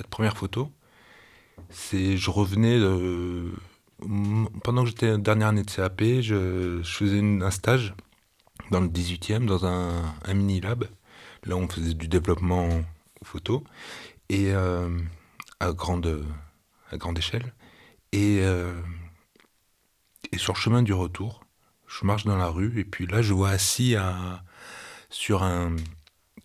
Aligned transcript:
cette 0.00 0.08
première 0.08 0.38
photo, 0.38 0.72
c'est 1.68 2.16
je 2.16 2.30
revenais 2.30 2.78
de, 2.78 3.52
pendant 4.64 4.84
que 4.84 4.88
j'étais 4.88 5.18
dernière 5.18 5.48
année 5.48 5.62
de 5.62 5.70
CAP, 5.70 6.00
je, 6.22 6.80
faisais 6.82 7.20
un 7.20 7.50
stage 7.50 7.94
dans 8.70 8.80
le 8.80 8.88
18e, 8.88 9.44
dans 9.44 9.66
un, 9.66 10.02
mini 10.32 10.62
lab. 10.62 10.86
Là, 11.44 11.56
on 11.56 11.68
faisait 11.68 11.92
du 11.92 12.08
développement 12.08 12.66
photo 13.22 13.62
et 14.30 14.54
euh, 14.54 14.88
à 15.60 15.72
grande 15.72 16.24
à 16.90 16.96
grande 16.96 17.18
échelle. 17.18 17.52
Et, 18.12 18.38
euh, 18.40 18.72
et 20.32 20.38
sur 20.38 20.54
le 20.54 20.58
chemin 20.58 20.82
du 20.82 20.94
retour, 20.94 21.44
je 21.86 22.06
marche 22.06 22.24
dans 22.24 22.38
la 22.38 22.48
rue 22.48 22.80
et 22.80 22.84
puis 22.84 23.06
là, 23.06 23.20
je 23.20 23.34
vois 23.34 23.50
assis 23.50 23.96
à, 23.96 24.42
sur 25.10 25.42
un 25.42 25.76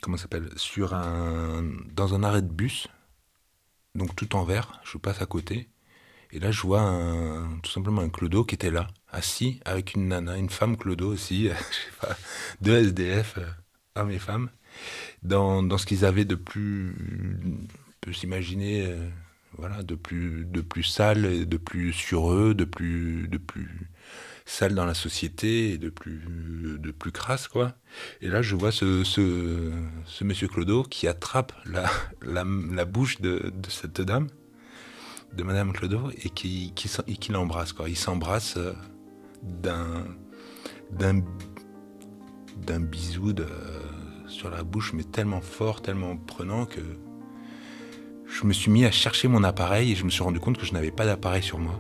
comment 0.01 0.17
s'appelle? 0.17 0.49
Sur 0.57 0.93
un 0.93 1.63
dans 1.93 2.15
un 2.15 2.23
arrêt 2.23 2.41
de 2.41 2.51
bus, 2.51 2.89
donc 3.95 4.15
tout 4.15 4.35
en 4.35 4.43
vert. 4.43 4.81
Je 4.83 4.97
passe 4.97 5.21
à 5.21 5.25
côté 5.25 5.69
et 6.35 6.39
là, 6.39 6.51
je 6.51 6.61
vois 6.61 6.81
tout 7.63 7.71
simplement 7.71 8.01
un 8.01 8.09
clodo 8.09 8.43
qui 8.43 8.55
était 8.55 8.71
là, 8.71 8.87
assis 9.09 9.61
avec 9.63 9.93
une 9.93 10.09
nana, 10.09 10.37
une 10.37 10.49
femme 10.49 10.75
clodo 10.75 11.07
aussi, 11.07 11.49
deux 12.61 12.75
SDF, 12.75 13.37
euh, 13.37 13.45
hommes 13.95 14.11
et 14.11 14.19
femmes, 14.19 14.49
dans, 15.23 15.63
dans 15.63 15.77
ce 15.77 15.85
qu'ils 15.85 16.03
avaient 16.03 16.25
de 16.25 16.35
plus, 16.35 16.93
peut 18.01 18.11
s'imaginer, 18.11 18.85
euh, 18.85 19.07
voilà, 19.57 19.81
de 19.83 19.95
plus, 19.95 20.45
de 20.45 20.59
plus 20.59 20.83
sale, 20.83 21.47
de 21.47 21.57
plus 21.57 21.93
sur 21.93 22.33
eux, 22.33 22.53
de 22.53 22.65
plus, 22.65 23.29
de 23.29 23.37
plus 23.37 23.89
sale 24.45 24.75
dans 24.75 24.85
la 24.85 24.93
société 24.93 25.71
et 25.71 25.77
de 25.77 25.89
plus, 25.89 26.21
de 26.79 26.91
plus 26.91 27.11
crasse, 27.11 27.47
quoi. 27.47 27.73
Et 28.21 28.27
là, 28.27 28.41
je 28.41 28.55
vois 28.55 28.71
ce, 28.71 29.03
ce, 29.03 30.23
monsieur 30.23 30.47
Clodo 30.47 30.83
qui 30.83 31.07
attrape 31.07 31.51
la, 31.65 31.89
la, 32.21 32.45
la 32.71 32.85
bouche 32.85 33.21
de, 33.21 33.51
de 33.53 33.69
cette 33.69 34.01
dame 34.01 34.27
de 35.33 35.43
Madame 35.43 35.73
Clodo 35.73 36.11
et 36.23 36.29
qui, 36.29 36.71
qui, 36.75 36.89
qui 36.89 37.31
l'embrasse. 37.31 37.73
Quoi. 37.73 37.89
Il 37.89 37.97
s'embrasse 37.97 38.55
euh, 38.57 38.73
d'un, 39.43 40.05
d'un, 40.91 41.21
d'un 42.57 42.79
bisou 42.79 43.33
de, 43.33 43.47
sur 44.27 44.49
la 44.49 44.63
bouche, 44.63 44.93
mais 44.93 45.03
tellement 45.03 45.41
fort, 45.41 45.81
tellement 45.81 46.15
prenant 46.15 46.65
que 46.65 46.81
je 48.27 48.45
me 48.45 48.53
suis 48.53 48.71
mis 48.71 48.85
à 48.85 48.91
chercher 48.91 49.27
mon 49.27 49.43
appareil 49.43 49.91
et 49.91 49.95
je 49.95 50.03
me 50.03 50.09
suis 50.09 50.23
rendu 50.23 50.39
compte 50.39 50.57
que 50.57 50.65
je 50.65 50.73
n'avais 50.73 50.91
pas 50.91 51.05
d'appareil 51.05 51.43
sur 51.43 51.59
moi. 51.59 51.79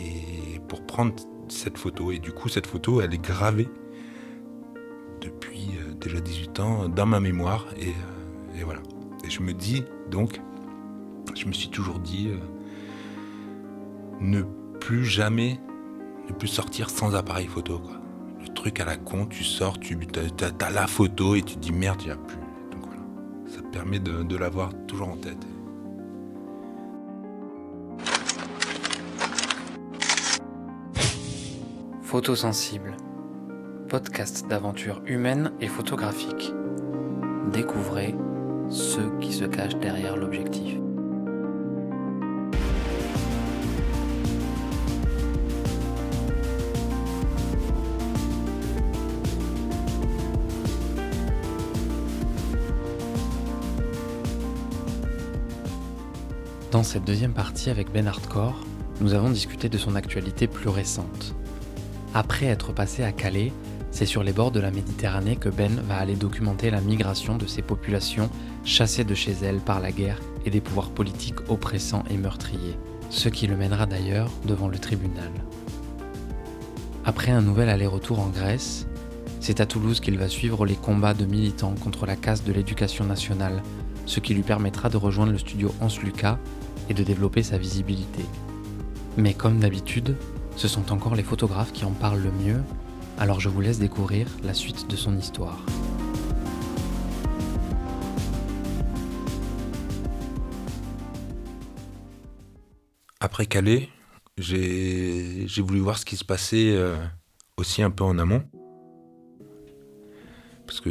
Et 0.00 0.37
pour 0.68 0.82
prendre 0.82 1.14
cette 1.48 1.78
photo, 1.78 2.12
et 2.12 2.18
du 2.18 2.32
coup 2.32 2.48
cette 2.48 2.66
photo 2.66 3.00
elle 3.00 3.14
est 3.14 3.22
gravée 3.22 3.68
depuis 5.20 5.70
euh, 5.78 5.94
déjà 5.94 6.20
18 6.20 6.60
ans 6.60 6.88
dans 6.88 7.06
ma 7.06 7.20
mémoire 7.20 7.66
et, 7.76 7.88
euh, 7.88 8.60
et 8.60 8.64
voilà. 8.64 8.80
Et 9.24 9.30
je 9.30 9.42
me 9.42 9.52
dis 9.52 9.84
donc 10.10 10.40
je 11.34 11.46
me 11.46 11.52
suis 11.52 11.68
toujours 11.68 11.98
dit 11.98 12.28
euh, 12.28 12.36
ne 14.20 14.42
plus 14.80 15.04
jamais, 15.04 15.60
ne 16.28 16.34
plus 16.34 16.48
sortir 16.48 16.90
sans 16.90 17.14
appareil 17.14 17.46
photo. 17.46 17.78
Quoi. 17.78 18.00
Le 18.40 18.48
truc 18.48 18.80
à 18.80 18.84
la 18.84 18.96
con, 18.96 19.26
tu 19.26 19.44
sors, 19.44 19.78
tu 19.78 19.98
as, 20.40 20.64
as, 20.64 20.70
la 20.70 20.86
photo 20.86 21.34
et 21.34 21.42
tu 21.42 21.54
te 21.54 21.60
dis 21.60 21.72
merde, 21.72 22.00
il 22.02 22.06
n'y 22.06 22.12
a 22.12 22.16
plus. 22.16 22.38
Donc 22.72 22.86
voilà, 22.86 23.02
ça 23.46 23.62
permet 23.72 23.98
de, 23.98 24.22
de 24.22 24.36
l'avoir 24.36 24.70
toujours 24.86 25.08
en 25.08 25.16
tête. 25.16 25.46
Photosensible, 32.10 32.96
podcast 33.90 34.48
d'aventure 34.48 35.02
humaine 35.04 35.52
et 35.60 35.66
photographique. 35.66 36.54
Découvrez 37.52 38.14
ceux 38.70 39.12
qui 39.20 39.34
se 39.34 39.44
cachent 39.44 39.76
derrière 39.76 40.16
l'objectif. 40.16 40.78
Dans 56.70 56.82
cette 56.82 57.04
deuxième 57.04 57.34
partie 57.34 57.68
avec 57.68 57.92
Ben 57.92 58.06
Hardcore, 58.08 58.64
nous 59.02 59.12
avons 59.12 59.28
discuté 59.28 59.68
de 59.68 59.76
son 59.76 59.94
actualité 59.94 60.46
plus 60.46 60.70
récente. 60.70 61.34
Après 62.14 62.46
être 62.46 62.72
passé 62.72 63.02
à 63.02 63.12
Calais, 63.12 63.52
c'est 63.90 64.06
sur 64.06 64.22
les 64.22 64.32
bords 64.32 64.50
de 64.50 64.60
la 64.60 64.70
Méditerranée 64.70 65.36
que 65.36 65.48
Ben 65.48 65.80
va 65.88 65.96
aller 65.96 66.16
documenter 66.16 66.70
la 66.70 66.80
migration 66.80 67.36
de 67.36 67.46
ces 67.46 67.62
populations 67.62 68.30
chassées 68.64 69.04
de 69.04 69.14
chez 69.14 69.32
elles 69.42 69.60
par 69.60 69.80
la 69.80 69.92
guerre 69.92 70.20
et 70.44 70.50
des 70.50 70.60
pouvoirs 70.60 70.90
politiques 70.90 71.48
oppressants 71.48 72.04
et 72.10 72.16
meurtriers, 72.16 72.76
ce 73.10 73.28
qui 73.28 73.46
le 73.46 73.56
mènera 73.56 73.86
d'ailleurs 73.86 74.30
devant 74.46 74.68
le 74.68 74.78
tribunal. 74.78 75.30
Après 77.04 77.30
un 77.30 77.42
nouvel 77.42 77.68
aller-retour 77.68 78.20
en 78.20 78.28
Grèce, 78.28 78.86
c'est 79.40 79.60
à 79.60 79.66
Toulouse 79.66 80.00
qu'il 80.00 80.18
va 80.18 80.28
suivre 80.28 80.66
les 80.66 80.74
combats 80.74 81.14
de 81.14 81.24
militants 81.24 81.74
contre 81.82 82.06
la 82.06 82.16
casse 82.16 82.44
de 82.44 82.52
l'éducation 82.52 83.04
nationale 83.04 83.62
ce 84.08 84.20
qui 84.20 84.34
lui 84.34 84.42
permettra 84.42 84.88
de 84.88 84.96
rejoindre 84.96 85.32
le 85.32 85.38
studio 85.38 85.72
Hans 85.80 85.88
Lucas 86.02 86.38
et 86.88 86.94
de 86.94 87.04
développer 87.04 87.42
sa 87.42 87.58
visibilité. 87.58 88.24
Mais 89.18 89.34
comme 89.34 89.58
d'habitude, 89.58 90.16
ce 90.58 90.66
sont 90.66 90.90
encore 90.90 91.14
les 91.14 91.22
photographes 91.22 91.72
qui 91.72 91.84
en 91.84 91.92
parlent 91.92 92.20
le 92.20 92.32
mieux, 92.32 92.60
alors 93.16 93.38
je 93.38 93.48
vous 93.48 93.60
laisse 93.60 93.78
découvrir 93.78 94.26
la 94.42 94.54
suite 94.54 94.90
de 94.90 94.96
son 94.96 95.16
histoire. 95.16 95.56
Après 103.20 103.46
Calais, 103.46 103.88
j'ai 104.36 105.46
voulu 105.58 105.78
voir 105.78 105.96
ce 105.96 106.04
qui 106.04 106.16
se 106.16 106.24
passait 106.24 106.72
euh, 106.72 106.96
aussi 107.56 107.82
un 107.82 107.90
peu 107.90 108.02
en 108.02 108.18
amont 108.18 108.42
parce 110.66 110.80
que 110.80 110.90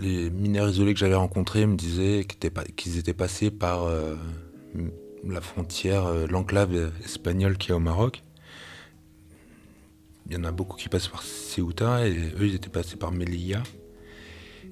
les 0.00 0.30
mineurs 0.30 0.70
isolés 0.70 0.94
que 0.94 1.00
j'avais 1.00 1.14
rencontrés 1.14 1.66
me 1.66 1.76
disaient 1.76 2.24
qu'ils 2.76 2.98
étaient 2.98 3.12
passés 3.12 3.50
par 3.50 3.82
euh, 3.82 4.14
la 5.28 5.40
frontière, 5.40 6.06
euh, 6.06 6.26
l'enclave 6.26 6.92
espagnole 7.04 7.58
qui 7.58 7.72
est 7.72 7.74
au 7.74 7.78
Maroc. 7.78 8.22
Il 10.32 10.36
y 10.36 10.40
en 10.40 10.44
a 10.44 10.50
beaucoup 10.50 10.78
qui 10.78 10.88
passent 10.88 11.08
par 11.08 11.22
Ceuta 11.22 12.08
et 12.08 12.16
eux 12.16 12.46
ils 12.46 12.54
étaient 12.54 12.70
passés 12.70 12.96
par 12.96 13.12
Melilla. 13.12 13.62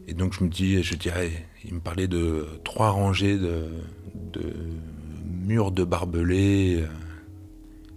Et 0.09 0.15
donc 0.15 0.33
je 0.33 0.43
me 0.43 0.49
dis, 0.49 0.83
je 0.83 0.95
dirais, 0.95 1.47
ils 1.67 1.75
me 1.75 1.81
parlaient 1.81 2.09
de 2.09 2.47
trois 2.65 2.89
rangées 2.89 3.37
de, 3.37 3.69
murs 5.27 5.71
de 5.71 5.85
barbelés. 5.85 6.87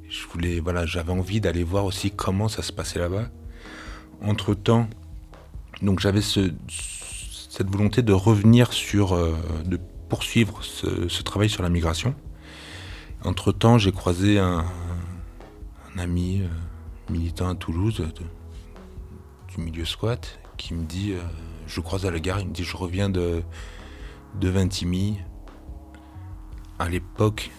Je 0.10 0.28
voulais, 0.28 0.60
voilà, 0.60 0.86
j'avais 0.86 1.14
envie 1.14 1.40
d'aller 1.40 1.64
voir 1.64 1.86
aussi 1.86 2.12
comment 2.12 2.50
ça 2.50 2.64
se 2.64 2.74
passait 2.74 3.00
là-bas. 3.00 3.30
Entre 4.22 4.56
temps, 4.56 4.90
donc 5.82 6.02
j'avais 6.02 6.20
cette 6.22 7.70
volonté 7.70 8.02
de 8.02 8.12
revenir 8.12 8.74
sur, 8.74 9.14
euh, 9.14 9.38
de 9.64 9.80
poursuivre 10.10 10.62
ce, 10.66 11.24
travail 11.24 11.50
sur 11.50 11.64
la 11.64 11.70
migration. 11.70 12.14
Entre-temps, 13.24 13.78
j'ai 13.78 13.94
croisé 13.94 14.38
un, 14.38 14.66
ami 15.98 16.42
euh, 16.42 16.48
militant 17.14 17.50
à 17.50 17.56
Toulouse 17.56 18.04
du 19.50 19.62
milieu 19.62 19.86
squat 19.86 20.40
qui 20.58 20.74
me 20.74 20.84
dit, 20.84 21.14
euh, 21.14 21.22
je 21.68 21.80
croise 21.80 22.06
à 22.06 22.12
la 22.12 22.20
gare, 22.20 22.40
il 22.40 22.48
me 22.48 22.54
dit, 22.54 22.64
je 22.64 22.76
reviens 22.76 23.10
de, 23.10 23.44
de 24.40 24.50
Vintimille. 24.50 25.24
À 26.80 26.90
l'époque, 26.90 27.52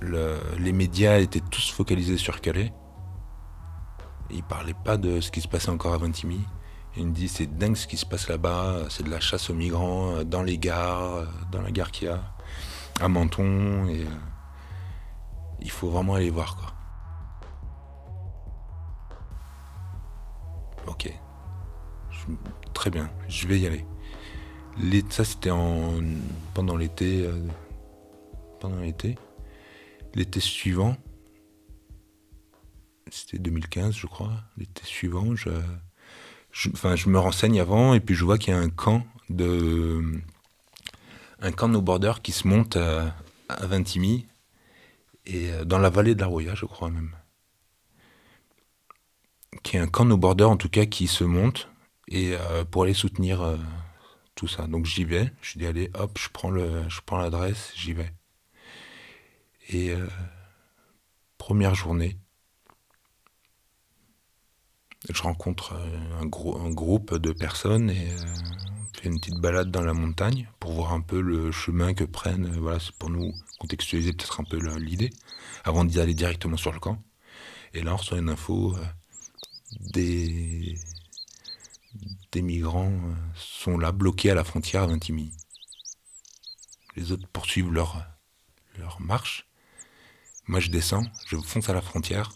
les 0.00 0.72
médias 0.72 1.18
étaient 1.18 1.42
tous 1.50 1.70
focalisés 1.70 2.18
sur 2.18 2.40
Calais. 2.40 2.72
ils 4.30 4.42
parlaient 4.42 4.76
pas 4.84 4.96
de 4.96 5.20
ce 5.20 5.30
qui 5.30 5.40
se 5.40 5.48
passait 5.48 5.70
encore 5.70 5.94
à 5.94 5.98
Vintimille. 5.98 6.46
Il 6.96 7.08
me 7.08 7.12
dit 7.12 7.26
c'est 7.26 7.46
dingue 7.46 7.74
ce 7.74 7.88
qui 7.88 7.96
se 7.96 8.06
passe 8.06 8.28
là-bas, 8.28 8.84
c'est 8.88 9.02
de 9.02 9.10
la 9.10 9.18
chasse 9.18 9.50
aux 9.50 9.54
migrants 9.54 10.14
euh, 10.14 10.24
dans 10.24 10.44
les 10.44 10.58
gares, 10.58 11.14
euh, 11.14 11.26
dans 11.50 11.60
la 11.60 11.72
gare 11.72 11.90
qu'il 11.90 12.06
y 12.06 12.10
a 12.10 12.22
à 13.00 13.08
Menton 13.08 13.88
et 13.88 14.06
il 15.60 15.70
faut 15.70 15.88
vraiment 15.88 16.14
aller 16.14 16.30
voir 16.30 16.56
quoi. 16.56 16.73
Ok, 20.86 21.12
très 22.74 22.90
bien, 22.90 23.10
je 23.28 23.46
vais 23.48 23.58
y 23.58 23.66
aller. 23.66 23.84
Ça 25.10 25.24
c'était 25.24 25.50
en... 25.50 26.00
pendant 26.52 26.76
l'été, 26.76 27.28
pendant 28.60 28.80
l'été. 28.80 29.16
L'été 30.14 30.40
suivant, 30.40 30.96
c'était 33.10 33.38
2015 33.38 33.94
je 33.94 34.06
crois. 34.06 34.32
L'été 34.56 34.84
suivant, 34.84 35.34
je 35.34 35.50
enfin, 36.72 36.96
je 36.96 37.08
me 37.08 37.18
renseigne 37.18 37.60
avant 37.60 37.94
et 37.94 38.00
puis 38.00 38.14
je 38.14 38.24
vois 38.24 38.38
qu'il 38.38 38.54
y 38.54 38.56
a 38.56 38.60
un 38.60 38.70
camp 38.70 39.04
de 39.28 40.20
un 41.40 41.52
camp 41.52 41.68
de 41.68 41.74
nos 41.74 41.82
borders 41.82 42.22
qui 42.22 42.32
se 42.32 42.46
monte 42.46 42.76
à, 42.76 43.14
à 43.48 43.66
Vintimille 43.66 44.26
et 45.26 45.50
euh, 45.52 45.64
dans 45.64 45.78
la 45.78 45.90
vallée 45.90 46.14
de 46.14 46.20
la 46.20 46.26
Roya, 46.26 46.54
je 46.54 46.66
crois 46.66 46.90
même. 46.90 47.10
Qui 49.62 49.76
est 49.76 49.80
un 49.80 49.86
camp 49.86 50.04
de 50.04 50.10
nos 50.10 50.16
borders 50.16 50.50
en 50.50 50.56
tout 50.56 50.68
cas 50.68 50.84
qui 50.84 51.06
se 51.06 51.24
monte 51.24 51.68
et 52.08 52.34
euh, 52.34 52.64
pour 52.64 52.82
aller 52.84 52.94
soutenir 52.94 53.42
euh, 53.42 53.56
tout 54.34 54.48
ça. 54.48 54.66
Donc 54.66 54.86
j'y 54.86 55.04
vais, 55.04 55.32
je 55.40 55.58
dis 55.58 55.66
allez, 55.66 55.90
hop, 55.94 56.18
je 56.18 56.28
prends 56.28 56.50
le, 56.50 56.88
je 56.88 57.00
prends 57.04 57.18
l'adresse, 57.18 57.72
j'y 57.74 57.92
vais. 57.92 58.12
Et 59.68 59.90
euh, 59.90 60.06
première 61.38 61.74
journée, 61.74 62.18
je 65.10 65.22
rencontre 65.22 65.74
un, 65.74 66.22
un 66.22 66.70
groupe 66.70 67.14
de 67.16 67.32
personnes 67.32 67.90
et 67.90 68.08
on 68.12 68.98
fait 68.98 69.08
une 69.08 69.18
petite 69.20 69.40
balade 69.40 69.70
dans 69.70 69.82
la 69.82 69.94
montagne 69.94 70.48
pour 70.60 70.72
voir 70.72 70.92
un 70.92 71.00
peu 71.00 71.20
le 71.20 71.52
chemin 71.52 71.94
que 71.94 72.04
prennent. 72.04 72.50
Voilà, 72.58 72.80
c'est 72.80 72.94
pour 72.96 73.10
nous 73.10 73.32
contextualiser 73.58 74.12
peut-être 74.12 74.40
un 74.40 74.44
peu 74.44 74.58
l'idée 74.78 75.10
avant 75.64 75.84
d'y 75.84 76.00
aller 76.00 76.14
directement 76.14 76.56
sur 76.56 76.72
le 76.72 76.80
camp. 76.80 77.02
Et 77.72 77.82
là, 77.82 77.94
on 77.94 77.96
reçoit 77.96 78.18
une 78.18 78.28
info 78.28 78.76
des 79.70 80.76
migrants 82.42 82.92
euh, 82.92 83.14
sont 83.34 83.78
là, 83.78 83.92
bloqués 83.92 84.30
à 84.30 84.34
la 84.34 84.44
frontière 84.44 84.82
à 84.82 84.86
Vintimille. 84.86 85.32
Les 86.96 87.12
autres 87.12 87.26
poursuivent 87.28 87.72
leur, 87.72 88.06
leur 88.78 89.00
marche. 89.00 89.46
Moi, 90.46 90.60
je 90.60 90.70
descends, 90.70 91.04
je 91.26 91.36
fonce 91.36 91.68
à 91.68 91.72
la 91.72 91.80
frontière, 91.80 92.32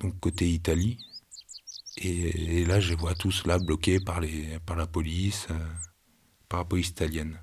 donc 0.00 0.18
côté 0.20 0.48
Italie. 0.48 0.98
Et, 1.96 2.64
là, 2.64 2.80
je 2.80 2.90
les 2.90 2.96
vois 2.96 3.14
tous 3.14 3.44
là 3.46 3.58
bloqués 3.58 4.00
par, 4.00 4.20
les, 4.20 4.58
par 4.60 4.76
la 4.76 4.86
police, 4.86 5.46
euh, 5.50 5.66
par 6.48 6.60
la 6.60 6.64
police 6.64 6.88
italienne. 6.88 7.38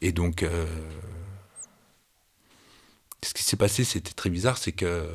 Et 0.00 0.12
donc, 0.12 0.42
euh, 0.42 0.66
ce 3.24 3.32
qui 3.34 3.42
s'est 3.42 3.56
passé, 3.56 3.84
c'était 3.84 4.12
très 4.12 4.30
bizarre, 4.30 4.58
c'est 4.58 4.72
que 4.72 5.12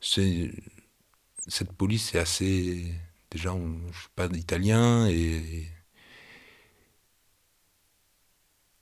cette 0.00 1.72
police 1.76 2.14
est 2.14 2.18
assez. 2.18 2.94
Déjà, 3.30 3.50
je 3.52 3.58
ne 3.58 3.92
suis 3.92 4.08
pas 4.16 4.26
italien 4.26 5.06
et. 5.08 5.66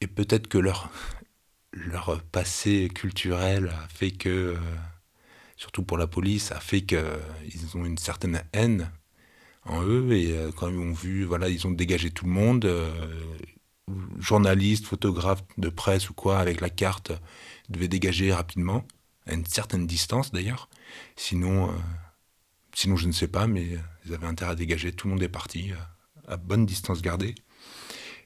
Et 0.01 0.07
peut-être 0.07 0.47
que 0.47 0.59
leur, 0.59 0.91
leur 1.73 2.23
passé 2.25 2.89
culturel 2.95 3.69
a 3.69 3.89
fait 3.89 4.13
que. 4.13 4.57
Surtout 5.57 5.83
pour 5.83 5.99
la 5.99 6.07
police, 6.07 6.53
a 6.53 6.61
fait 6.61 6.83
qu'ils 6.83 7.77
ont 7.77 7.85
une 7.85 7.99
certaine 7.99 8.43
haine 8.53 8.93
en 9.69 9.83
eux 9.85 10.13
et 10.13 10.33
euh, 10.37 10.51
quand 10.53 10.69
ils 10.69 10.79
ont 10.79 10.93
vu, 10.93 11.25
voilà, 11.25 11.49
ils 11.49 11.67
ont 11.67 11.71
dégagé 11.71 12.11
tout 12.11 12.25
le 12.27 12.31
monde, 12.33 12.65
euh, 12.65 12.91
journalistes, 14.19 14.87
photographes 14.87 15.45
de 15.59 15.69
presse 15.69 16.11
ou 16.11 16.15
quoi, 16.15 16.39
avec 16.39 16.61
la 16.61 16.71
carte, 16.71 17.13
devaient 17.69 17.89
dégager 17.89 18.33
rapidement, 18.33 18.85
à 19.29 19.35
une 19.35 19.47
certaine 19.47 19.87
distance 19.87 20.33
d'ailleurs, 20.33 20.69
sinon 21.17 21.71
euh, 21.71 21.75
Sinon, 22.79 22.95
je 22.95 23.09
ne 23.09 23.13
sais 23.13 23.27
pas, 23.27 23.49
mais 23.49 23.67
ils 24.07 24.15
avaient 24.15 24.29
intérêt 24.29 24.53
à 24.53 24.55
dégager. 24.55 24.93
Tout 24.93 25.09
le 25.09 25.15
monde 25.15 25.23
est 25.25 25.29
parti, 25.29 25.73
euh, 25.73 26.33
à 26.33 26.37
bonne 26.37 26.65
distance 26.65 27.03
gardée. 27.03 27.35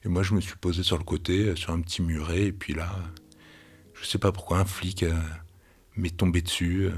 Et 0.05 0.09
moi, 0.09 0.21
je 0.21 0.35
me 0.35 0.41
suis 0.41 0.57
posé 0.57 0.83
sur 0.83 0.99
le 0.99 1.03
côté, 1.03 1.45
euh, 1.45 1.55
sur 1.55 1.71
un 1.71 1.81
petit 1.81 2.03
muret, 2.03 2.43
et 2.43 2.51
puis 2.51 2.75
là, 2.75 2.95
je 3.95 4.01
ne 4.01 4.05
sais 4.05 4.19
pas 4.19 4.31
pourquoi, 4.31 4.59
un 4.59 4.65
flic 4.65 5.01
euh, 5.01 5.15
m'est 5.95 6.15
tombé 6.15 6.43
dessus. 6.43 6.91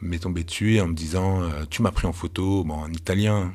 m'est 0.00 0.20
tombé 0.20 0.44
dessus 0.44 0.80
en 0.80 0.86
me 0.86 0.94
disant 0.94 1.50
Tu 1.68 1.82
m'as 1.82 1.90
pris 1.90 2.06
en 2.06 2.12
photo, 2.12 2.62
bon, 2.62 2.74
en 2.74 2.92
italien. 2.92 3.52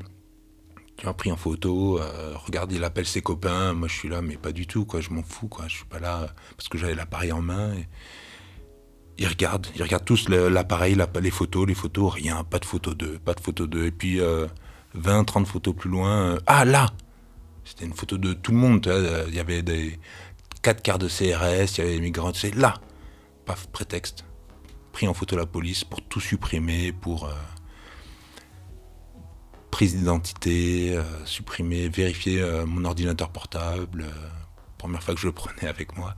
Tu 0.97 1.05
m'as 1.05 1.13
pris 1.13 1.31
en 1.31 1.37
photo, 1.37 2.01
regarde, 2.45 2.73
il 2.73 2.83
appelle 2.83 3.07
ses 3.07 3.21
copains. 3.21 3.71
Moi, 3.71 3.87
je 3.87 3.93
suis 3.93 4.09
là, 4.09 4.21
mais 4.21 4.35
pas 4.35 4.51
du 4.51 4.67
tout, 4.67 4.83
quoi. 4.83 4.99
Je 4.99 5.11
m'en 5.11 5.23
fous, 5.23 5.47
quoi. 5.47 5.69
Je 5.69 5.77
suis 5.77 5.85
pas 5.85 5.99
là 5.99 6.35
parce 6.57 6.67
que 6.67 6.77
j'avais 6.77 6.93
l'appareil 6.93 7.31
en 7.31 7.41
main. 7.41 7.73
Ils 9.17 9.27
regardent, 9.27 9.67
ils 9.75 9.83
regardent 9.83 10.05
tous 10.05 10.29
l'appareil, 10.29 10.97
les 11.21 11.31
photos, 11.31 11.67
les 11.67 11.75
photos, 11.75 12.13
rien, 12.13 12.43
pas 12.43 12.59
de 12.59 12.65
photo 12.65 12.93
d'eux, 12.93 13.19
pas 13.23 13.33
de 13.33 13.39
photo 13.39 13.67
d'eux. 13.67 13.85
Et 13.85 13.91
puis 13.91 14.19
20, 14.19 14.23
euh, 14.25 15.23
30 15.23 15.47
photos 15.47 15.75
plus 15.75 15.89
loin, 15.89 16.33
euh, 16.33 16.39
ah 16.47 16.65
là 16.65 16.87
C'était 17.63 17.85
une 17.85 17.93
photo 17.93 18.17
de 18.17 18.33
tout 18.33 18.51
le 18.51 18.57
monde, 18.57 18.91
il 19.27 19.35
y 19.35 19.39
avait 19.39 19.61
des 19.61 19.99
quatre 20.61 20.81
quarts 20.81 20.99
de 20.99 21.07
CRS, 21.07 21.77
il 21.77 21.77
y 21.77 21.81
avait 21.81 21.95
des 21.95 22.01
migrants, 22.01 22.33
c'est 22.33 22.55
là 22.55 22.75
Paf, 23.45 23.67
prétexte. 23.67 24.25
Pris 24.93 25.07
en 25.07 25.13
photo 25.13 25.35
la 25.35 25.45
police 25.45 25.83
pour 25.83 26.01
tout 26.01 26.21
supprimer, 26.21 26.91
pour 26.93 27.25
euh, 27.25 27.33
prise 29.69 29.95
d'identité, 29.95 30.99
supprimer, 31.25 31.89
vérifier 31.89 32.45
mon 32.67 32.85
ordinateur 32.85 33.29
portable. 33.29 34.05
première 34.77 35.01
fois 35.01 35.15
que 35.15 35.19
je 35.19 35.25
le 35.25 35.33
prenais 35.33 35.67
avec 35.67 35.97
moi. 35.97 36.15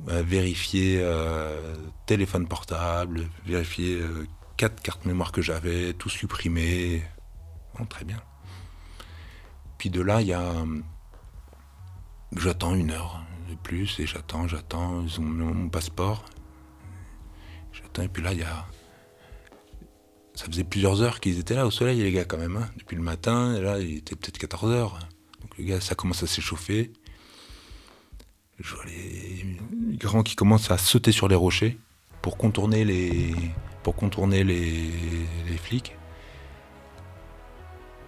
Bah, 0.00 0.22
vérifier 0.22 0.98
euh, 1.00 1.74
téléphone 2.04 2.46
portable, 2.46 3.28
vérifier 3.46 3.98
euh, 4.00 4.26
quatre 4.56 4.82
cartes 4.82 5.04
mémoire 5.06 5.32
que 5.32 5.40
j'avais, 5.40 5.94
tout 5.94 6.10
supprimer. 6.10 7.02
très 7.88 8.04
bien. 8.04 8.22
Puis 9.78 9.90
de 9.90 10.00
là, 10.00 10.20
il 10.20 10.28
y 10.28 10.32
a. 10.32 10.64
J'attends 12.36 12.74
une 12.74 12.90
heure 12.90 13.22
de 13.48 13.54
plus 13.54 13.98
et 13.98 14.06
j'attends, 14.06 14.46
j'attends. 14.46 15.02
Ils 15.02 15.20
ont 15.20 15.24
mon 15.24 15.68
passeport. 15.68 16.24
J'attends 17.72 18.02
et 18.02 18.08
puis 18.08 18.22
là, 18.22 18.32
il 18.32 18.40
y 18.40 18.42
a. 18.42 18.66
Ça 20.34 20.44
faisait 20.46 20.64
plusieurs 20.64 21.00
heures 21.00 21.20
qu'ils 21.20 21.38
étaient 21.38 21.54
là 21.54 21.66
au 21.66 21.70
soleil, 21.70 22.02
les 22.02 22.12
gars, 22.12 22.26
quand 22.26 22.36
même. 22.36 22.56
Hein. 22.56 22.68
Depuis 22.76 22.96
le 22.96 23.02
matin, 23.02 23.54
et 23.54 23.62
là, 23.62 23.78
il 23.78 23.96
était 23.96 24.14
peut-être 24.14 24.36
14 24.36 24.70
heures. 24.70 24.98
Donc 25.40 25.56
les 25.56 25.64
gars, 25.64 25.80
ça 25.80 25.94
commence 25.94 26.22
à 26.22 26.26
s'échauffer. 26.26 26.92
Je 28.58 28.74
vois 28.74 28.84
les 28.86 29.96
grands 29.96 30.22
qui 30.22 30.34
commencent 30.34 30.70
à 30.70 30.78
sauter 30.78 31.12
sur 31.12 31.28
les 31.28 31.34
rochers 31.34 31.78
pour 32.22 32.36
contourner 32.36 32.84
les, 32.84 33.34
pour 33.82 33.94
contourner 33.94 34.42
les, 34.42 34.90
flics. 35.62 35.94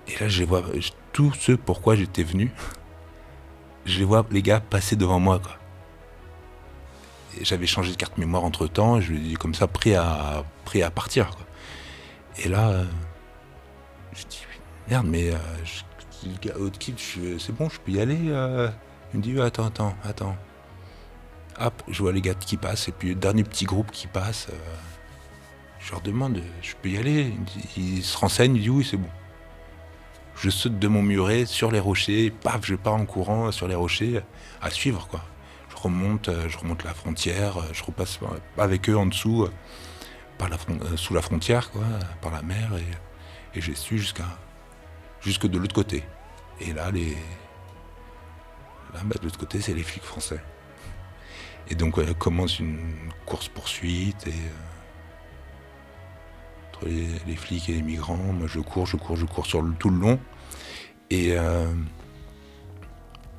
Et 0.09 0.19
là, 0.19 0.29
je 0.29 0.43
vois, 0.45 0.65
tous 1.13 1.33
ceux 1.35 1.57
pourquoi 1.57 1.97
j'étais 1.97 2.23
venu, 2.23 2.51
je 3.85 3.99
les 3.99 4.05
vois, 4.05 4.27
les 4.31 4.43
gars, 4.43 4.61
passer 4.61 4.97
devant 4.97 5.21
moi. 5.21 5.39
Quoi. 5.39 5.57
J'avais 7.43 7.67
changé 7.67 7.93
de 7.93 7.97
carte 7.97 8.19
mémoire 8.19 8.43
entre 8.43 8.67
temps, 8.67 9.01
je 9.01 9.13
lui 9.13 9.33
ai 9.33 9.37
comme 9.37 9.55
ça, 9.55 9.69
prêt 9.69 9.95
à, 9.95 10.45
prêt 10.65 10.83
à 10.83 10.91
partir. 10.91 11.31
Et 12.43 12.49
là, 12.49 12.71
euh, 12.71 12.85
je 14.15 14.25
dis, 14.27 14.41
merde, 14.89 15.07
mais 15.07 15.31
euh, 15.31 15.39
c'est 17.39 17.55
bon, 17.55 17.69
je 17.69 17.79
peux 17.79 17.93
y 17.93 18.01
aller 18.01 18.19
euh. 18.31 18.69
Il 19.13 19.19
me 19.19 19.23
dit 19.23 19.41
attends, 19.41 19.67
attends, 19.67 19.95
attends. 20.05 20.37
Hop, 21.61 21.83
je 21.89 22.03
vois 22.03 22.13
les 22.13 22.21
gars 22.21 22.35
qui 22.35 22.57
passent, 22.57 22.89
et 22.89 22.93
puis 22.93 23.09
le 23.11 23.15
dernier 23.15 23.43
petit 23.43 23.65
groupe 23.65 23.91
qui 23.91 24.07
passe, 24.07 24.47
euh, 24.51 24.57
je 25.81 25.91
leur 25.91 26.01
demande, 26.01 26.41
je 26.63 26.75
peux 26.81 26.91
y 26.91 26.99
aller? 26.99 27.35
Ils 27.77 28.03
se 28.03 28.17
renseignent, 28.17 28.55
ils 28.55 28.63
disent 28.63 28.71
oui, 28.71 28.87
c'est 28.89 28.97
bon. 28.97 29.09
Je 30.37 30.51
saute 30.51 30.79
de 30.79 30.87
mon 30.87 31.03
muret 31.03 31.47
sur 31.47 31.73
les 31.73 31.81
rochers, 31.81 32.31
paf, 32.31 32.65
je 32.65 32.77
pars 32.77 32.95
en 32.95 33.07
courant 33.07 33.51
sur 33.51 33.67
les 33.67 33.75
rochers 33.75 34.21
à 34.63 34.71
suivre 34.71 35.09
quoi. 35.09 35.25
Je 35.71 35.77
remonte, 35.77 36.29
euh, 36.29 36.49
je 36.49 36.59
remonte 36.59 36.85
la 36.85 36.95
frontière, 36.95 37.59
euh, 37.59 37.73
je 37.73 37.83
repasse 37.83 38.21
avec 38.57 38.89
eux 38.89 38.97
en 38.97 39.07
dessous, 39.07 39.49
par 40.37 40.49
la, 40.49 40.59
sous 40.97 41.15
la 41.15 41.23
frontière 41.23 41.71
quoi, 41.73 41.83
par 42.21 42.31
la 42.31 42.43
mer, 42.43 42.71
et, 42.77 43.59
et 43.59 43.61
j'ai 43.61 43.75
su 43.75 43.99
jusqu'à 43.99 44.39
jusque 45.21 45.47
de 45.47 45.59
l'autre 45.59 45.75
côté. 45.75 46.05
Et 46.61 46.73
là, 46.73 46.93
les, 46.93 47.17
Là, 48.95 49.01
bah, 49.05 49.17
de 49.19 49.25
l'autre 49.25 49.39
côté, 49.39 49.61
c'est 49.61 49.75
les 49.75 49.83
flics 49.83 50.05
français. 50.05 50.41
Et 51.71 51.75
donc 51.75 51.99
elle 51.99 52.15
commence 52.15 52.61
une 52.61 52.81
course-poursuite 53.27 54.27
et 54.27 54.31
euh, 54.31 54.35
entre 56.69 56.87
les, 57.27 57.37
flics 57.37 57.69
et 57.69 57.75
les 57.75 57.83
migrants, 57.83 58.17
moi 58.17 58.47
je 58.47 58.61
cours, 58.61 58.87
je 58.87 58.97
cours, 58.97 59.17
je 59.17 59.27
cours 59.27 59.47
sur 59.47 59.63
tout 59.79 59.91
le 59.91 59.99
long. 59.99 60.19
Et, 61.11 61.33
euh, 61.37 61.67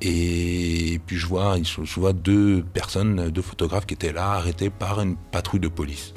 et 0.00 1.00
puis 1.06 1.16
je 1.16 1.26
vois, 1.26 1.56
je 1.60 2.00
vois 2.00 2.12
deux 2.12 2.62
personnes, 2.62 3.30
deux 3.30 3.42
photographes 3.42 3.86
qui 3.86 3.94
étaient 3.94 4.12
là, 4.12 4.32
arrêtés 4.32 4.70
par 4.70 5.00
une 5.00 5.16
patrouille 5.16 5.60
de 5.60 5.68
police. 5.68 6.14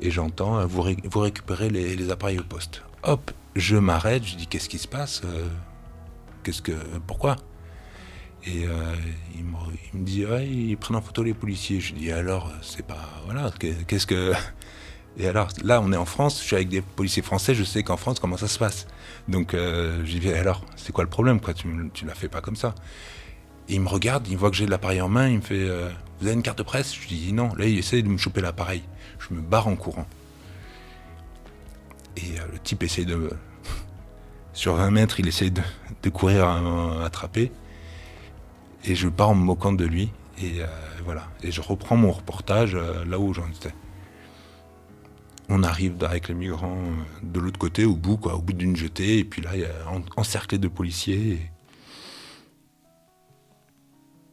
Et 0.00 0.10
j'entends, 0.10 0.64
vous, 0.66 0.84
vous 1.04 1.20
récupérez 1.20 1.70
les, 1.70 2.10
appareils 2.10 2.38
au 2.38 2.44
poste. 2.44 2.82
Hop, 3.02 3.32
je 3.56 3.76
m'arrête, 3.76 4.24
je 4.24 4.36
dis 4.36 4.46
qu'est-ce 4.46 4.68
qui 4.68 4.78
se 4.78 4.88
passe 4.88 5.22
euh, 5.24 5.48
Qu'est-ce 6.42 6.62
que. 6.62 6.72
Pourquoi? 7.06 7.36
Et 8.46 8.64
euh, 8.64 8.94
il, 9.34 9.44
me, 9.44 10.04
dit, 10.04 10.24
ouais, 10.24 10.46
ils 10.46 10.76
prennent 10.76 10.96
en 10.96 11.00
photo 11.00 11.24
les 11.24 11.34
policiers. 11.34 11.80
Je 11.80 11.94
dis, 11.94 12.12
alors, 12.12 12.52
c'est 12.62 12.86
pas. 12.86 13.08
Voilà, 13.24 13.52
qu'est-ce 13.86 14.06
que. 14.06 14.32
Et 15.18 15.26
alors, 15.26 15.48
là, 15.64 15.80
on 15.80 15.92
est 15.92 15.96
en 15.96 16.04
France, 16.04 16.40
je 16.42 16.44
suis 16.44 16.56
avec 16.56 16.68
des 16.68 16.82
policiers 16.82 17.22
français, 17.22 17.54
je 17.54 17.64
sais 17.64 17.82
qu'en 17.82 17.96
France, 17.96 18.20
comment 18.20 18.36
ça 18.36 18.48
se 18.48 18.58
passe. 18.58 18.86
Donc, 19.28 19.54
euh, 19.54 20.02
je 20.04 20.18
dis, 20.18 20.30
alors, 20.30 20.62
c'est 20.76 20.92
quoi 20.92 21.04
le 21.04 21.10
problème, 21.10 21.40
quoi? 21.40 21.54
Tu 21.54 21.68
ne 21.68 22.06
la 22.06 22.14
fais 22.14 22.28
pas 22.28 22.42
comme 22.42 22.54
ça. 22.54 22.74
Et 23.70 23.76
il 23.76 23.80
me 23.80 23.88
regarde, 23.88 24.28
il 24.28 24.36
voit 24.36 24.50
que 24.50 24.56
j'ai 24.56 24.66
de 24.66 24.70
l'appareil 24.70 25.00
en 25.00 25.08
main, 25.08 25.28
il 25.28 25.36
me 25.36 25.40
fait, 25.40 25.54
euh, 25.58 25.88
vous 26.20 26.26
avez 26.26 26.36
une 26.36 26.42
carte 26.42 26.58
de 26.58 26.62
presse? 26.62 26.94
Je 26.94 27.08
dis, 27.08 27.32
non. 27.32 27.48
Là, 27.54 27.64
il 27.64 27.78
essaie 27.78 28.02
de 28.02 28.08
me 28.08 28.18
choper 28.18 28.42
l'appareil. 28.42 28.82
Je 29.18 29.32
me 29.32 29.40
barre 29.40 29.68
en 29.68 29.76
courant. 29.76 30.06
Et 32.18 32.34
le 32.52 32.58
type 32.58 32.82
essaie 32.82 33.06
de. 33.06 33.30
Sur 34.52 34.74
20 34.74 34.90
mètres, 34.90 35.18
il 35.18 35.28
essaie 35.28 35.48
de, 35.48 35.62
de 36.02 36.10
courir 36.10 36.46
à, 36.46 36.58
à 37.00 37.06
attraper. 37.06 37.50
Et 38.86 38.94
je 38.94 39.08
pars 39.08 39.30
en 39.30 39.34
me 39.34 39.44
moquant 39.44 39.72
de 39.72 39.84
lui. 39.84 40.10
Et 40.38 40.62
euh, 40.62 40.66
voilà. 41.04 41.28
Et 41.42 41.50
je 41.50 41.60
reprends 41.60 41.96
mon 41.96 42.12
reportage 42.12 42.74
euh, 42.74 43.04
là 43.04 43.18
où 43.18 43.32
j'en 43.32 43.48
étais. 43.48 43.74
On 45.48 45.62
arrive 45.62 46.02
avec 46.04 46.28
les 46.28 46.34
migrants 46.34 46.76
euh, 46.76 47.04
de 47.22 47.40
l'autre 47.40 47.58
côté, 47.58 47.84
au 47.84 47.96
bout, 47.96 48.16
quoi, 48.16 48.34
au 48.34 48.42
bout 48.42 48.52
d'une 48.52 48.76
jetée, 48.76 49.18
et 49.18 49.24
puis 49.24 49.42
là, 49.42 49.50
il 49.54 49.60
y 49.60 49.64
a 49.64 49.70
encerclé 50.16 50.58
de 50.58 50.68
policiers. 50.68 51.38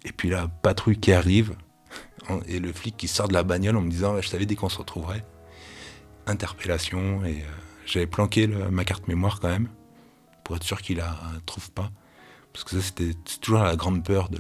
Et... 0.06 0.12
puis 0.12 0.30
là, 0.30 0.48
patrouille 0.62 1.00
qui 1.00 1.14
arrive, 1.14 1.56
et 2.48 2.60
le 2.60 2.74
flic 2.74 2.98
qui 2.98 3.08
sort 3.08 3.28
de 3.28 3.34
la 3.34 3.44
bagnole 3.44 3.78
en 3.78 3.82
me 3.82 3.90
disant 3.90 4.20
Je 4.22 4.28
savais 4.28 4.46
dès 4.46 4.56
qu'on 4.56 4.70
se 4.70 4.80
retrouverait. 4.80 5.24
Interpellation, 6.26 7.24
et 7.26 7.44
j'avais 7.86 8.08
planqué 8.08 8.48
ma 8.48 8.84
carte 8.84 9.08
mémoire 9.08 9.40
quand 9.40 9.50
même, 9.50 9.68
pour 10.44 10.56
être 10.56 10.64
sûr 10.64 10.82
qu'il 10.82 10.98
la 10.98 11.16
trouve 11.46 11.70
pas. 11.72 11.92
Parce 12.54 12.64
que 12.64 12.80
ça, 12.80 12.82
c'était 12.82 13.14
toujours 13.42 13.64
la 13.64 13.76
grande 13.76 14.04
peur 14.06 14.30
de, 14.30 14.40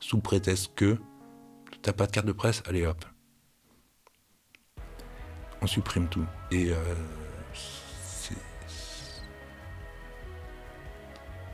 sous 0.00 0.18
prétexte 0.18 0.72
que 0.74 0.98
t'as 1.82 1.92
pas 1.92 2.06
de 2.06 2.12
carte 2.12 2.26
de 2.26 2.32
presse, 2.32 2.62
allez 2.66 2.84
hop. 2.84 3.04
On 5.62 5.66
supprime 5.66 6.08
tout. 6.08 6.26
Et 6.50 6.70
euh, 6.70 6.94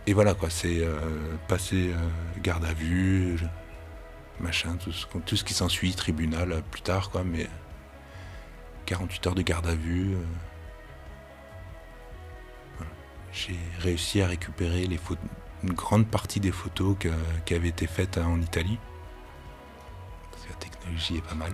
Et 0.07 0.13
voilà 0.13 0.35
quoi, 0.35 0.51
c'est 0.51 0.81
euh, 0.85 0.99
passer 1.49 1.91
euh, 1.91 2.41
garde 2.43 2.65
à 2.67 2.75
vue, 2.75 3.39
machin, 4.39 4.77
tout 4.77 4.93
ce, 4.93 5.07
tout 5.25 5.37
ce 5.37 5.45
qui 5.45 5.55
s'ensuit, 5.55 5.95
tribunal 5.95 6.63
plus 6.71 6.83
tard 6.83 7.09
quoi, 7.09 7.25
mais 7.25 7.49
48 8.85 9.27
heures 9.29 9.35
de 9.35 9.41
garde 9.41 9.67
à 9.67 9.75
vue. 9.75 10.15
J'ai 13.33 13.57
réussi 13.81 14.21
à 14.21 14.27
récupérer 14.27 14.87
les 14.87 14.99
une 15.65 15.73
grande 15.73 16.07
partie 16.07 16.41
des 16.41 16.53
photos 16.53 16.97
qui 17.45 17.55
avaient 17.55 17.69
été 17.69 17.87
faites 17.87 18.19
en 18.19 18.41
Italie. 18.41 18.79
Parce 20.31 20.45
que 20.45 20.51
la 20.51 20.57
technologie 20.57 21.17
est 21.17 21.27
pas 21.27 21.35
mal. 21.35 21.53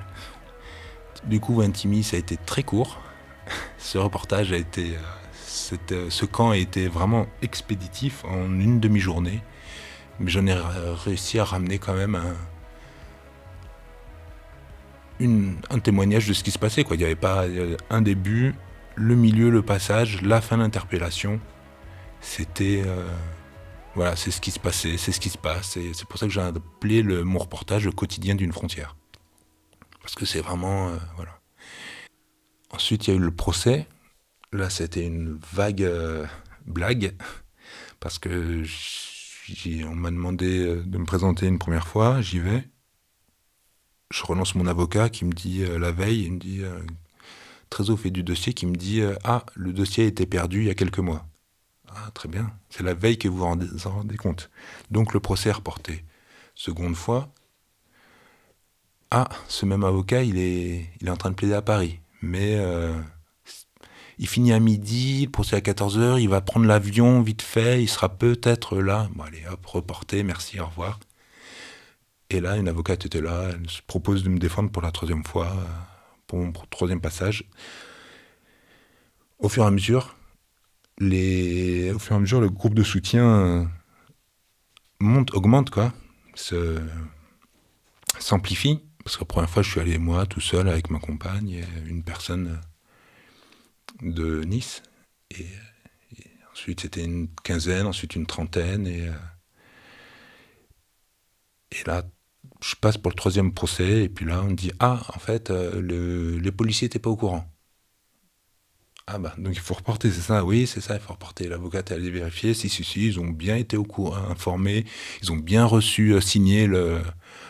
Du 1.24 1.40
coup, 1.40 1.60
Intimi, 1.60 2.02
ça 2.02 2.16
a 2.16 2.18
été 2.18 2.36
très 2.36 2.62
court. 2.62 3.00
Ce 3.78 3.98
reportage 3.98 4.52
a 4.52 4.56
été. 4.56 4.96
Euh, 4.96 5.76
euh, 5.92 6.10
ce 6.10 6.24
camp 6.24 6.50
a 6.50 6.56
été 6.56 6.88
vraiment 6.88 7.26
expéditif 7.42 8.24
en 8.24 8.44
une 8.44 8.80
demi-journée. 8.80 9.42
Mais 10.18 10.30
j'en 10.30 10.46
ai 10.46 10.54
réussi 10.54 11.38
à 11.38 11.44
ramener 11.44 11.78
quand 11.78 11.94
même 11.94 12.14
un, 12.14 12.36
un 15.70 15.78
témoignage 15.78 16.28
de 16.28 16.32
ce 16.32 16.42
qui 16.44 16.50
se 16.50 16.58
passait. 16.58 16.84
Il 16.88 16.96
n'y 16.96 17.04
avait 17.04 17.14
pas 17.14 17.44
un 17.90 18.02
début, 18.02 18.54
le 18.96 19.14
milieu, 19.14 19.50
le 19.50 19.62
passage, 19.62 20.22
la 20.22 20.40
fin 20.40 20.56
de 20.56 20.62
l'interpellation. 20.62 21.40
C'était. 22.20 22.82
Euh, 22.86 23.06
voilà, 23.94 24.14
c'est 24.14 24.30
ce 24.30 24.40
qui 24.40 24.50
se 24.52 24.60
passait, 24.60 24.96
c'est 24.96 25.12
ce 25.12 25.20
qui 25.20 25.30
se 25.30 25.38
passe. 25.38 25.76
Et 25.76 25.92
c'est 25.94 26.06
pour 26.06 26.18
ça 26.18 26.26
que 26.26 26.32
j'ai 26.32 26.40
appelé 26.40 27.02
le, 27.02 27.24
mon 27.24 27.38
reportage 27.38 27.86
le 27.86 27.92
quotidien 27.92 28.34
d'une 28.34 28.52
frontière. 28.52 28.96
Parce 30.00 30.14
que 30.14 30.24
c'est 30.24 30.40
vraiment. 30.40 30.90
Euh, 30.90 30.96
voilà. 31.16 31.40
Ensuite, 32.70 33.06
il 33.06 33.10
y 33.10 33.12
a 33.14 33.16
eu 33.16 33.22
le 33.22 33.30
procès. 33.32 33.86
Là, 34.52 34.70
c'était 34.70 35.04
une 35.04 35.38
vague 35.52 35.82
euh, 35.82 36.26
blague. 36.66 37.16
Parce 37.98 38.18
que 38.18 38.64
on 39.84 39.94
m'a 39.94 40.10
demandé 40.10 40.60
euh, 40.60 40.82
de 40.84 40.98
me 40.98 41.04
présenter 41.04 41.46
une 41.46 41.58
première 41.58 41.88
fois, 41.88 42.20
j'y 42.20 42.38
vais. 42.38 42.68
Je 44.12 44.24
relance 44.24 44.54
mon 44.54 44.66
avocat 44.66 45.08
qui 45.08 45.24
me 45.24 45.32
dit 45.32 45.64
la 45.64 45.92
veille, 45.92 46.24
il 46.24 46.32
me 46.32 46.38
dit, 46.38 46.62
très 47.68 47.90
au 47.90 47.96
fait 47.96 48.10
du 48.10 48.24
dossier, 48.24 48.54
qui 48.54 48.66
me 48.66 48.74
dit 48.74 49.02
Ah, 49.22 49.46
le 49.54 49.72
dossier 49.72 50.02
a 50.02 50.06
été 50.08 50.26
perdu 50.26 50.62
il 50.62 50.66
y 50.66 50.70
a 50.70 50.74
quelques 50.74 50.98
mois. 50.98 51.29
Ah, 51.94 52.10
très 52.14 52.28
bien. 52.28 52.52
C'est 52.68 52.82
la 52.82 52.94
veille 52.94 53.18
que 53.18 53.28
vous 53.28 53.38
vous 53.38 53.44
rendez, 53.44 53.66
en 53.86 53.90
rendez 53.90 54.16
compte. 54.16 54.50
Donc 54.90 55.12
le 55.12 55.20
procès 55.20 55.48
est 55.48 55.52
reporté. 55.52 56.04
Seconde 56.54 56.94
fois, 56.94 57.32
ah, 59.10 59.28
ce 59.48 59.66
même 59.66 59.82
avocat, 59.84 60.22
il 60.22 60.38
est, 60.38 60.88
il 61.00 61.08
est 61.08 61.10
en 61.10 61.16
train 61.16 61.30
de 61.30 61.34
plaider 61.34 61.54
à 61.54 61.62
Paris. 61.62 62.00
Mais 62.22 62.56
euh, 62.58 62.94
il 64.18 64.28
finit 64.28 64.52
à 64.52 64.60
midi, 64.60 65.24
le 65.24 65.30
procès 65.30 65.56
à 65.56 65.60
14h, 65.60 66.20
il 66.20 66.28
va 66.28 66.40
prendre 66.40 66.66
l'avion 66.66 67.20
vite 67.22 67.42
fait, 67.42 67.82
il 67.82 67.88
sera 67.88 68.08
peut-être 68.08 68.76
là. 68.80 69.08
Bon, 69.14 69.24
allez, 69.24 69.42
hop, 69.50 69.64
reporté, 69.66 70.22
merci, 70.22 70.60
au 70.60 70.66
revoir. 70.66 71.00
Et 72.30 72.40
là, 72.40 72.56
une 72.56 72.68
avocate 72.68 73.04
était 73.06 73.20
là, 73.20 73.48
elle 73.52 73.68
se 73.68 73.82
propose 73.82 74.22
de 74.22 74.28
me 74.28 74.38
défendre 74.38 74.70
pour 74.70 74.82
la 74.82 74.92
troisième 74.92 75.24
fois, 75.24 75.46
euh, 75.46 75.64
pour 76.28 76.38
mon 76.38 76.52
troisième 76.70 77.00
passage. 77.00 77.44
Au 79.40 79.48
fur 79.48 79.64
et 79.64 79.66
à 79.66 79.70
mesure, 79.70 80.14
les, 81.00 81.92
au 81.92 81.98
fur 81.98 82.12
et 82.12 82.16
à 82.16 82.20
mesure, 82.20 82.40
le 82.40 82.50
groupe 82.50 82.74
de 82.74 82.82
soutien 82.82 83.24
euh, 83.24 83.64
monte, 85.00 85.34
augmente, 85.34 85.70
quoi, 85.70 85.92
s'amplifie. 88.18 88.80
Parce 89.02 89.16
que 89.16 89.22
la 89.22 89.26
première 89.26 89.50
fois, 89.50 89.62
je 89.62 89.70
suis 89.70 89.80
allé, 89.80 89.98
moi, 89.98 90.26
tout 90.26 90.40
seul, 90.40 90.68
avec 90.68 90.90
ma 90.90 90.98
compagne, 90.98 91.50
et 91.50 91.64
une 91.88 92.04
personne 92.04 92.60
de 94.02 94.42
Nice. 94.44 94.82
Et, 95.30 95.46
ensuite, 96.52 96.80
c'était 96.80 97.04
une 97.04 97.28
quinzaine, 97.42 97.86
ensuite 97.86 98.14
une 98.14 98.26
trentaine. 98.26 98.86
Et, 98.86 99.08
euh, 99.08 99.12
et 101.72 101.82
là, 101.86 102.02
je 102.62 102.74
passe 102.76 102.98
pour 102.98 103.10
le 103.10 103.16
troisième 103.16 103.54
procès, 103.54 104.04
et 104.04 104.08
puis 104.10 104.26
là, 104.26 104.42
on 104.42 104.50
me 104.50 104.54
dit 104.54 104.72
Ah, 104.80 105.00
en 105.14 105.18
fait, 105.18 105.50
euh, 105.50 105.80
le, 105.80 106.38
les 106.38 106.52
policiers 106.52 106.86
n'étaient 106.86 106.98
pas 106.98 107.10
au 107.10 107.16
courant. 107.16 107.49
Ah 109.12 109.18
bah, 109.18 109.34
donc 109.38 109.54
il 109.54 109.60
faut 109.60 109.74
reporter, 109.74 110.08
c'est 110.12 110.20
ça? 110.20 110.44
Oui, 110.44 110.68
c'est 110.68 110.80
ça, 110.80 110.94
il 110.94 111.00
faut 111.00 111.12
reporter. 111.12 111.48
L'avocate 111.48 111.90
est 111.90 111.94
allée 111.94 112.10
vérifier, 112.10 112.54
si, 112.54 112.68
si, 112.68 112.84
si, 112.84 113.08
ils 113.08 113.18
ont 113.18 113.26
bien 113.26 113.56
été 113.56 113.76
au 113.76 113.82
courant, 113.82 114.16
informés, 114.30 114.84
ils 115.20 115.32
ont 115.32 115.36
bien 115.36 115.64
reçu, 115.64 116.12
euh, 116.12 116.20
signé 116.20 116.68
le, 116.68 117.00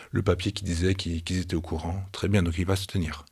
le, 0.09 0.23
papier 0.23 0.51
qui 0.53 0.63
disait 0.63 0.95
qu'ils 0.95 1.39
étaient 1.39 1.55
au 1.55 1.61
courant. 1.61 2.03
Très 2.13 2.29
bien, 2.29 2.41
donc 2.41 2.57
il 2.57 2.65
va 2.65 2.75
se 2.75 2.87
tenir. 2.87 3.25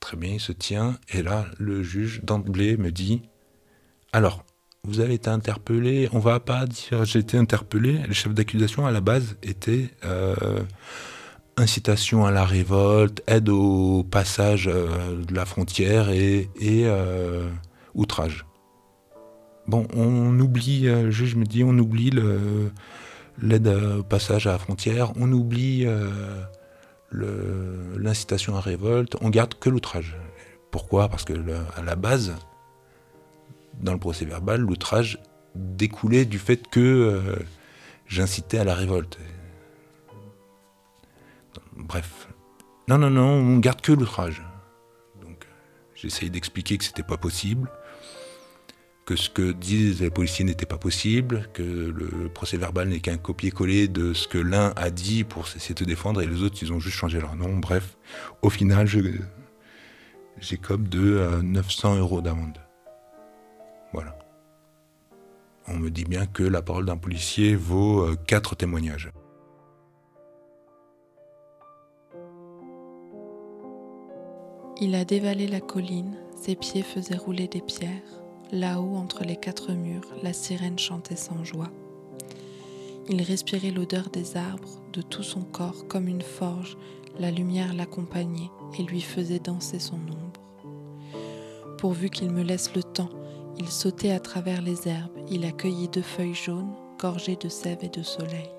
Très 0.00 0.16
bien, 0.16 0.32
il 0.32 0.40
se 0.40 0.52
tient, 0.52 0.98
et 1.10 1.22
là, 1.22 1.46
le 1.58 1.82
juge 1.82 2.22
d'emblée 2.22 2.78
me 2.78 2.90
dit, 2.90 3.20
alors, 4.12 4.42
vous 4.84 5.00
avez 5.00 5.14
été 5.14 5.28
interpellé, 5.28 6.08
on 6.12 6.20
va 6.20 6.40
pas 6.40 6.64
dire 6.66 7.04
j'ai 7.04 7.18
été 7.18 7.36
interpellé, 7.36 7.98
le 7.98 8.14
chef 8.14 8.32
d'accusation 8.32 8.86
à 8.86 8.90
la 8.92 9.02
base 9.02 9.36
était... 9.42 9.90
Euh, 10.04 10.62
incitation 11.56 12.24
à 12.24 12.30
la 12.30 12.44
révolte, 12.44 13.22
aide 13.26 13.48
au 13.48 14.04
passage 14.04 14.68
euh, 14.68 15.22
de 15.24 15.34
la 15.34 15.44
frontière 15.44 16.10
et, 16.10 16.48
euh, 16.62 17.48
outrage. 17.94 18.46
Bon, 19.66 19.86
on 19.94 20.38
oublie, 20.40 20.88
euh, 20.88 21.10
juge 21.10 21.36
me 21.36 21.44
dit, 21.44 21.62
on 21.62 21.78
oublie 21.78 22.10
l'aide 23.40 23.68
au 23.68 24.02
passage 24.02 24.46
à 24.46 24.52
la 24.52 24.58
frontière, 24.58 25.12
on 25.16 25.30
oublie 25.32 25.86
l'incitation 27.12 28.54
à 28.54 28.56
la 28.56 28.62
révolte, 28.62 29.16
on 29.20 29.30
garde 29.30 29.54
que 29.54 29.70
l'outrage. 29.70 30.16
Pourquoi? 30.70 31.08
Parce 31.08 31.24
que 31.24 31.34
à 31.76 31.82
la 31.82 31.96
base, 31.96 32.34
dans 33.80 33.92
le 33.92 33.98
procès 33.98 34.24
verbal, 34.24 34.60
l'outrage 34.60 35.18
découlait 35.54 36.24
du 36.24 36.38
fait 36.38 36.66
que 36.68 37.22
j'incitais 38.06 38.58
à 38.58 38.64
la 38.64 38.74
révolte. 38.74 39.18
Bref. 41.76 42.28
Non, 42.88 42.98
non, 42.98 43.10
non, 43.10 43.28
on 43.28 43.58
garde 43.58 43.80
que 43.80 43.92
l'outrage. 43.92 44.42
Donc, 45.20 45.46
j'essaye 45.94 46.30
d'expliquer 46.30 46.78
que 46.78 46.84
c'était 46.84 47.02
pas 47.02 47.16
possible, 47.16 47.70
que 49.06 49.16
ce 49.16 49.30
que 49.30 49.52
disent 49.52 50.00
les 50.00 50.10
policiers 50.10 50.44
n'était 50.44 50.66
pas 50.66 50.78
possible, 50.78 51.48
que 51.52 51.62
le 51.62 52.28
procès 52.28 52.56
verbal 52.56 52.88
n'est 52.88 53.00
qu'un 53.00 53.16
copier-coller 53.16 53.88
de 53.88 54.12
ce 54.12 54.28
que 54.28 54.38
l'un 54.38 54.72
a 54.76 54.90
dit 54.90 55.24
pour 55.24 55.46
essayer 55.54 55.74
de 55.74 55.84
défendre 55.84 56.22
et 56.22 56.26
les 56.26 56.42
autres, 56.42 56.58
ils 56.62 56.72
ont 56.72 56.80
juste 56.80 56.96
changé 56.96 57.20
leur 57.20 57.36
nom. 57.36 57.56
Bref, 57.56 57.96
au 58.42 58.50
final, 58.50 58.86
j'ai 58.86 60.56
comme 60.56 60.88
de 60.88 61.40
900 61.42 61.96
euros 61.96 62.20
d'amende. 62.20 62.58
Voilà. 63.92 64.18
On 65.68 65.76
me 65.76 65.90
dit 65.90 66.04
bien 66.04 66.26
que 66.26 66.42
la 66.42 66.62
parole 66.62 66.86
d'un 66.86 66.96
policier 66.96 67.54
vaut 67.54 68.16
4 68.26 68.52
euh, 68.52 68.56
témoignages. 68.56 69.10
Il 74.84 74.96
a 74.96 75.04
dévalé 75.04 75.46
la 75.46 75.60
colline, 75.60 76.16
ses 76.34 76.56
pieds 76.56 76.82
faisaient 76.82 77.14
rouler 77.14 77.46
des 77.46 77.60
pierres. 77.60 78.02
Là-haut, 78.50 78.96
entre 78.96 79.22
les 79.22 79.36
quatre 79.36 79.70
murs, 79.70 80.12
la 80.24 80.32
sirène 80.32 80.76
chantait 80.76 81.14
sans 81.14 81.44
joie. 81.44 81.70
Il 83.08 83.22
respirait 83.22 83.70
l'odeur 83.70 84.10
des 84.10 84.36
arbres, 84.36 84.82
de 84.92 85.00
tout 85.00 85.22
son 85.22 85.42
corps 85.42 85.86
comme 85.86 86.08
une 86.08 86.20
forge, 86.20 86.76
la 87.20 87.30
lumière 87.30 87.74
l'accompagnait 87.74 88.50
et 88.76 88.82
lui 88.82 89.00
faisait 89.00 89.38
danser 89.38 89.78
son 89.78 90.00
ombre. 90.00 90.40
Pourvu 91.78 92.10
qu'il 92.10 92.32
me 92.32 92.42
laisse 92.42 92.74
le 92.74 92.82
temps, 92.82 93.10
il 93.60 93.68
sautait 93.68 94.10
à 94.10 94.18
travers 94.18 94.62
les 94.62 94.88
herbes, 94.88 95.16
il 95.30 95.44
accueillit 95.44 95.90
deux 95.90 96.02
feuilles 96.02 96.34
jaunes, 96.34 96.74
gorgées 96.98 97.36
de 97.36 97.48
sève 97.48 97.84
et 97.84 97.88
de 97.88 98.02
soleil. 98.02 98.50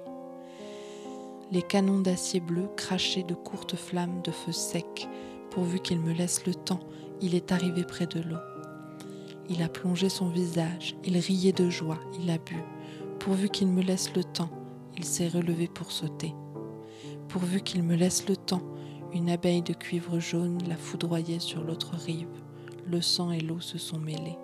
Les 1.51 1.63
canons 1.63 1.99
d'acier 1.99 2.39
bleu 2.39 2.69
crachaient 2.77 3.23
de 3.23 3.35
courtes 3.35 3.75
flammes 3.75 4.21
de 4.23 4.31
feu 4.31 4.53
sec, 4.53 5.09
pourvu 5.53 5.79
qu'il 5.79 5.99
me 5.99 6.13
laisse 6.13 6.47
le 6.47 6.55
temps, 6.55 6.79
il 7.21 7.35
est 7.35 7.51
arrivé 7.51 7.83
près 7.83 8.07
de 8.07 8.19
l'eau. 8.19 8.39
Il 9.49 9.61
a 9.61 9.69
plongé 9.69 10.09
son 10.09 10.29
visage, 10.29 10.95
il 11.05 11.15
riait 11.17 11.51
de 11.51 11.69
joie, 11.69 11.99
il 12.19 12.31
a 12.31 12.39
bu. 12.39 12.57
Pourvu 13.19 13.49
qu'il 13.49 13.67
me 13.67 13.83
laisse 13.83 14.15
le 14.15 14.23
temps, 14.23 14.49
il 14.97 15.03
s'est 15.03 15.27
relevé 15.27 15.67
pour 15.67 15.91
sauter. 15.91 16.33
Pourvu 17.29 17.61
qu'il 17.61 17.83
me 17.83 17.95
laisse 17.95 18.27
le 18.27 18.35
temps, 18.35 18.63
Une 19.13 19.29
abeille 19.29 19.61
de 19.61 19.73
cuivre 19.73 20.19
jaune 20.19 20.57
la 20.67 20.75
foudroyait 20.75 21.39
sur 21.39 21.63
l'autre 21.63 21.93
rive. 22.03 22.41
Le 22.87 22.99
sang 22.99 23.29
et 23.29 23.39
l'eau 23.39 23.59
se 23.59 23.77
sont 23.77 23.99
mêlés. 23.99 24.39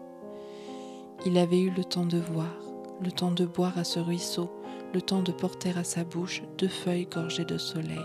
Il 1.26 1.40
avait 1.40 1.60
eu 1.60 1.72
le 1.72 1.84
temps 1.84 2.06
de 2.06 2.20
voir, 2.20 2.56
le 3.02 3.12
temps 3.12 3.32
de 3.32 3.48
boire 3.48 3.80
à 3.80 3.84
ce 3.84 4.00
ruisseau, 4.00 4.52
le 4.94 5.02
temps 5.02 5.24
de 5.24 5.32
porter 5.32 5.72
à 5.76 5.84
sa 5.84 6.04
bouche 6.04 6.44
deux 6.60 6.68
feuilles 6.68 7.08
gorgées 7.12 7.46
de 7.46 7.58
soleil, 7.58 7.98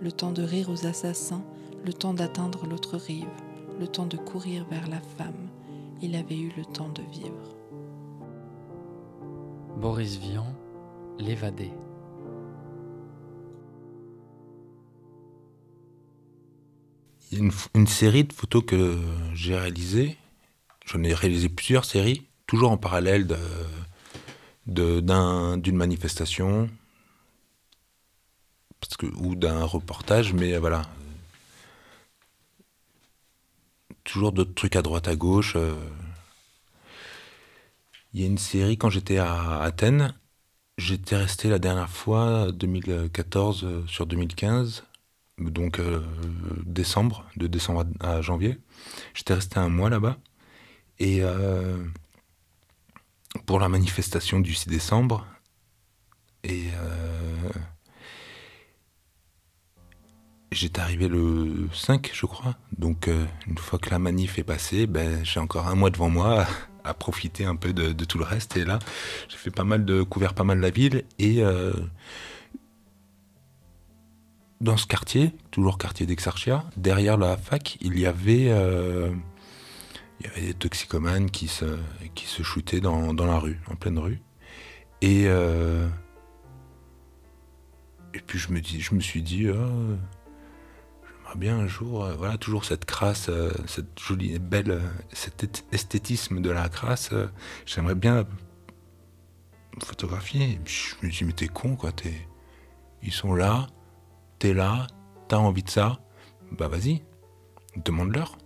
le 0.00 0.12
temps 0.12 0.30
de 0.30 0.44
rire 0.44 0.70
aux 0.70 0.86
assassins, 0.86 1.42
le 1.84 1.92
temps 1.92 2.14
d'atteindre 2.14 2.66
l'autre 2.66 2.96
rive, 2.96 3.28
le 3.78 3.86
temps 3.86 4.06
de 4.06 4.16
courir 4.16 4.64
vers 4.70 4.88
la 4.88 5.00
femme. 5.00 5.48
Il 6.02 6.16
avait 6.16 6.38
eu 6.38 6.52
le 6.56 6.64
temps 6.64 6.88
de 6.88 7.02
vivre. 7.12 7.56
Boris 9.80 10.18
Vian, 10.18 10.46
l'évadé. 11.18 11.70
Il 17.30 17.38
y 17.38 17.40
a 17.40 17.44
une, 17.44 17.52
une 17.74 17.86
série 17.86 18.24
de 18.24 18.32
photos 18.32 18.62
que 18.66 18.98
j'ai 19.34 19.56
réalisées. 19.56 20.16
J'en 20.86 21.02
ai 21.02 21.14
réalisé 21.14 21.48
plusieurs 21.48 21.84
séries, 21.84 22.26
toujours 22.46 22.70
en 22.70 22.76
parallèle 22.76 23.26
de, 23.26 23.36
de- 24.66 25.00
d'un- 25.00 25.56
d'une 25.56 25.76
manifestation 25.76 26.68
parce 28.80 28.96
que, 28.98 29.06
ou 29.06 29.34
d'un 29.34 29.64
reportage, 29.64 30.34
mais 30.34 30.58
voilà. 30.58 30.82
Toujours 34.04 34.32
d'autres 34.32 34.54
trucs 34.54 34.76
à 34.76 34.82
droite, 34.82 35.08
à 35.08 35.16
gauche. 35.16 35.54
euh. 35.56 35.74
Il 38.12 38.20
y 38.20 38.24
a 38.24 38.26
une 38.26 38.38
série, 38.38 38.78
quand 38.78 38.90
j'étais 38.90 39.18
à 39.18 39.60
Athènes, 39.60 40.14
j'étais 40.78 41.16
resté 41.16 41.48
la 41.48 41.58
dernière 41.58 41.88
fois, 41.88 42.52
2014 42.52 43.64
euh, 43.64 43.86
sur 43.88 44.06
2015, 44.06 44.84
donc 45.38 45.80
euh, 45.80 46.00
décembre, 46.64 47.26
de 47.36 47.46
décembre 47.48 47.86
à, 48.00 48.20
janvier. 48.20 48.58
J'étais 49.14 49.34
resté 49.34 49.58
un 49.58 49.68
mois 49.68 49.90
là-bas. 49.90 50.18
Et 51.00 51.22
pour 53.46 53.58
la 53.58 53.68
manifestation 53.68 54.38
du 54.38 54.54
6 54.54 54.68
décembre. 54.68 55.26
Et 56.44 56.68
j'étais 60.54 60.80
arrivé 60.80 61.08
le 61.08 61.68
5, 61.72 62.10
je 62.14 62.26
crois. 62.26 62.56
Donc, 62.78 63.08
euh, 63.08 63.24
une 63.46 63.58
fois 63.58 63.78
que 63.78 63.90
la 63.90 63.98
manif 63.98 64.38
est 64.38 64.44
passée, 64.44 64.86
ben, 64.86 65.24
j'ai 65.24 65.40
encore 65.40 65.68
un 65.68 65.74
mois 65.74 65.90
devant 65.90 66.08
moi 66.08 66.46
à, 66.84 66.94
profiter 66.94 67.44
un 67.44 67.56
peu 67.56 67.72
de, 67.72 67.92
tout 68.04 68.18
le 68.18 68.24
reste. 68.24 68.56
Et 68.56 68.64
là, 68.64 68.78
j'ai 69.28 69.36
fait 69.36 69.50
pas 69.50 69.64
mal 69.64 69.84
de 69.84 70.02
couvert 70.02 70.34
pas 70.34 70.44
mal 70.44 70.60
la 70.60 70.70
ville. 70.70 71.04
Et 71.18 71.42
euh, 71.42 71.72
dans 74.60 74.76
ce 74.76 74.86
quartier, 74.86 75.32
toujours 75.50 75.78
quartier 75.78 76.06
d'Exarchia, 76.06 76.64
derrière 76.76 77.16
la 77.16 77.36
fac, 77.36 77.76
il 77.80 77.98
y 77.98 78.06
avait. 78.06 78.48
euh, 78.50 79.10
il 80.20 80.26
y 80.26 80.30
avait 80.30 80.46
des 80.46 80.54
toxicomanes 80.54 81.28
qui 81.28 81.48
se, 81.48 81.64
qui 82.14 82.26
se 82.26 82.44
shootaient 82.44 82.80
dans, 82.80 83.12
dans 83.12 83.26
la 83.26 83.36
rue, 83.38 83.60
en 83.70 83.74
pleine 83.74 83.98
rue. 83.98 84.22
Et, 85.02 85.24
et 88.14 88.20
puis 88.24 88.38
je 88.38 88.52
me, 88.52 88.60
dis, 88.60 88.80
je 88.80 88.94
me 88.94 89.00
suis 89.00 89.22
dit, 89.22 89.48
ah, 89.48 89.68
bien 91.36 91.58
un 91.58 91.66
jour, 91.66 92.04
euh, 92.04 92.14
voilà, 92.14 92.38
toujours 92.38 92.64
cette 92.64 92.84
crasse, 92.84 93.28
euh, 93.28 93.50
cette 93.66 93.98
jolie, 93.98 94.38
belle, 94.38 94.70
euh, 94.70 94.80
cet 95.12 95.44
est- 95.44 95.64
esthétisme 95.72 96.40
de 96.40 96.50
la 96.50 96.68
crasse, 96.68 97.10
j'aimerais 97.66 97.94
bien 97.94 98.24
photographier. 99.82 100.42
Et 100.44 100.60
je 100.64 100.94
me 101.02 101.10
dis, 101.10 101.24
mais 101.24 101.32
t'es 101.32 101.48
con, 101.48 101.76
quoi, 101.76 101.90
ils 103.02 103.12
sont 103.12 103.34
là, 103.34 103.66
t'es 104.38 104.54
là, 104.54 104.86
t'as 105.28 105.36
envie 105.38 105.62
de 105.62 105.70
ça, 105.70 106.00
bah 106.52 106.68
vas-y, 106.68 107.02
demande-leur 107.76 108.38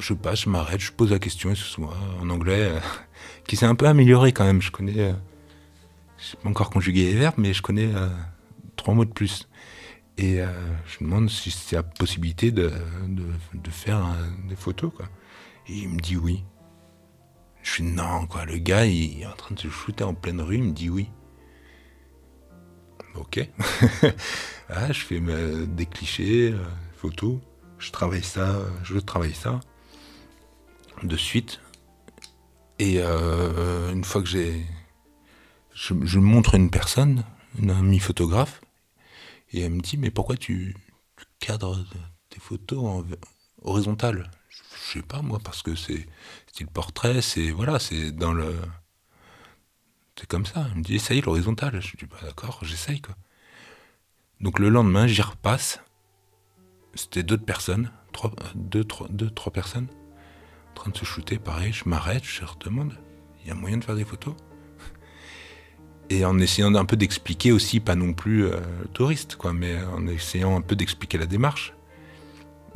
je 0.00 0.12
passe, 0.12 0.42
je 0.42 0.50
m'arrête, 0.50 0.80
je 0.80 0.92
pose 0.92 1.12
la 1.12 1.20
question, 1.20 1.50
et 1.52 1.54
ce 1.54 1.62
soit 1.62 1.94
en 2.20 2.28
anglais, 2.28 2.72
qui 3.46 3.56
s'est 3.56 3.64
un 3.64 3.76
peu 3.76 3.86
amélioré 3.86 4.32
quand 4.32 4.44
même. 4.44 4.60
Je 4.60 4.72
connais, 4.72 5.14
je 6.18 6.36
pas 6.36 6.48
encore 6.48 6.68
conjuguer 6.68 7.04
les 7.04 7.14
verbes, 7.14 7.36
mais 7.38 7.54
je 7.54 7.62
connais 7.62 7.90
trois 8.76 8.92
mots 8.92 9.04
de 9.04 9.12
plus. 9.12 9.48
Et 10.16 10.40
euh, 10.40 10.46
je 10.86 11.04
demande 11.04 11.28
si 11.28 11.50
c'est 11.50 11.76
la 11.76 11.82
possibilité 11.82 12.52
de, 12.52 12.70
de, 13.08 13.70
faire 13.70 14.16
des 14.48 14.54
photos, 14.54 14.92
quoi. 14.94 15.06
Et 15.66 15.74
il 15.74 15.88
me 15.88 15.98
dit 15.98 16.16
oui. 16.16 16.44
Je 17.62 17.70
suis 17.70 17.84
non, 17.84 18.26
quoi. 18.26 18.44
Le 18.44 18.58
gars, 18.58 18.86
il 18.86 19.22
est 19.22 19.26
en 19.26 19.34
train 19.34 19.54
de 19.54 19.60
se 19.60 19.68
shooter 19.68 20.04
en 20.04 20.14
pleine 20.14 20.40
rue, 20.40 20.56
il 20.56 20.64
me 20.64 20.72
dit 20.72 20.90
oui. 20.90 21.10
Ok. 23.16 23.40
ah, 24.68 24.92
je 24.92 25.00
fais 25.00 25.20
des 25.66 25.86
clichés, 25.86 26.52
euh, 26.52 26.64
photos. 26.96 27.38
Je 27.78 27.90
travaille 27.90 28.22
ça, 28.22 28.56
je 28.82 28.98
travaille 28.98 29.34
ça 29.34 29.60
de 31.02 31.16
suite. 31.16 31.60
Et 32.78 32.96
euh, 32.98 33.92
une 33.92 34.04
fois 34.04 34.22
que 34.22 34.28
j'ai. 34.28 34.64
Je, 35.74 35.94
je 36.02 36.18
montre 36.18 36.54
une 36.54 36.70
personne, 36.70 37.24
une 37.58 37.70
amie 37.70 37.98
photographe, 37.98 38.60
et 39.52 39.60
elle 39.60 39.72
me 39.72 39.80
dit 39.80 39.96
Mais 39.96 40.10
pourquoi 40.10 40.36
tu, 40.36 40.76
cadres 41.38 41.84
tes 42.28 42.40
photos 42.40 42.84
en 42.84 43.04
horizontale 43.62 44.30
Je 44.48 44.92
sais 44.92 45.02
pas, 45.02 45.22
moi, 45.22 45.38
parce 45.42 45.62
que 45.62 45.74
c'est 45.74 46.06
style 46.46 46.66
portrait, 46.68 47.22
c'est. 47.22 47.50
Voilà, 47.50 47.78
c'est 47.78 48.12
dans 48.12 48.32
le. 48.32 48.54
C'est 50.18 50.28
comme 50.28 50.46
ça. 50.46 50.66
Elle 50.70 50.78
me 50.78 50.82
dit 50.82 50.96
Essaye 50.96 51.20
l'horizontale. 51.20 51.80
Je 51.80 51.96
dis 51.96 52.06
Bah 52.06 52.18
d'accord, 52.22 52.60
j'essaye, 52.62 53.00
quoi. 53.00 53.14
Donc 54.40 54.58
le 54.58 54.68
lendemain, 54.68 55.06
j'y 55.06 55.22
repasse. 55.22 55.80
C'était 56.94 57.24
d'autres 57.24 57.44
personnes, 57.44 57.90
trois, 58.12 58.32
deux, 58.54 58.84
trois, 58.84 59.08
deux, 59.08 59.30
trois 59.30 59.52
personnes 59.52 59.88
en 60.74 60.82
train 60.82 60.90
de 60.90 60.96
se 60.96 61.04
shooter, 61.04 61.38
pareil, 61.38 61.72
je 61.72 61.88
m'arrête, 61.88 62.24
je 62.24 62.40
leur 62.40 62.56
demande, 62.56 62.98
il 63.40 63.48
y 63.48 63.50
a 63.52 63.54
moyen 63.54 63.76
de 63.76 63.84
faire 63.84 63.94
des 63.94 64.04
photos? 64.04 64.34
Et 66.10 66.24
en 66.24 66.38
essayant 66.38 66.70
d'un 66.70 66.84
peu 66.84 66.96
d'expliquer 66.96 67.52
aussi, 67.52 67.80
pas 67.80 67.94
non 67.94 68.12
plus 68.12 68.44
euh, 68.44 68.60
touriste, 68.92 69.36
quoi, 69.36 69.52
mais 69.52 69.76
en 69.84 70.06
essayant 70.06 70.56
un 70.56 70.60
peu 70.60 70.76
d'expliquer 70.76 71.18
la 71.18 71.26
démarche. 71.26 71.74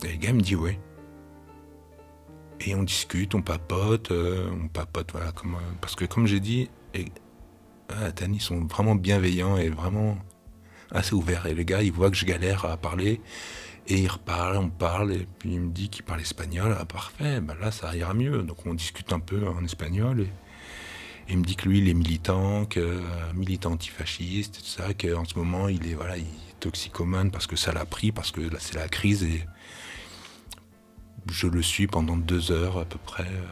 Et 0.04 0.12
le 0.12 0.16
gars 0.16 0.32
me 0.32 0.40
dit 0.40 0.56
ouais. 0.56 0.78
Et 2.60 2.74
on 2.74 2.82
discute, 2.82 3.34
on 3.34 3.42
papote, 3.42 4.10
euh, 4.10 4.48
on 4.50 4.68
papote, 4.68 5.12
voilà, 5.12 5.28
euh, 5.28 5.58
parce 5.80 5.94
que 5.94 6.04
comme 6.04 6.26
j'ai 6.26 6.40
dit, 6.40 6.70
et, 6.94 7.06
à 7.88 8.06
Athènes, 8.06 8.34
ils 8.34 8.40
sont 8.40 8.64
vraiment 8.64 8.94
bienveillants 8.94 9.56
et 9.56 9.68
vraiment 9.68 10.18
assez 10.90 11.14
ouverts. 11.14 11.46
Et 11.46 11.54
le 11.54 11.62
gars, 11.62 11.82
il 11.82 11.92
voit 11.92 12.10
que 12.10 12.16
je 12.16 12.24
galère 12.24 12.64
à 12.64 12.76
parler, 12.76 13.20
et 13.86 14.00
il 14.00 14.08
reparle, 14.08 14.56
on 14.56 14.70
parle, 14.70 15.12
et 15.12 15.26
puis 15.38 15.54
il 15.54 15.60
me 15.60 15.70
dit 15.70 15.88
qu'il 15.88 16.04
parle 16.04 16.20
espagnol. 16.20 16.76
Ah, 16.78 16.84
parfait, 16.84 17.40
ben 17.40 17.56
là, 17.60 17.70
ça 17.70 17.94
ira 17.96 18.12
mieux. 18.12 18.42
Donc 18.42 18.66
on 18.66 18.74
discute 18.74 19.12
un 19.12 19.20
peu 19.20 19.46
en 19.48 19.64
espagnol. 19.64 20.26
Il 21.28 21.38
me 21.38 21.44
dit 21.44 21.56
que 21.56 21.68
lui, 21.68 21.78
il 21.78 21.88
est 21.88 21.94
militant, 21.94 22.64
que, 22.66 22.80
euh, 22.80 23.32
militant 23.34 23.72
antifasciste, 23.72 24.58
tout 24.58 24.64
ça, 24.66 24.94
qu'en 24.94 25.24
ce 25.24 25.38
moment, 25.38 25.68
il 25.68 25.86
est, 25.86 25.94
voilà, 25.94 26.16
il 26.16 26.26
toxicomane 26.60 27.30
parce 27.30 27.46
que 27.46 27.56
ça 27.56 27.72
l'a 27.72 27.84
pris, 27.84 28.12
parce 28.12 28.30
que 28.32 28.40
là, 28.40 28.58
c'est 28.60 28.74
la 28.76 28.88
crise. 28.88 29.22
Et 29.24 29.44
je 31.30 31.46
le 31.46 31.62
suis 31.62 31.86
pendant 31.86 32.16
deux 32.16 32.50
heures 32.52 32.78
à 32.78 32.84
peu 32.84 32.98
près. 32.98 33.24
euh, 33.24 33.46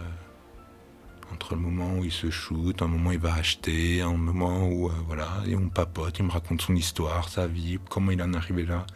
entre 1.33 1.55
le 1.57 1.61
moment 1.61 1.99
où 1.99 2.05
il 2.05 2.13
se 2.13 2.31
shoot, 2.31 2.81
un 2.83 2.87
moment 2.87 3.11
où 3.11 3.13
il 3.13 3.19
va 3.19 3.35
acheter, 3.35 4.01
un 4.01 4.17
moment 4.17 4.69
où, 4.69 4.89
euh, 4.89 4.93
voilà, 5.07 5.43
et 5.47 5.57
on 5.57 5.69
papote, 5.69 6.19
il 6.21 6.25
me 6.25 6.31
raconte 6.31 6.63
son 6.63 6.75
histoire, 6.77 7.29
sa 7.29 7.47
vie, 7.49 7.79
comment 7.91 8.13
il 8.13 8.23
en 8.23 8.33
est 8.33 8.37
arrivé 8.37 8.65
là 8.65 8.87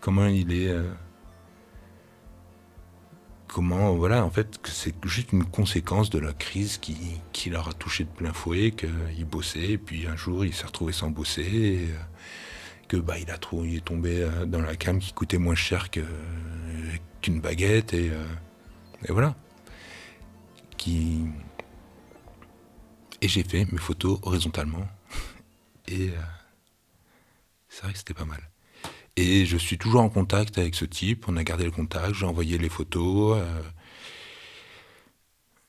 comment 0.00 0.26
il 0.26 0.52
est. 0.52 0.74
comment, 3.52 3.94
voilà, 3.94 4.24
en 4.24 4.30
fait, 4.30 4.60
que 4.62 4.70
c'est 4.70 4.94
juste 5.06 5.32
une 5.32 5.44
conséquence 5.44 6.08
de 6.08 6.18
la 6.18 6.32
crise 6.32 6.78
qui, 6.78 6.96
qui 7.32 7.50
leur 7.50 7.68
a 7.68 7.72
touché 7.72 8.04
de 8.04 8.08
plein 8.08 8.32
fouet, 8.32 8.70
qu'il 8.70 9.24
bossait, 9.24 9.72
et 9.72 9.78
puis 9.78 10.06
un 10.06 10.16
jour 10.16 10.44
il 10.44 10.54
s'est 10.54 10.66
retrouvé 10.66 10.92
sans 10.92 11.10
bosser, 11.10 11.88
euh, 11.90 11.96
que 12.88 12.96
bah, 12.96 13.18
il, 13.18 13.30
a 13.30 13.34
est 13.34 13.84
tombé 13.84 14.22
euh, 14.22 14.46
dans 14.46 14.60
la 14.60 14.76
cam 14.76 14.98
qui 15.00 15.12
coûtait 15.12 15.38
moins 15.38 15.56
cher 15.56 15.90
qu'une 15.90 17.40
baguette, 17.40 17.92
et, 17.92 18.10
euh, 18.10 18.24
et 19.08 19.12
voilà. 19.12 19.34
Qui... 20.76 21.26
Et 23.20 23.28
j'ai 23.28 23.42
fait 23.42 23.70
mes 23.72 23.78
photos 23.78 24.20
horizontalement, 24.22 24.86
et 25.88 26.10
c'est 27.68 27.82
vrai 27.82 27.92
c'était 27.94 28.14
pas 28.14 28.24
mal. 28.24 28.49
Et 29.20 29.44
je 29.44 29.58
suis 29.58 29.76
toujours 29.76 30.00
en 30.00 30.08
contact 30.08 30.56
avec 30.56 30.74
ce 30.74 30.86
type. 30.86 31.26
On 31.28 31.36
a 31.36 31.44
gardé 31.44 31.64
le 31.64 31.70
contact. 31.70 32.14
J'ai 32.14 32.24
envoyé 32.24 32.56
les 32.56 32.70
photos. 32.70 33.36
euh, 33.38 33.62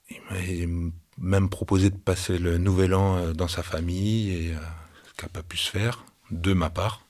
il 0.09 0.67
m'a 0.69 0.91
même 1.17 1.49
proposé 1.49 1.89
de 1.89 1.97
passer 1.97 2.37
le 2.37 2.57
nouvel 2.57 2.93
an 2.93 3.17
euh, 3.17 3.33
dans 3.33 3.49
sa 3.49 3.61
famille, 3.61 4.31
et 4.31 4.53
euh, 4.53 4.59
ce 5.05 5.13
qui 5.13 5.25
n'a 5.25 5.29
pas 5.29 5.43
pu 5.43 5.57
se 5.57 5.69
faire, 5.69 6.05
de 6.31 6.53
ma 6.53 6.69
part. 6.69 7.05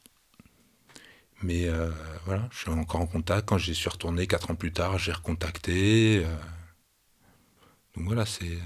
Mais 1.44 1.68
euh, 1.68 1.92
voilà, 2.26 2.50
je 2.52 2.58
suis 2.58 2.70
encore 2.70 3.02
en 3.02 3.06
contact. 3.06 3.48
Quand 3.48 3.60
j'y 3.60 3.76
suis 3.76 3.90
retourné 3.90 4.26
quatre 4.26 4.50
ans 4.50 4.56
plus 4.56 4.74
tard, 4.74 4.98
j'ai 4.98 5.12
recontacté. 5.12 6.26
donc 7.96 8.06
voilà, 8.06 8.26
c'est. 8.26 8.58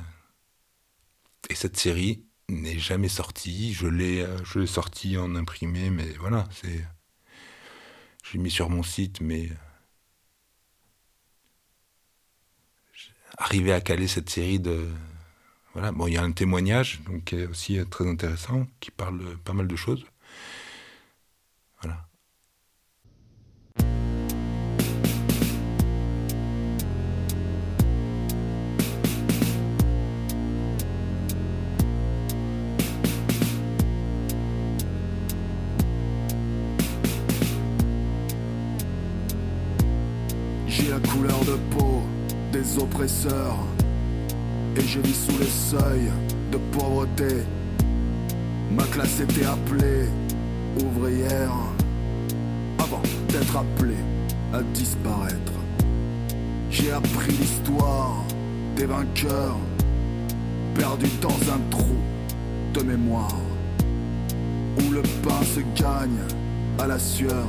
Et 1.50 1.56
cette 1.56 1.78
série 1.78 2.24
n'est 2.48 2.80
jamais 2.80 3.10
sortie. 3.10 3.74
Je 3.74 3.88
l'ai 3.88 4.26
sortie 4.66 5.18
en 5.18 5.36
imprimé, 5.36 5.90
mais 5.90 6.14
voilà, 6.20 6.46
c'est. 6.52 6.86
J'ai 8.32 8.40
mis 8.40 8.52
sur 8.52 8.70
mon 8.70 8.84
site, 8.84 9.22
mais 9.22 9.50
arriver 13.38 13.74
à 13.74 13.82
caler 13.82 14.08
cette 14.08 14.30
série 14.30 14.60
de 14.60 14.88
voilà. 15.74 15.92
Bon 15.92 16.08
il 16.08 16.14
y 16.14 16.18
a 16.18 16.24
un 16.24 16.32
témoignage 16.32 17.02
qui 17.26 17.36
est 17.36 17.48
aussi 17.48 17.80
très 17.90 18.08
intéressant 18.08 18.66
qui 18.80 18.92
parle 18.92 19.38
pas 19.40 19.54
mal 19.54 19.68
de 19.68 19.76
choses. 19.76 20.06
Voilà 21.82 22.08
oppresseurs 42.78 43.58
et 44.76 44.82
je 44.82 45.00
vis 45.00 45.26
sous 45.26 45.38
le 45.38 45.46
seuil 45.46 46.12
de 46.52 46.58
pauvreté. 46.72 47.44
Ma 48.72 48.84
classe 48.84 49.20
était 49.20 49.46
appelée 49.46 50.08
ouvrière 50.84 51.54
avant 52.80 53.02
d'être 53.30 53.58
appelée 53.58 54.04
à 54.54 54.62
disparaître. 54.74 55.54
J'ai 56.70 56.92
appris 56.92 57.32
l'histoire 57.32 58.24
des 58.76 58.86
vainqueurs 58.86 59.58
perdus 60.76 61.08
dans 61.22 61.30
un 61.30 61.60
trou 61.70 61.96
de 62.74 62.82
mémoire 62.82 63.38
où 64.80 64.92
le 64.92 65.02
pain 65.24 65.42
se 65.44 65.62
gagne 65.82 66.20
à 66.80 66.88
la 66.88 67.00
sueur 67.00 67.48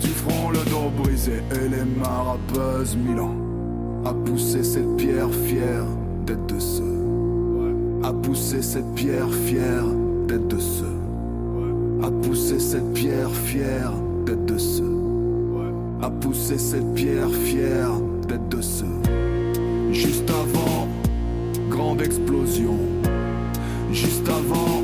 du 0.00 0.08
front 0.08 0.50
le 0.50 0.58
dos 0.70 0.90
brisé 0.96 1.42
et 1.52 1.68
les 1.68 1.84
mains 1.84 2.38
Milan 2.96 3.39
a 4.04 4.12
poussé 4.12 4.62
cette 4.62 4.96
pierre 4.96 5.32
fière 5.32 5.84
d'être 6.26 6.46
de 6.46 6.58
ceux 6.58 6.82
a 8.02 8.12
poussé 8.12 8.62
cette 8.62 8.94
pierre 8.94 9.32
fière 9.32 9.84
d'être 10.26 10.46
de 10.46 10.58
ceux 10.58 10.86
a 12.02 12.10
poussé 12.10 12.58
cette 12.58 12.92
pierre 12.92 13.30
fière 13.30 13.92
d'être 14.24 14.46
de 14.46 14.58
ceux 14.58 14.84
a 16.02 16.10
poussé 16.10 16.58
cette 16.58 16.94
pierre 16.94 17.30
fière 17.30 17.90
d'être 18.26 18.48
de 18.48 18.60
ceux 18.60 19.92
juste 19.92 20.30
avant 20.30 20.88
grande 21.80 22.02
explosion. 22.02 22.78
Juste 23.92 24.28
avant 24.28 24.82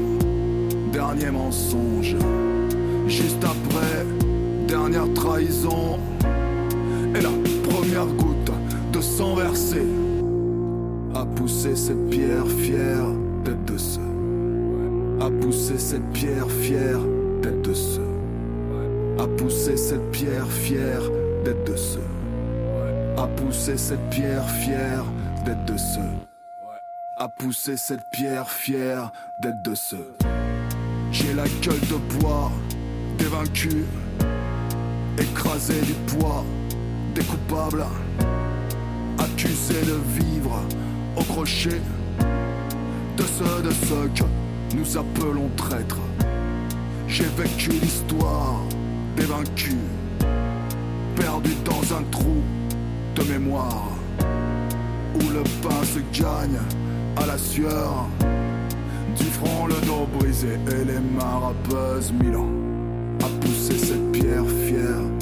dernier 0.93 1.31
mensonge. 1.31 2.17
Juste 3.07 3.45
après 3.45 4.07
dernière 4.67 5.13
trahison. 5.15 5.99
Et 7.15 7.21
la 7.21 7.31
première 7.69 8.07
goutte 8.07 8.36
de 8.97 9.03
sang 9.03 9.37
a 11.15 11.27
poussé 11.27 11.77
cette 11.77 12.09
pierre 12.09 12.49
fière 12.49 13.07
d'être 13.45 13.65
de 13.67 13.77
ceux 13.77 14.01
a 15.21 15.31
poussé 15.31 15.79
cette 15.79 16.09
pierre 16.13 16.51
fière 16.51 17.01
d'être 17.43 17.61
de 17.61 17.75
ceux 17.75 18.11
a 19.19 19.27
poussé 19.27 19.77
cette 19.77 20.11
pierre 20.13 20.51
fière 20.51 21.03
d'être 21.45 21.65
de 21.71 21.77
ceux 21.77 22.01
a 23.19 23.27
poussé 23.27 23.77
cette 23.77 24.09
pierre 24.09 24.49
fière 24.49 25.05
d'être 25.45 25.65
de 25.67 25.77
ceux 25.77 26.15
a 27.19 27.29
poussé 27.29 27.77
cette 27.77 28.09
pierre 28.11 28.49
fière 28.49 29.13
d'être 29.43 29.63
de 29.63 29.75
ceux 29.75 30.15
j'ai 31.13 31.35
la 31.35 31.45
gueule 31.61 31.81
de 31.81 32.19
bois 32.19 32.51
des 33.19 33.27
vaincus 33.27 33.85
écrasé 35.19 35.81
du 35.83 35.93
poids 36.17 36.45
des 37.17 37.25
coupables, 37.25 37.85
accusé 39.37 39.75
de 39.83 39.99
vivre 40.19 40.63
au 41.15 41.23
crochet 41.25 41.81
de 43.19 43.23
ceux 43.23 43.63
de 43.63 43.71
ceux 43.71 44.09
que 44.15 44.75
nous 44.75 44.97
appelons 44.97 45.51
traîtres. 45.59 46.01
J'ai 47.07 47.29
vécu 47.37 47.71
l'histoire 47.73 48.63
des 49.15 49.25
vaincus, 49.25 49.77
perdu 51.17 51.51
dans 51.67 51.97
un 51.97 52.03
trou 52.11 52.43
de 53.15 53.23
mémoire, 53.25 53.89
où 55.17 55.21
le 55.21 55.43
pain 55.63 55.85
se 55.85 55.99
gagne 56.19 56.59
à 57.17 57.27
la 57.27 57.37
sueur, 57.37 58.07
du 59.19 59.25
front 59.25 59.67
le 59.67 59.87
dos 59.87 60.09
brisé 60.19 60.59
et 60.69 60.85
les 60.85 61.01
mains 61.15 61.41
rappeuses 61.41 62.11
Milan 62.11 62.49
a 63.23 63.29
poussé 63.41 63.77
cette 63.77 64.13
pierre 64.13 64.49
fière 64.67 65.16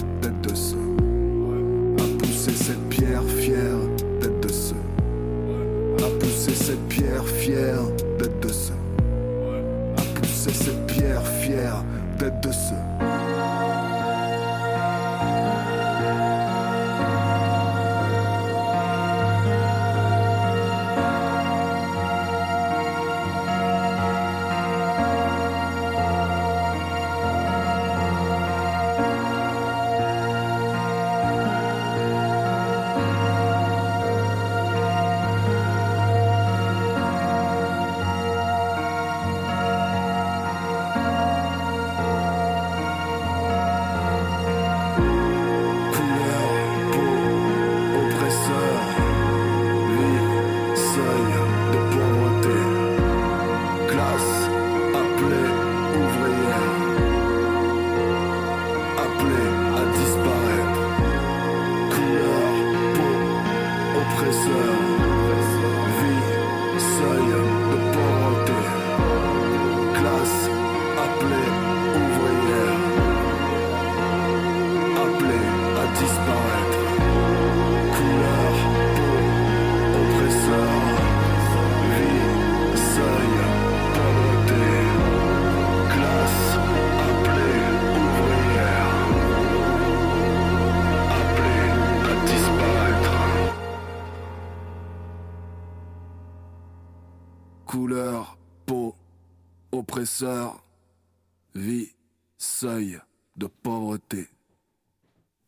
vie, 101.55 101.93
seuil 102.39 103.01
de 103.37 103.47
pauvreté 103.47 104.29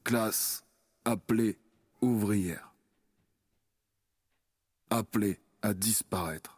classe 0.04 0.64
appelée 1.04 1.58
ouvrière. 2.00 2.72
Appelée 4.90 5.40
à 5.62 5.74
disparaître. 5.74 6.56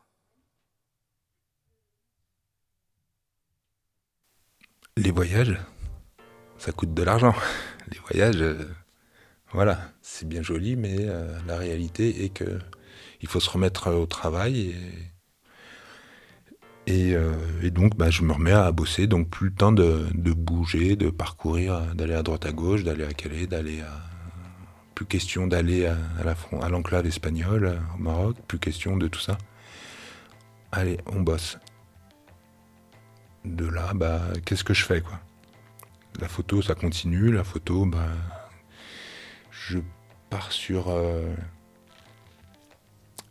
les 4.98 5.12
voyages 5.12 5.56
ça 6.58 6.72
coûte 6.72 6.92
de 6.92 7.02
l'argent 7.04 7.34
les 7.92 7.98
voyages 8.00 8.42
euh, 8.42 8.68
voilà 9.52 9.92
c'est 10.02 10.26
bien 10.26 10.42
joli 10.42 10.74
mais 10.76 10.96
euh, 11.00 11.38
la 11.46 11.56
réalité 11.56 12.24
est 12.24 12.30
que 12.30 12.58
il 13.20 13.28
faut 13.28 13.40
se 13.40 13.48
remettre 13.48 13.92
au 13.92 14.06
travail 14.06 14.70
et, 14.70 14.76
et, 16.88 17.14
euh, 17.14 17.32
et 17.62 17.70
donc 17.70 17.96
bah, 17.96 18.08
je 18.08 18.22
me 18.22 18.32
remets 18.32 18.52
à 18.52 18.72
bosser. 18.72 19.06
Donc 19.06 19.28
plus 19.28 19.48
le 19.48 19.54
temps 19.54 19.72
de, 19.72 20.06
bouger 20.14 20.96
de 20.96 21.10
parcourir 21.10 21.94
d'aller 21.94 22.14
à 22.14 22.22
droite 22.22 22.46
à 22.46 22.52
gauche 22.52 22.82
d'aller 22.82 23.04
à 23.04 23.12
Calais 23.12 23.46
d'aller 23.46 23.82
à 23.82 23.92
plus 24.94 25.04
question 25.04 25.46
d'aller 25.46 25.86
à, 25.86 25.96
à 26.62 26.68
l'enclave 26.70 27.06
espagnole 27.06 27.66
euh, 27.66 27.76
au 27.94 27.98
Maroc 27.98 28.36
plus 28.48 28.58
question 28.58 28.96
de 28.96 29.06
tout 29.06 29.20
ça. 29.20 29.36
Allez 30.72 30.98
on 31.06 31.20
bosse. 31.20 31.58
De 33.44 33.66
là 33.66 33.92
bah 33.94 34.22
qu'est-ce 34.44 34.64
que 34.64 34.74
je 34.74 34.84
fais 34.84 35.02
La 36.20 36.28
photo, 36.28 36.60
ça 36.62 36.74
continue. 36.74 37.32
La 37.32 37.44
photo, 37.44 37.86
bah, 37.86 38.08
je 39.50 39.78
pars 40.30 40.50
euh, 40.70 41.34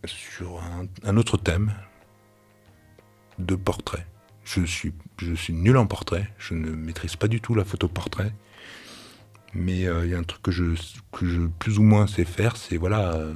sur 0.06 0.62
un, 1.04 1.18
autre 1.18 1.38
thème 1.38 1.74
de 3.40 3.56
portrait. 3.56 4.06
Je 4.44 4.66
suis, 4.66 4.94
nul 5.50 5.78
en 5.78 5.88
portrait. 5.88 6.30
Je 6.38 6.54
ne 6.54 6.72
maîtrise 6.72 7.16
pas 7.16 7.28
du 7.28 7.42
tout 7.42 7.54
la 7.54 7.66
photo 7.66 7.88
portrait. 7.88 8.32
Mais 9.54 9.88
euh, 9.88 10.06
il 10.06 10.12
y 10.12 10.16
a 10.16 10.18
un 10.18 10.24
truc 10.24 10.42
que 10.42 10.52
je, 10.52 10.64
que 11.12 11.48
plus 11.60 11.80
ou 11.80 11.84
moins 11.84 12.08
sais 12.08 12.26
faire, 12.26 12.56
c'est 12.56 12.78
voilà, 12.78 13.14
euh, 13.14 13.34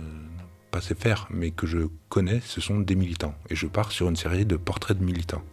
pas 0.69 0.81
sais 0.81 0.95
faire, 0.95 1.27
mais 1.29 1.51
que 1.51 1.67
je 1.67 1.79
connais, 2.09 2.41
ce 2.41 2.61
sont 2.61 2.79
des 2.79 2.95
militants. 2.95 3.35
Et 3.49 3.55
je 3.55 3.67
pars 3.67 3.91
sur 3.91 4.07
une 4.07 4.15
série 4.15 4.45
de 4.45 4.55
portraits 4.55 4.97
de 4.97 5.03
militants. 5.03 5.43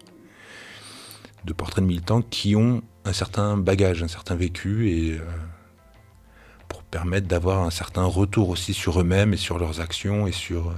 De 1.45 1.53
portraits 1.53 1.83
de 1.83 1.89
militants 1.89 2.23
qui 2.23 2.55
ont 2.55 2.83
un 3.05 3.13
certain 3.13 3.57
bagage, 3.57 4.03
un 4.03 4.09
certain 4.09 4.37
vécu, 4.37 4.91
et 4.91 5.19
euh, 5.19 5.25
pour 6.69 6.83
permettre 6.85 7.27
d'avoir 7.27 7.65
un 7.65 7.71
certain 7.71 8.05
retour 8.05 8.49
aussi 8.49 8.75
sur 8.75 9.01
eux-mêmes 9.01 9.33
et 9.33 9.39
sur 9.39 9.59
leurs 9.59 9.81
actions 9.81 10.27
et 10.27 10.33
sur. 10.33 10.75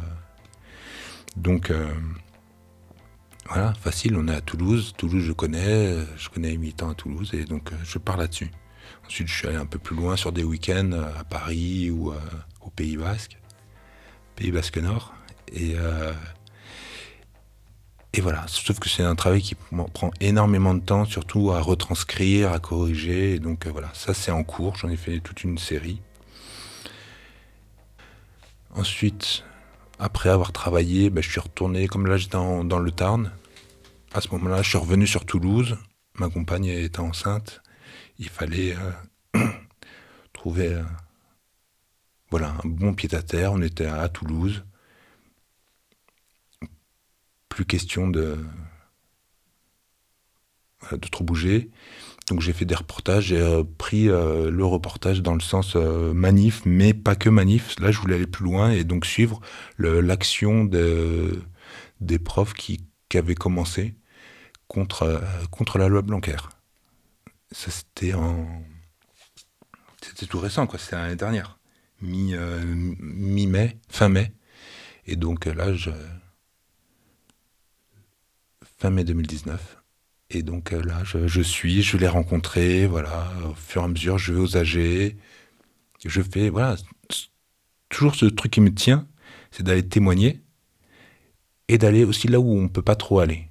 donc 1.36 1.72
voilà, 3.52 3.74
facile, 3.74 4.16
on 4.16 4.28
est 4.28 4.34
à 4.34 4.40
Toulouse. 4.40 4.94
Toulouse, 4.96 5.24
je 5.24 5.32
connais, 5.32 5.96
je 6.16 6.28
connais 6.28 6.50
les 6.50 6.56
militants 6.56 6.90
à 6.90 6.94
Toulouse, 6.94 7.30
et 7.34 7.44
donc 7.44 7.70
je 7.82 7.98
pars 7.98 8.16
là-dessus. 8.16 8.50
Ensuite, 9.06 9.26
je 9.26 9.34
suis 9.34 9.48
allé 9.48 9.56
un 9.56 9.66
peu 9.66 9.78
plus 9.78 9.96
loin 9.96 10.16
sur 10.16 10.30
des 10.30 10.44
week-ends 10.44 10.92
euh, 10.92 11.18
à 11.18 11.24
Paris 11.24 11.90
ou 11.90 12.12
euh, 12.12 12.18
au 12.60 12.70
Pays 12.70 12.96
Basque, 12.96 13.38
Pays 14.36 14.52
Basque 14.52 14.78
Nord. 14.78 15.12
Et, 15.52 15.72
euh, 15.74 16.12
et 18.12 18.20
voilà, 18.20 18.44
sauf 18.46 18.78
que 18.78 18.88
c'est 18.88 19.02
un 19.02 19.16
travail 19.16 19.42
qui 19.42 19.56
prend 19.94 20.12
énormément 20.20 20.74
de 20.74 20.80
temps, 20.80 21.04
surtout 21.04 21.50
à 21.50 21.60
retranscrire, 21.60 22.52
à 22.52 22.60
corriger. 22.60 23.34
Et 23.34 23.38
donc 23.40 23.66
voilà, 23.66 23.90
ça 23.94 24.14
c'est 24.14 24.30
en 24.30 24.44
cours, 24.44 24.76
j'en 24.76 24.88
ai 24.88 24.96
fait 24.96 25.18
toute 25.18 25.42
une 25.42 25.58
série. 25.58 26.00
Ensuite, 28.76 29.42
après 29.98 30.28
avoir 30.28 30.52
travaillé, 30.52 31.10
ben, 31.10 31.20
je 31.20 31.28
suis 31.28 31.40
retourné, 31.40 31.88
comme 31.88 32.06
là 32.06 32.16
j'étais 32.16 32.36
dans 32.36 32.78
le 32.78 32.90
Tarn. 32.92 33.32
À 34.12 34.20
ce 34.20 34.28
moment-là, 34.30 34.62
je 34.62 34.68
suis 34.68 34.78
revenu 34.78 35.06
sur 35.06 35.24
Toulouse. 35.24 35.78
Ma 36.14 36.28
compagne 36.28 36.66
était 36.66 37.00
enceinte 37.00 37.62
il 38.20 38.28
fallait 38.28 38.76
euh, 39.34 39.40
trouver 40.32 40.74
euh, 40.74 40.84
voilà, 42.30 42.54
un 42.62 42.68
bon 42.68 42.94
pied 42.94 43.12
à 43.14 43.22
terre. 43.22 43.52
On 43.52 43.62
était 43.62 43.86
à, 43.86 44.08
Toulouse. 44.08 44.62
Plus 47.48 47.64
question 47.64 48.08
de, 48.08 48.38
de 50.92 51.08
trop 51.08 51.24
bouger. 51.24 51.70
Donc 52.28 52.40
j'ai 52.40 52.52
fait 52.52 52.64
des 52.64 52.76
reportages, 52.76 53.24
j'ai 53.24 53.40
euh, 53.40 53.64
pris 53.78 54.04
le 54.04 54.64
reportage 54.64 55.20
dans 55.20 55.34
le 55.34 55.40
sens 55.40 55.74
manif, 55.74 56.62
mais 56.64 56.94
pas 56.94 57.16
que 57.16 57.28
manif. 57.28 57.74
Là, 57.80 57.90
je 57.90 57.98
voulais 57.98 58.14
aller 58.14 58.28
plus 58.28 58.44
loin 58.44 58.70
et 58.70 58.84
donc 58.84 59.04
suivre 59.04 59.40
l'action 59.78 60.64
de, 60.64 61.42
des 62.00 62.20
profs 62.20 62.54
qui, 62.54 62.86
qui 63.08 63.18
avaient 63.18 63.34
commencé 63.34 63.96
contre, 64.70 65.20
contre 65.50 65.78
la 65.78 65.88
loi 65.88 66.02
Blanquer. 66.02 66.36
Ça, 67.50 67.70
c'était 67.70 68.14
en. 68.14 68.46
C'était 70.00 70.26
tout 70.26 70.38
récent, 70.38 70.66
quoi. 70.66 70.78
C'était 70.78 70.96
l'année 70.96 71.16
dernière. 71.16 71.58
Euh, 72.02 72.62
mi-mai, 73.00 73.78
fin 73.88 74.08
mai. 74.08 74.32
Et 75.06 75.16
donc 75.16 75.46
là, 75.46 75.74
je. 75.74 75.90
Fin 78.78 78.90
mai 78.90 79.04
2019. 79.04 79.76
Et 80.30 80.42
donc 80.42 80.72
euh, 80.72 80.80
là, 80.82 81.02
je, 81.04 81.42
suis, 81.42 81.82
je 81.82 81.96
l'ai 81.96 82.06
rencontré, 82.06 82.86
voilà, 82.86 83.32
au 83.50 83.54
fur 83.54 83.82
et 83.82 83.84
à 83.84 83.88
mesure, 83.88 84.16
je 84.16 84.32
vais 84.32 84.40
aux 84.40 84.56
AG. 84.56 85.16
Je 86.06 86.22
fais, 86.22 86.48
voilà, 86.48 86.76
toujours 87.88 88.14
ce 88.14 88.26
truc 88.26 88.52
qui 88.52 88.60
me 88.60 88.72
tient, 88.72 89.08
c'est 89.50 89.64
d'aller 89.64 89.86
témoigner 89.86 90.40
et 91.68 91.78
d'aller 91.78 92.04
aussi 92.04 92.28
là 92.28 92.38
où 92.40 92.52
on 92.52 92.62
ne 92.62 92.68
peut 92.68 92.82
pas 92.82 92.94
trop 92.94 93.18
aller. 93.18 93.49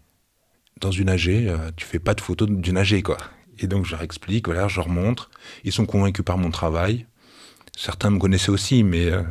Dans 0.80 0.92
une 0.92 1.10
AG, 1.10 1.28
euh, 1.28 1.72
tu 1.76 1.86
fais 1.86 2.00
pas 2.00 2.14
de 2.14 2.22
photos 2.22 2.50
d'une 2.50 2.78
AG, 2.78 3.02
quoi. 3.02 3.18
Et 3.60 3.68
donc 3.68 3.86
je 3.86 3.92
leur 3.92 4.02
explique, 4.02 4.48
voilà, 4.48 4.68
je 4.68 4.78
leur 4.78 4.88
montre. 4.88 5.30
Ils 5.66 5.74
sont 5.74 5.86
convaincus 5.86 6.24
par 6.24 6.38
mon 6.38 6.52
travail. 6.52 7.06
Certains 7.76 8.10
me 8.10 8.20
connaissaient 8.20 8.52
aussi, 8.52 8.84
mais 8.84 9.12
euh, 9.12 9.24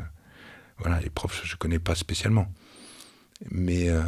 voilà, 0.78 1.00
les 1.00 1.10
profs, 1.10 1.42
je 1.44 1.54
ne 1.54 1.58
connais 1.58 1.78
pas 1.78 1.94
spécialement. 1.94 2.52
Mais 3.50 3.88
euh, 3.88 4.02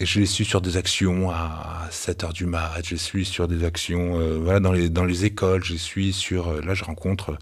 je 0.00 0.18
les 0.18 0.26
suis 0.26 0.44
sur 0.44 0.60
des 0.60 0.76
actions 0.76 1.30
à 1.30 1.86
7 1.90 2.24
heures 2.24 2.32
du 2.32 2.46
mat, 2.46 2.82
je 2.84 2.96
suis 2.96 3.24
sur 3.24 3.46
des 3.46 3.62
actions 3.64 4.18
voilà, 4.40 4.58
dans, 4.58 4.72
les, 4.72 4.88
dans 4.88 5.04
les 5.04 5.24
écoles, 5.24 5.62
je 5.62 5.74
suis 5.74 6.12
sur. 6.12 6.60
là, 6.62 6.74
je 6.74 6.84
rencontre 6.84 7.38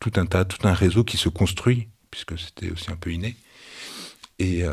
tout 0.00 0.12
un 0.16 0.26
tas, 0.26 0.44
tout 0.44 0.66
un 0.66 0.74
réseau 0.74 1.04
qui 1.04 1.16
se 1.16 1.28
construit, 1.28 1.88
puisque 2.10 2.38
c'était 2.38 2.70
aussi 2.70 2.90
un 2.90 2.96
peu 2.96 3.12
inné. 3.12 3.36
Et 4.38 4.64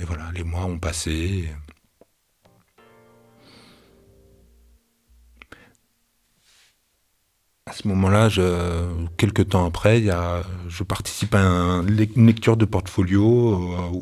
voilà, 0.00 0.30
les 0.34 0.44
mois 0.44 0.64
ont 0.64 0.78
passé. 0.78 1.48
À 7.68 7.72
ce 7.72 7.88
moment-là, 7.88 8.28
quelques 9.16 9.48
temps 9.48 9.66
après, 9.66 10.00
y 10.00 10.10
a, 10.10 10.42
je 10.68 10.84
participe 10.84 11.34
à 11.34 11.40
une 11.40 12.26
lecture 12.26 12.56
de 12.56 12.64
portfolio. 12.64 13.72
Euh, 13.72 14.00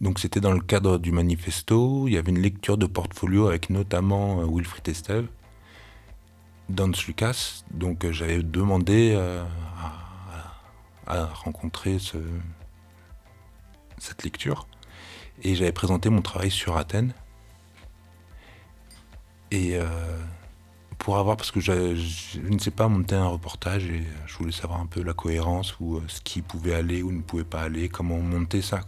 donc 0.00 0.20
c'était 0.20 0.38
dans 0.38 0.52
le 0.52 0.60
cadre 0.60 0.98
du 0.98 1.10
manifesto. 1.10 2.06
Il 2.06 2.14
y 2.14 2.16
avait 2.16 2.30
une 2.30 2.40
lecture 2.40 2.78
de 2.78 2.86
portfolio 2.86 3.48
avec 3.48 3.70
notamment 3.70 4.40
euh, 4.40 4.46
Wilfried 4.46 4.88
Esteve, 4.88 5.26
Dans 6.68 6.92
Lucas. 7.08 7.64
Donc 7.72 8.04
euh, 8.04 8.12
j'avais 8.12 8.40
demandé 8.40 9.18
à, 11.06 11.24
rencontrer 11.24 11.98
cette 13.98 14.22
lecture. 14.22 14.68
Et 15.42 15.56
j'avais 15.56 15.72
présenté 15.72 16.08
mon 16.08 16.22
travail 16.22 16.52
sur 16.52 16.76
Athènes. 16.76 17.14
Et 19.50 19.76
pour 21.00 21.16
avoir, 21.16 21.38
parce 21.38 21.50
que 21.50 21.60
je, 21.60 21.72
ne 21.72 22.58
sais 22.58 22.70
pas 22.70 22.86
monter 22.86 23.14
un 23.14 23.26
reportage 23.26 23.86
et 23.86 24.04
je 24.26 24.36
voulais 24.36 24.52
savoir 24.52 24.80
un 24.80 24.86
peu 24.86 25.02
la 25.02 25.14
cohérence 25.14 25.74
ou 25.80 25.96
euh, 25.96 26.02
ce 26.08 26.20
qui 26.20 26.42
pouvait 26.42 26.74
aller 26.74 27.02
ou 27.02 27.10
ne 27.10 27.22
pouvait 27.22 27.42
pas 27.42 27.62
aller, 27.62 27.88
comment 27.88 28.18
monter 28.18 28.60
ça. 28.60 28.80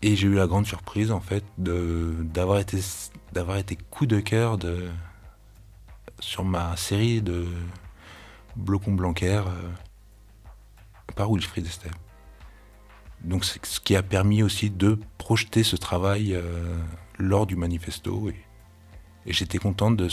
Et 0.00 0.16
j'ai 0.16 0.26
eu 0.26 0.34
la 0.34 0.46
grande 0.46 0.66
surprise 0.66 1.12
en 1.12 1.20
fait 1.20 1.44
d'avoir 1.58 2.58
été, 2.58 2.78
été 2.78 3.76
coup 3.90 4.06
de 4.06 4.20
cœur 4.20 4.56
de, 4.56 4.88
sur 6.18 6.44
ma 6.44 6.74
série 6.78 7.20
de 7.20 7.46
Blocon 8.56 8.92
Blanquer 8.92 9.42
euh, 9.46 9.70
par 11.14 11.30
Wilfried 11.30 11.66
Estelle. 11.66 11.92
Donc 13.22 13.44
ce 13.44 13.80
qui 13.80 13.96
a 13.96 14.02
permis 14.02 14.42
aussi 14.42 14.70
de 14.70 14.98
projeter 15.18 15.62
ce 15.62 15.76
travail 15.76 16.32
euh, 16.32 16.74
lors 17.18 17.46
du 17.46 17.54
manifesto. 17.54 18.30
Et, 18.30 18.36
et 19.26 19.34
j'étais 19.34 19.58
content 19.58 19.90
de, 19.90 20.08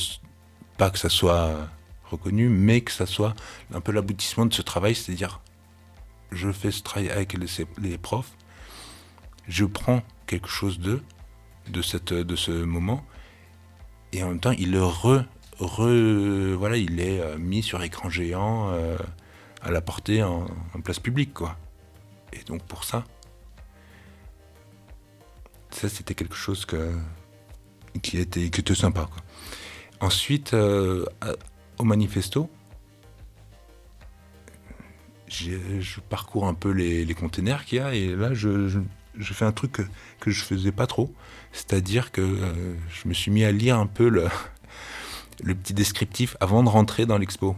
pas 0.77 0.89
que 0.89 0.99
ça 0.99 1.09
soit 1.09 1.69
reconnu, 2.09 2.49
mais 2.49 2.81
que 2.81 2.91
ça 2.91 3.05
soit 3.05 3.33
un 3.73 3.81
peu 3.81 3.91
l'aboutissement 3.91 4.45
de 4.45 4.53
ce 4.53 4.61
travail, 4.61 4.95
c'est-à-dire 4.95 5.41
je 6.31 6.51
fais 6.51 6.71
ce 6.71 6.83
travail 6.83 7.09
avec 7.09 7.35
les, 7.77 7.97
profs, 7.97 8.31
je 9.47 9.65
prends 9.65 10.01
quelque 10.25 10.49
chose 10.49 10.79
d'eux, 10.79 11.03
de, 11.69 11.81
ce 11.81 12.51
moment, 12.51 13.03
et 14.13 14.23
en 14.23 14.29
même 14.29 14.39
temps, 14.39 14.51
il 14.51 14.71
le 14.71 14.83
re, 14.83 15.23
il 15.59 16.99
est 16.99 17.19
euh, 17.19 17.37
mis 17.37 17.63
sur 17.63 17.81
écran 17.83 18.09
géant 18.09 18.69
euh, 18.71 18.97
à 19.61 19.71
la 19.71 19.81
portée 19.81 20.23
en, 20.23 20.47
place 20.83 20.99
publique, 20.99 21.33
quoi. 21.33 21.57
Et 22.33 22.43
donc 22.43 22.63
pour 22.63 22.83
ça, 22.83 23.03
ça 25.71 25.89
c'était 25.89 26.13
quelque 26.13 26.35
chose 26.35 26.65
que, 26.65 26.93
qui 28.01 28.17
était, 28.17 28.49
qui 28.49 28.61
était 28.61 28.75
sympa, 28.75 29.07
quoi. 29.11 29.23
Ensuite, 29.99 30.53
euh, 30.53 31.05
au 31.79 31.83
manifesto, 31.83 32.49
je 35.27 35.99
parcours 36.01 36.47
un 36.47 36.53
peu 36.53 36.69
les, 36.69 37.13
containers 37.13 37.65
qu'il 37.65 37.79
y 37.79 37.81
a 37.81 37.93
et 37.93 38.15
là, 38.15 38.33
je, 38.33 38.79
fais 39.19 39.45
un 39.45 39.51
truc 39.51 39.81
que, 40.19 40.31
je 40.31 40.43
faisais 40.43 40.71
pas 40.71 40.85
trop. 40.85 41.13
C'est-à-dire 41.51 42.11
que 42.11 42.21
euh, 42.21 42.75
je 42.89 43.07
me 43.07 43.13
suis 43.13 43.31
mis 43.31 43.43
à 43.43 43.51
lire 43.51 43.77
un 43.77 43.87
peu 43.87 44.07
le, 44.09 44.27
petit 45.55 45.73
descriptif 45.73 46.37
avant 46.39 46.63
de 46.63 46.69
rentrer 46.69 47.05
dans 47.07 47.17
l'expo. 47.17 47.55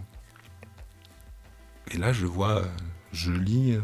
Et 1.91 1.97
là, 1.97 2.13
je 2.13 2.25
vois, 2.25 2.63
je 3.12 3.32
lis 3.32 3.73
euh, 3.73 3.82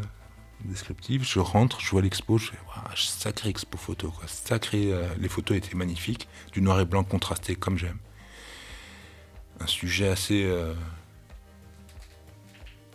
le 0.64 0.70
descriptif, 0.70 1.30
je 1.30 1.40
rentre, 1.40 1.80
je 1.82 1.90
vois 1.90 2.00
l'expo, 2.00 2.38
je 2.38 2.52
fais 2.52 2.58
sacré 2.94 3.50
expo 3.50 3.76
photo. 3.76 4.14
Sacré, 4.26 4.94
les 5.18 5.28
photos 5.28 5.58
étaient 5.58 5.76
magnifiques, 5.76 6.26
du 6.52 6.62
noir 6.62 6.80
et 6.80 6.86
blanc 6.86 7.04
contrasté 7.04 7.54
comme 7.54 7.76
j'aime 7.76 7.98
un 9.60 9.66
sujet 9.66 10.08
assez 10.08 10.44
euh, 10.44 10.74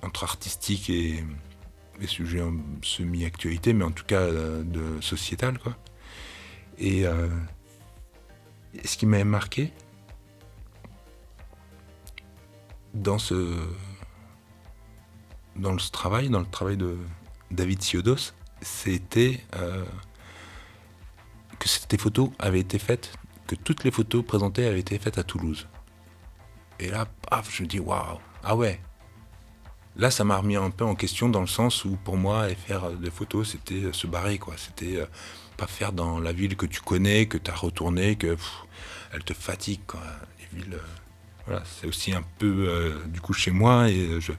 entre 0.01 0.23
artistique 0.23 0.89
et, 0.89 1.23
sujet 2.07 2.41
semi-actualité, 2.81 3.73
mais 3.73 3.83
en 3.83 3.91
tout 3.91 4.05
cas 4.05 4.21
euh, 4.21 4.63
de 4.63 4.99
sociétal. 5.01 5.59
Quoi. 5.59 5.77
Euh, 6.81 7.29
et, 8.73 8.87
ce 8.87 8.97
qui 8.97 9.05
m'a 9.05 9.23
marqué, 9.23 9.71
dans 12.93 13.19
ce, 13.19 13.55
dans 15.55 15.75
travail, 15.77 16.29
dans 16.29 16.39
le 16.39 16.45
travail 16.45 16.77
de 16.77 16.97
David 17.51 17.81
Siodos, 17.81 18.33
c'était 18.61 19.41
euh, 19.55 19.85
que 21.59 21.67
ces 21.67 21.97
photos 21.97 22.31
avaient 22.39 22.59
été 22.59 22.79
faites, 22.79 23.13
que 23.47 23.55
toutes 23.55 23.83
les 23.83 23.91
photos 23.91 24.25
présentées 24.25 24.65
avaient 24.65 24.79
été 24.79 24.97
faites 24.97 25.17
à 25.17 25.23
Toulouse. 25.23 25.67
Et 26.81 26.89
là, 26.89 27.05
paf, 27.29 27.55
je 27.55 27.63
dis 27.63 27.79
waouh, 27.79 28.17
ah 28.43 28.55
ouais. 28.55 28.81
Là, 29.97 30.09
ça 30.09 30.23
m'a 30.23 30.37
remis 30.37 30.55
un 30.55 30.71
peu 30.71 30.83
en 30.83 30.95
question 30.95 31.29
dans 31.29 31.41
le 31.41 31.47
sens 31.47 31.85
où 31.85 31.95
pour 32.03 32.17
moi, 32.17 32.47
faire 32.55 32.89
des 32.91 33.11
photos, 33.11 33.51
c'était 33.51 33.93
se 33.93 34.07
barrer, 34.07 34.39
quoi. 34.39 34.55
C'était 34.57 34.97
euh, 34.97 35.05
pas 35.57 35.67
faire 35.67 35.93
dans 35.93 36.19
la 36.19 36.33
ville 36.33 36.55
que 36.55 36.65
tu 36.65 36.81
connais, 36.81 37.27
que 37.27 37.37
tu 37.37 37.51
as 37.51 37.55
retourné, 37.55 38.15
que 38.15 38.35
elle 39.13 39.23
te 39.23 39.33
fatigue. 39.33 39.81
Les 40.39 40.59
villes. 40.59 40.73
Euh, 40.73 40.87
voilà, 41.45 41.63
c'est 41.65 41.85
aussi 41.85 42.13
un 42.13 42.23
peu 42.39 42.67
euh, 42.69 43.03
du 43.07 43.19
coup 43.19 43.33
chez 43.33 43.49
moi 43.49 43.89
et 43.89 44.21
je 44.21 44.31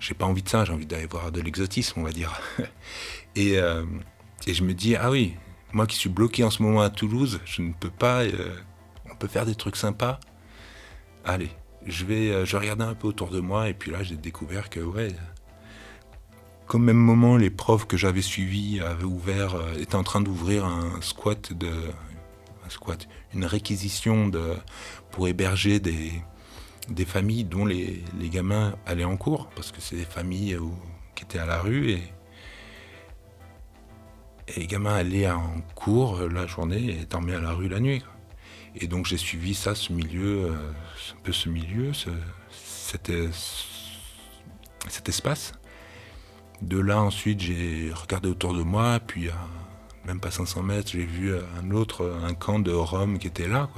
j'ai 0.00 0.14
pas 0.14 0.26
envie 0.26 0.42
de 0.42 0.48
ça, 0.48 0.64
j'ai 0.64 0.72
envie 0.72 0.86
d'aller 0.86 1.06
voir 1.06 1.32
de 1.32 1.40
l'exotisme, 1.40 2.00
on 2.00 2.02
va 2.02 2.10
dire. 2.10 2.40
et, 3.36 3.54
et, 3.54 4.54
je 4.54 4.64
me 4.64 4.74
dis 4.74 4.96
ah 4.96 5.10
oui, 5.10 5.36
moi 5.72 5.86
qui 5.86 5.96
suis 5.96 6.10
bloqué 6.10 6.42
en 6.44 6.50
ce 6.50 6.62
moment 6.62 6.82
à 6.82 6.90
Toulouse, 6.90 7.40
je 7.44 7.62
ne 7.62 7.72
peux 7.72 7.90
pas. 7.90 8.24
on 9.10 9.14
peut 9.14 9.28
faire 9.28 9.46
des 9.46 9.54
trucs 9.54 9.76
sympas. 9.76 10.18
Allez, 11.24 11.50
je 11.86 12.04
euh, 12.10 12.44
regardais 12.52 12.84
un 12.84 12.94
peu 12.94 13.08
autour 13.08 13.30
de 13.30 13.40
moi 13.40 13.68
et 13.68 13.74
puis 13.74 13.90
là 13.90 14.02
j'ai 14.02 14.16
découvert 14.16 14.70
que 14.70 14.80
ouais, 14.80 15.14
qu'au 16.66 16.78
même 16.78 16.96
moment 16.96 17.36
les 17.36 17.50
profs 17.50 17.86
que 17.86 17.96
j'avais 17.96 18.22
suivis 18.22 18.80
avaient 18.80 19.04
ouvert, 19.04 19.54
euh, 19.54 19.74
étaient 19.74 19.94
en 19.94 20.02
train 20.02 20.20
d'ouvrir 20.20 20.64
un 20.64 21.00
squat 21.00 21.52
de, 21.52 21.70
un 22.66 22.68
squat, 22.68 23.08
une 23.34 23.44
réquisition 23.44 24.28
de, 24.28 24.54
pour 25.10 25.28
héberger 25.28 25.80
des, 25.80 26.12
des 26.88 27.04
familles 27.04 27.44
dont 27.44 27.64
les, 27.64 28.02
les 28.18 28.28
gamins 28.28 28.74
allaient 28.86 29.04
en 29.04 29.16
cours 29.16 29.48
parce 29.54 29.72
que 29.72 29.80
c'est 29.80 29.96
des 29.96 30.04
familles 30.04 30.58
qui 31.14 31.24
étaient 31.24 31.38
à 31.38 31.46
la 31.46 31.60
rue 31.60 31.90
et, 31.90 32.02
et 34.48 34.60
les 34.60 34.66
gamins 34.66 34.94
allaient 34.94 35.30
en 35.30 35.60
cours 35.74 36.20
la 36.28 36.46
journée 36.46 36.98
et 37.00 37.06
dormaient 37.06 37.34
à 37.34 37.40
la 37.40 37.52
rue 37.52 37.68
la 37.68 37.80
nuit. 37.80 38.02
Et 38.78 38.86
donc 38.86 39.06
j'ai 39.06 39.16
suivi 39.16 39.54
ça, 39.54 39.74
ce 39.74 39.92
milieu, 39.92 40.46
euh, 40.46 40.52
un 40.52 41.22
peu 41.22 41.32
ce 41.32 41.48
milieu, 41.48 41.92
cet, 42.52 43.10
espace. 45.08 45.52
De 46.62 46.78
là 46.78 47.00
ensuite 47.00 47.40
j'ai 47.40 47.92
regardé 47.92 48.28
autour 48.28 48.54
de 48.54 48.62
moi, 48.62 49.00
puis 49.00 49.28
à 49.28 49.38
même 50.04 50.20
pas 50.20 50.30
500 50.30 50.62
mètres, 50.62 50.90
j'ai 50.92 51.04
vu 51.04 51.34
un 51.36 51.70
autre, 51.70 52.18
un 52.24 52.34
camp 52.34 52.58
de 52.58 52.72
Roms 52.72 53.18
qui 53.18 53.26
était 53.26 53.48
là. 53.48 53.68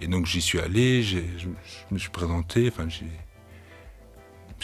Et 0.00 0.08
donc 0.08 0.26
j'y 0.26 0.40
suis 0.40 0.60
allé, 0.60 1.02
je 1.02 1.18
me 1.90 1.98
suis 1.98 2.10
présenté, 2.10 2.68
enfin 2.68 2.88
j'ai 2.88 3.06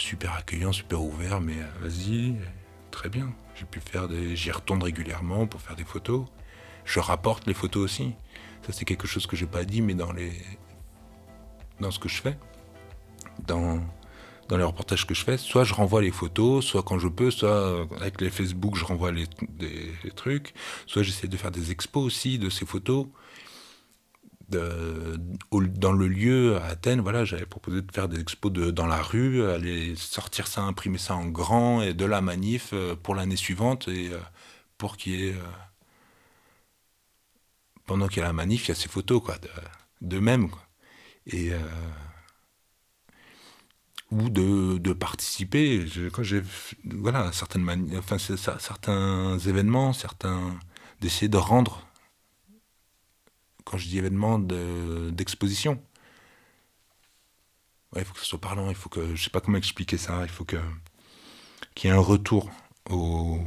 super 0.01 0.33
accueillant, 0.33 0.71
super 0.71 1.01
ouvert, 1.01 1.41
mais 1.41 1.59
euh, 1.59 1.87
vas-y, 1.87 2.35
très 2.91 3.09
bien. 3.09 3.33
J'ai 3.55 3.65
pu 3.65 3.79
faire 3.79 4.07
des, 4.07 4.35
j'y 4.35 4.51
retourne 4.51 4.81
régulièrement 4.83 5.47
pour 5.47 5.61
faire 5.61 5.75
des 5.75 5.83
photos. 5.83 6.25
Je 6.85 6.99
rapporte 6.99 7.47
les 7.47 7.53
photos 7.53 7.83
aussi. 7.83 8.13
C'est 8.71 8.85
quelque 8.85 9.07
chose 9.07 9.27
que 9.27 9.35
j'ai 9.35 9.45
pas 9.47 9.63
dit, 9.63 9.81
mais 9.81 9.93
dans, 9.93 10.11
les... 10.11 10.33
dans 11.79 11.91
ce 11.91 11.99
que 11.99 12.09
je 12.09 12.21
fais, 12.21 12.37
dans... 13.45 13.79
dans 14.49 14.57
les 14.57 14.63
reportages 14.63 15.05
que 15.05 15.13
je 15.13 15.23
fais, 15.23 15.37
soit 15.37 15.63
je 15.63 15.73
renvoie 15.73 16.01
les 16.01 16.11
photos, 16.11 16.65
soit 16.65 16.83
quand 16.83 16.99
je 16.99 17.07
peux, 17.07 17.31
soit 17.31 17.87
avec 17.99 18.21
les 18.21 18.29
Facebook, 18.29 18.75
je 18.75 18.85
renvoie 18.85 19.11
les, 19.11 19.27
trucs, 20.15 20.53
soit 20.85 21.03
j'essaie 21.03 21.27
de 21.27 21.37
faire 21.37 21.51
des 21.51 21.71
expos 21.71 22.03
aussi 22.05 22.39
de 22.39 22.49
ces 22.49 22.65
photos. 22.65 23.07
Dans 24.49 25.91
le 25.91 26.07
lieu 26.07 26.55
à 26.55 26.67
Athènes, 26.67 27.01
voilà, 27.01 27.25
j'avais 27.25 27.45
proposé 27.45 27.81
de 27.81 27.91
faire 27.91 28.07
des 28.07 28.21
expos 28.21 28.51
de, 28.51 28.71
dans 28.71 28.85
la 28.85 29.01
rue, 29.01 29.45
aller 29.45 29.93
sortir 29.97 30.47
ça, 30.47 30.61
imprimer 30.61 30.97
ça 30.97 31.15
en 31.15 31.25
grand 31.25 31.81
et 31.81 31.93
de 31.93 32.05
la 32.05 32.21
manif 32.21 32.69
euh, 32.71 32.95
pour 32.95 33.13
l'année 33.13 33.35
suivante 33.35 33.89
et 33.89 34.07
euh, 34.09 34.17
pour 34.77 34.95
qu'il 34.95 35.19
y 35.19 35.27
ait 35.27 35.33
euh, 35.33 35.43
pendant 37.87 38.07
qu'il 38.07 38.19
y 38.19 38.21
a 38.21 38.25
la 38.25 38.33
manif, 38.33 38.65
il 38.65 38.69
y 38.69 38.71
a 38.71 38.75
ces 38.75 38.89
photos 38.89 39.23
quoi, 39.23 39.37
de, 40.01 40.19
même. 40.19 40.49
Et, 41.25 41.51
euh, 41.51 41.59
ou 44.11 44.29
de, 44.29 44.77
de 44.77 44.93
participer. 44.93 45.85
quand 46.13 46.23
j'ai 46.23 46.41
voilà 46.85 47.31
certaines 47.33 47.91
enfin 47.97 48.17
certains 48.17 49.37
événements, 49.39 49.93
certains 49.93 50.57
d'essayer 51.01 51.29
de 51.29 51.37
rendre. 51.37 51.85
Quand 53.65 53.77
je 53.77 53.87
dis 53.87 53.97
événement 53.97 54.39
d'exposition, 54.39 55.81
il 57.95 58.05
faut 58.05 58.13
que 58.13 58.19
ce 58.19 58.25
soit 58.25 58.39
parlant. 58.41 58.69
Il 58.69 58.75
faut 58.75 58.89
que 58.89 59.15
je 59.15 59.23
sais 59.23 59.29
pas 59.29 59.41
comment 59.41 59.57
expliquer 59.57 59.97
ça. 59.97 60.23
Il 60.23 60.29
faut 60.29 60.45
que 60.45 60.57
qu'il 61.75 61.89
y 61.89 61.93
ait 61.93 61.95
un 61.95 61.99
retour 61.99 62.49
au 62.89 63.41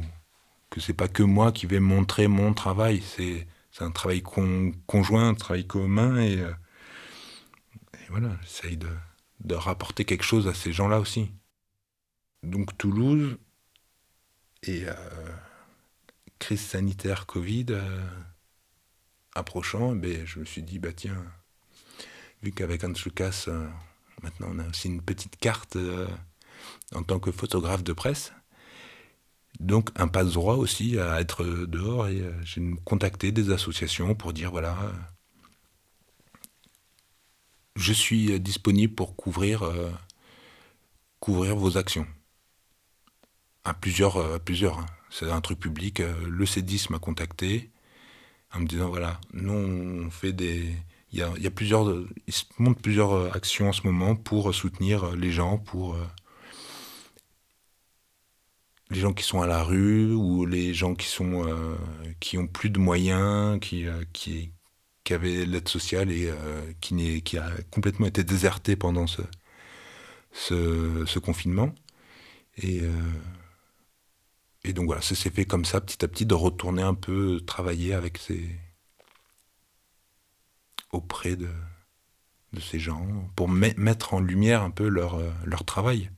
que 0.69 0.79
c'est 0.79 0.93
pas 0.93 1.07
que 1.07 1.23
moi 1.23 1.51
qui 1.51 1.65
vais 1.65 1.79
montrer 1.79 2.27
mon 2.27 2.53
travail. 2.53 3.01
C'est 3.03 3.47
c'est 3.71 3.83
un 3.83 3.91
travail 3.91 4.21
conjoint, 4.21 5.29
un 5.29 5.33
travail 5.33 5.65
commun, 5.65 6.17
et, 6.17 6.39
euh, 6.39 6.53
voilà, 8.09 8.37
j'essaye 8.41 8.77
de, 8.77 8.89
rapporter 9.53 10.05
quelque 10.05 10.23
chose 10.23 10.47
à 10.47 10.53
ces 10.53 10.71
gens-là 10.71 10.99
aussi. 10.99 11.31
Donc 12.43 12.77
Toulouse, 12.77 13.37
et 14.63 14.85
euh, 14.87 14.93
crise 16.39 16.61
sanitaire 16.61 17.25
Covid 17.25 17.65
euh, 17.69 17.99
approchant, 19.35 19.95
ben, 19.95 20.25
je 20.25 20.39
me 20.39 20.45
suis 20.45 20.63
dit, 20.63 20.79
bah 20.79 20.93
tiens, 20.93 21.25
vu 22.43 22.51
qu'avec 22.51 22.83
Hans 22.83 22.93
Lucas, 23.05 23.47
maintenant 24.21 24.47
on 24.51 24.59
a 24.59 24.67
aussi 24.67 24.87
une 24.87 25.01
petite 25.01 25.37
carte 25.37 25.77
en 26.93 27.03
tant 27.03 27.19
que 27.19 27.31
photographe 27.31 27.83
de 27.83 27.93
presse, 27.93 28.33
donc 29.59 29.89
un 29.95 30.07
passe 30.07 30.33
droit 30.33 30.55
aussi 30.55 30.97
à 30.99 31.19
être 31.19 31.43
dehors 31.45 32.07
et 32.07 32.21
euh, 32.21 32.33
j'ai 32.43 32.61
contacté 32.85 33.31
des 33.31 33.51
associations 33.51 34.15
pour 34.15 34.33
dire 34.33 34.51
voilà, 34.51 34.77
euh, 34.83 34.91
je 37.75 37.93
suis 37.93 38.39
disponible 38.39 38.95
pour 38.95 39.15
couvrir, 39.15 39.63
euh, 39.63 39.91
couvrir 41.19 41.55
vos 41.55 41.77
actions. 41.77 42.07
À 43.63 43.75
plusieurs, 43.75 44.39
plusieurs. 44.39 44.79
Hein. 44.79 44.87
C'est 45.11 45.29
un 45.29 45.39
truc 45.39 45.59
public. 45.59 45.99
Le 45.99 46.45
C10 46.45 46.91
m'a 46.91 46.97
contacté 46.97 47.69
en 48.53 48.61
me 48.61 48.65
disant 48.65 48.89
voilà, 48.89 49.19
nous 49.33 49.53
on 49.53 50.09
fait 50.09 50.33
des. 50.33 50.75
Il 51.11 51.19
y 51.19 51.47
a 51.47 51.51
plusieurs. 51.51 51.85
Il 52.25 52.33
se 52.33 52.45
monte 52.57 52.81
plusieurs 52.81 53.35
actions 53.35 53.69
en 53.69 53.73
ce 53.73 53.85
moment 53.85 54.15
pour 54.15 54.55
soutenir 54.55 55.15
les 55.15 55.31
gens, 55.31 55.59
pour 55.59 55.95
les 58.91 58.99
gens 58.99 59.13
qui 59.13 59.23
sont 59.23 59.41
à 59.41 59.47
la 59.47 59.63
rue 59.63 60.13
ou 60.13 60.45
les 60.45 60.73
gens 60.73 60.95
qui 60.95 61.07
sont 61.07 61.47
euh, 61.47 61.75
qui 62.19 62.37
ont 62.37 62.47
plus 62.47 62.69
de 62.69 62.77
moyens, 62.77 63.59
qui 63.61 63.87
euh, 63.87 64.03
qui, 64.13 64.51
qui 65.03 65.13
avaient 65.13 65.45
l'aide 65.45 65.69
sociale 65.69 66.11
et 66.11 66.29
euh, 66.29 66.73
qui, 66.81 67.21
qui 67.23 67.37
a 67.37 67.49
complètement 67.71 68.07
été 68.07 68.23
déserté 68.23 68.75
pendant 68.75 69.07
ce, 69.07 69.21
ce, 70.33 71.19
confinement. 71.19 71.73
Et, 72.57 72.81
et 74.63 74.73
donc 74.73 74.85
voilà, 74.87 75.01
ça 75.01 75.15
s'est 75.15 75.29
fait 75.29 75.45
comme 75.45 75.65
ça, 75.65 75.81
petit 75.81 76.03
à 76.03 76.07
petit, 76.07 76.25
de 76.25 76.33
retourner 76.33 76.81
un 76.81 76.93
peu 76.93 77.41
travailler 77.45 77.93
avec 77.93 78.17
ces 78.17 78.59
auprès 80.91 81.35
de, 81.37 81.49
de 82.53 82.59
ces 82.59 82.79
gens 82.79 83.07
pour 83.35 83.47
mettre 83.49 84.13
en 84.13 84.19
lumière 84.19 84.61
un 84.61 84.71
peu 84.71 84.87
leur, 84.89 85.19
leur 85.45 85.63
travail 85.63 86.11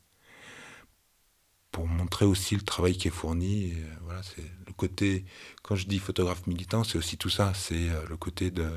pour 1.73 1.87
montrer 1.87 2.23
aussi 2.23 2.55
le 2.55 2.61
travail 2.61 2.95
qui 2.95 3.09
est 3.09 3.11
fourni. 3.11 3.73
Euh, 3.73 3.95
voilà, 4.03 4.21
c'est 4.23 4.45
le 4.67 4.73
côté, 4.73 5.25
quand 5.63 5.75
je 5.75 5.87
dis 5.87 5.99
photographe 5.99 6.45
militant, 6.47 6.85
c'est 6.85 6.99
aussi 6.99 7.17
tout 7.17 7.31
ça. 7.31 7.51
C'est 7.55 7.89
euh, 7.89 8.05
le 8.07 8.15
côté 8.15 8.51
de 8.51 8.69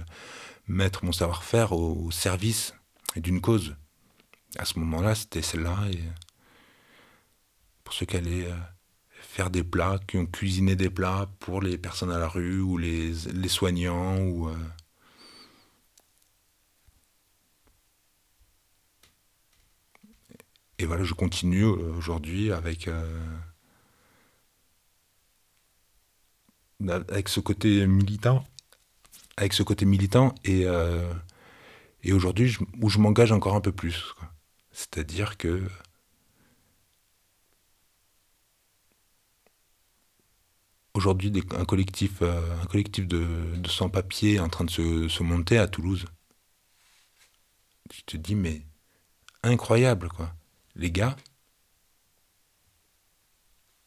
mettre 0.67 1.05
mon 1.05 1.13
savoir-faire 1.13 1.73
au, 1.73 2.11
service 2.11 2.75
d'une 3.15 3.41
cause. 3.41 3.77
À 4.59 4.65
ce 4.65 4.79
moment-là, 4.79 5.15
c'était 5.15 5.43
celle-là. 5.43 5.77
Et 5.93 6.01
pour 7.85 7.93
ceux 7.93 8.07
qui 8.07 8.17
allaient 8.17 8.47
euh, 8.47 8.57
faire 9.11 9.51
des 9.51 9.63
plats, 9.63 10.01
qui 10.09 10.17
ont 10.17 10.27
cuisiné 10.27 10.75
des 10.75 10.91
plats 10.91 11.31
pour 11.39 11.61
les 11.61 11.77
personnes 11.77 12.11
à 12.11 12.19
la 12.19 12.29
rue 12.29 12.63
ou 12.63 12.79
les, 12.79 13.13
les 13.13 13.49
soignants 13.49 14.19
ou 14.21 14.51
et 20.79 20.87
voilà, 20.87 21.05
je 21.05 21.15
continue 21.15 21.65
euh, 21.65 21.95
aujourd'hui 21.97 22.53
avec, 22.53 22.89
euh, 22.89 23.39
avec 26.89 27.29
ce 27.29 27.41
côté 27.41 27.87
militant, 27.87 28.45
avec 29.37 29.53
ce 29.53 29.63
côté 29.63 29.87
militant 29.87 30.35
et, 30.45 30.67
euh, 30.67 31.13
et 32.03 32.13
aujourd'hui 32.13 32.57
où 32.81 32.91
je 32.91 32.99
m'engage 32.99 33.33
encore 33.33 33.55
un 33.55 33.61
peu 33.61 33.73
plus. 33.73 34.15
C'est-à-dire 34.73 35.39
que 35.39 35.63
aujourd'hui 40.95 41.33
un 41.57 41.65
collectif, 41.65 42.23
un 42.23 42.67
collectif 42.67 43.07
de, 43.07 43.27
de 43.57 43.69
sans-papiers 43.69 44.41
en 44.41 44.49
train 44.49 44.65
de 44.65 44.71
se, 44.71 45.09
se 45.09 45.23
monter 45.23 45.59
à 45.59 45.69
Toulouse. 45.69 46.07
Je 47.93 48.03
te 48.03 48.17
dis, 48.17 48.35
mais 48.35 48.67
incroyable, 49.43 50.09
quoi. 50.09 50.35
Les 50.77 50.91
gars, 50.91 51.17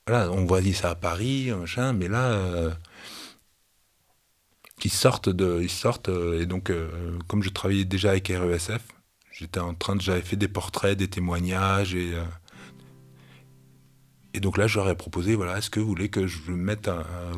voilà, 0.08 0.32
on 0.32 0.46
voit 0.46 0.62
ça 0.74 0.90
à 0.92 0.96
Paris, 0.96 1.52
machin, 1.52 1.94
mais 1.94 2.08
là, 2.08 2.32
euh, 2.32 2.72
ils 4.84 4.92
sortent 4.92 5.30
de, 5.30 5.60
ils 5.62 5.70
sortent, 5.70 6.10
euh, 6.10 6.42
et 6.42 6.46
donc, 6.48 6.72
euh, 6.72 7.20
comme 7.28 7.44
je 7.44 7.50
travaillais 7.50 7.86
déjà 7.86 8.10
avec 8.12 8.30
RESF, 8.30 8.82
j'étais 9.32 9.60
en 9.60 9.76
train 9.76 9.96
de, 9.96 10.02
j'avais 10.02 10.24
fait 10.24 10.36
des 10.36 10.48
portraits, 10.48 10.98
des 10.98 11.10
témoignages, 11.10 11.94
et 11.94 12.16
et 14.34 14.40
donc 14.40 14.58
là, 14.58 14.68
je 14.68 14.78
leur 14.78 14.88
ai 14.90 14.96
proposé, 14.96 15.34
voilà, 15.34 15.58
est-ce 15.58 15.72
que 15.72 15.80
vous 15.80 15.88
voulez 15.88 16.10
que 16.10 16.28
je 16.28 16.52
mette, 16.52 16.90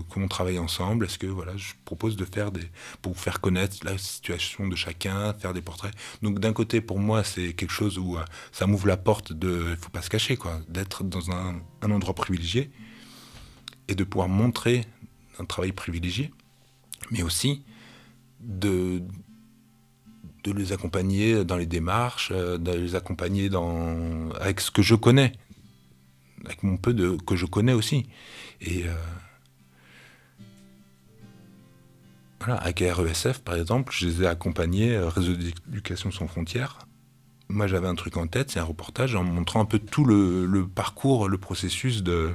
qu'on 0.10 0.28
travaille 0.28 0.60
ensemble? 0.60 1.06
Est-ce 1.06 1.18
que, 1.18 1.28
voilà, 1.28 1.56
je 1.56 1.72
propose 1.86 2.18
de 2.18 2.26
faire 2.26 2.52
des, 2.52 2.68
pour 3.02 3.18
faire 3.18 3.40
connaître 3.40 3.78
la 3.84 3.98
situation 3.98 4.68
de 4.68 4.76
chacun, 4.76 5.34
faire 5.34 5.54
des 5.54 5.62
portraits? 5.62 5.94
Donc 6.22 6.40
d'un 6.40 6.52
côté, 6.52 6.82
pour 6.82 7.00
moi, 7.00 7.24
c'est 7.24 7.54
quelque 7.54 7.72
chose 7.72 7.98
où 7.98 8.18
euh, 8.18 8.26
ça 8.52 8.68
m'ouvre 8.68 8.88
la 8.88 8.98
porte 8.98 9.32
de, 9.32 9.68
il 9.70 9.78
faut 9.78 9.90
pas 9.90 10.02
se 10.02 10.10
cacher, 10.10 10.36
quoi, 10.36 10.60
d'être 10.68 11.06
dans 11.06 11.32
un, 11.32 11.62
un, 11.82 11.92
endroit 11.92 12.14
privilégié 12.14 12.72
et 13.88 13.96
de 13.96 14.04
pouvoir 14.04 14.28
montrer 14.28 14.86
un 15.40 15.46
travail 15.46 15.72
privilégié, 15.72 16.32
mais 17.10 17.24
aussi 17.24 17.64
de 18.42 19.02
de 20.44 20.52
les 20.54 20.74
accompagner 20.74 21.46
dans 21.46 21.56
les 21.56 21.68
démarches, 21.68 22.32
euh, 22.32 22.58
de 22.58 22.72
les 22.72 22.96
accompagner 22.96 23.50
dans, 23.50 24.32
avec 24.40 24.60
ce 24.60 24.72
que 24.72 24.82
je 24.82 24.96
connais 24.96 25.34
avec 26.46 26.64
mon 26.64 26.78
peu 26.78 26.94
de 26.94 27.18
que 27.26 27.36
je 27.36 27.46
connais 27.46 27.74
aussi. 27.74 28.08
Et 28.62 28.86
euh, 28.86 28.94
voilà, 32.40 32.56
avec 32.56 32.80
RESF 32.80 33.40
par 33.40 33.56
exemple, 33.56 33.94
je 33.96 34.08
les 34.08 34.24
ai 34.24 34.28
accompagnés, 34.28 34.96
euh, 34.96 35.10
Réseau 35.10 35.34
d'éducation 35.34 36.12
sans 36.12 36.28
frontières. 36.28 36.80
Moi 37.50 37.68
j'avais 37.68 37.88
un 37.88 37.96
truc 37.96 38.18
en 38.18 38.28
tête, 38.28 38.52
c'est 38.52 38.60
un 38.60 38.66
reportage 38.66 39.16
en 39.16 39.24
montrant 39.24 39.62
un 39.62 39.66
peu 39.66 39.80
tout 39.80 40.06
le, 40.06 40.66
parcours, 40.74 41.28
le 41.28 41.38
processus 41.38 42.02
de, 42.02 42.32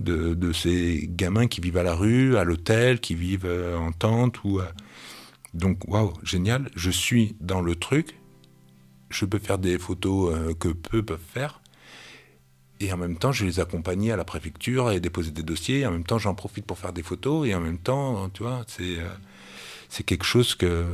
de, 0.00 0.52
ces 0.52 1.08
gamins 1.08 1.46
qui 1.46 1.60
vivent 1.60 1.76
à 1.76 1.84
la 1.84 1.94
rue, 1.94 2.36
à 2.36 2.44
l'hôtel, 2.44 2.98
qui 3.00 3.14
vivent 3.14 3.46
euh, 3.46 3.76
en 3.76 3.92
tente. 3.92 4.42
Ou, 4.42 4.60
Donc 5.54 5.86
waouh, 5.86 6.12
génial, 6.24 6.68
je 6.74 6.90
suis 6.90 7.36
dans 7.40 7.60
le 7.60 7.76
truc, 7.76 8.18
je 9.10 9.24
peux 9.24 9.38
faire 9.38 9.58
des 9.58 9.78
photos 9.78 10.56
que 10.58 10.68
peu 10.68 11.04
peuvent 11.04 11.20
faire. 11.32 11.60
Et 12.80 12.92
en 12.92 12.96
même 12.96 13.16
temps, 13.16 13.32
je 13.32 13.44
les 13.44 13.60
accompagnais 13.60 14.10
à 14.10 14.16
la 14.16 14.24
préfecture 14.24 14.90
et 14.90 15.00
déposer 15.00 15.30
des 15.30 15.42
dossiers. 15.42 15.86
en 15.86 15.92
même 15.92 16.04
temps, 16.04 16.18
j'en 16.18 16.34
profite 16.34 16.66
pour 16.66 16.78
faire 16.78 16.92
des 16.92 17.02
photos. 17.02 17.46
Et 17.48 17.54
en 17.54 17.60
même 17.60 17.78
temps, 17.78 18.28
tu 18.30 18.42
vois, 18.42 18.64
c'est 18.66 18.98
euh, 18.98 20.02
quelque 20.04 20.24
chose 20.24 20.54
que 20.54 20.84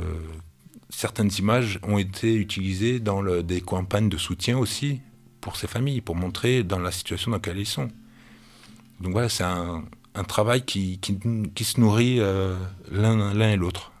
certaines 0.89 1.31
images 1.39 1.79
ont 1.83 1.97
été 1.97 2.35
utilisées 2.35 2.99
dans 2.99 3.23
des 3.41 3.61
campagnes 3.61 4.09
de 4.09 4.17
soutien 4.17 4.57
aussi 4.57 5.01
pour 5.41 5.57
ces 5.57 5.67
familles, 5.67 6.01
pour 6.01 6.15
montrer 6.15 6.63
dans 6.63 6.79
la 6.79 6.91
situation 6.91 7.31
dans 7.31 7.37
laquelle 7.37 7.57
ils 7.57 7.65
sont. 7.65 7.89
Donc 9.01 9.11
voilà, 9.11 9.27
c'est 9.27 9.43
un, 9.43 9.83
un, 10.15 10.23
travail 10.23 10.63
qui, 10.63 10.99
qui, 10.99 11.19
qui 11.53 11.63
se 11.65 11.81
nourrit 11.81 12.19
euh, 12.19 12.55
l'un 12.91 13.49
et 13.49 13.57
l'autre. 13.57 13.92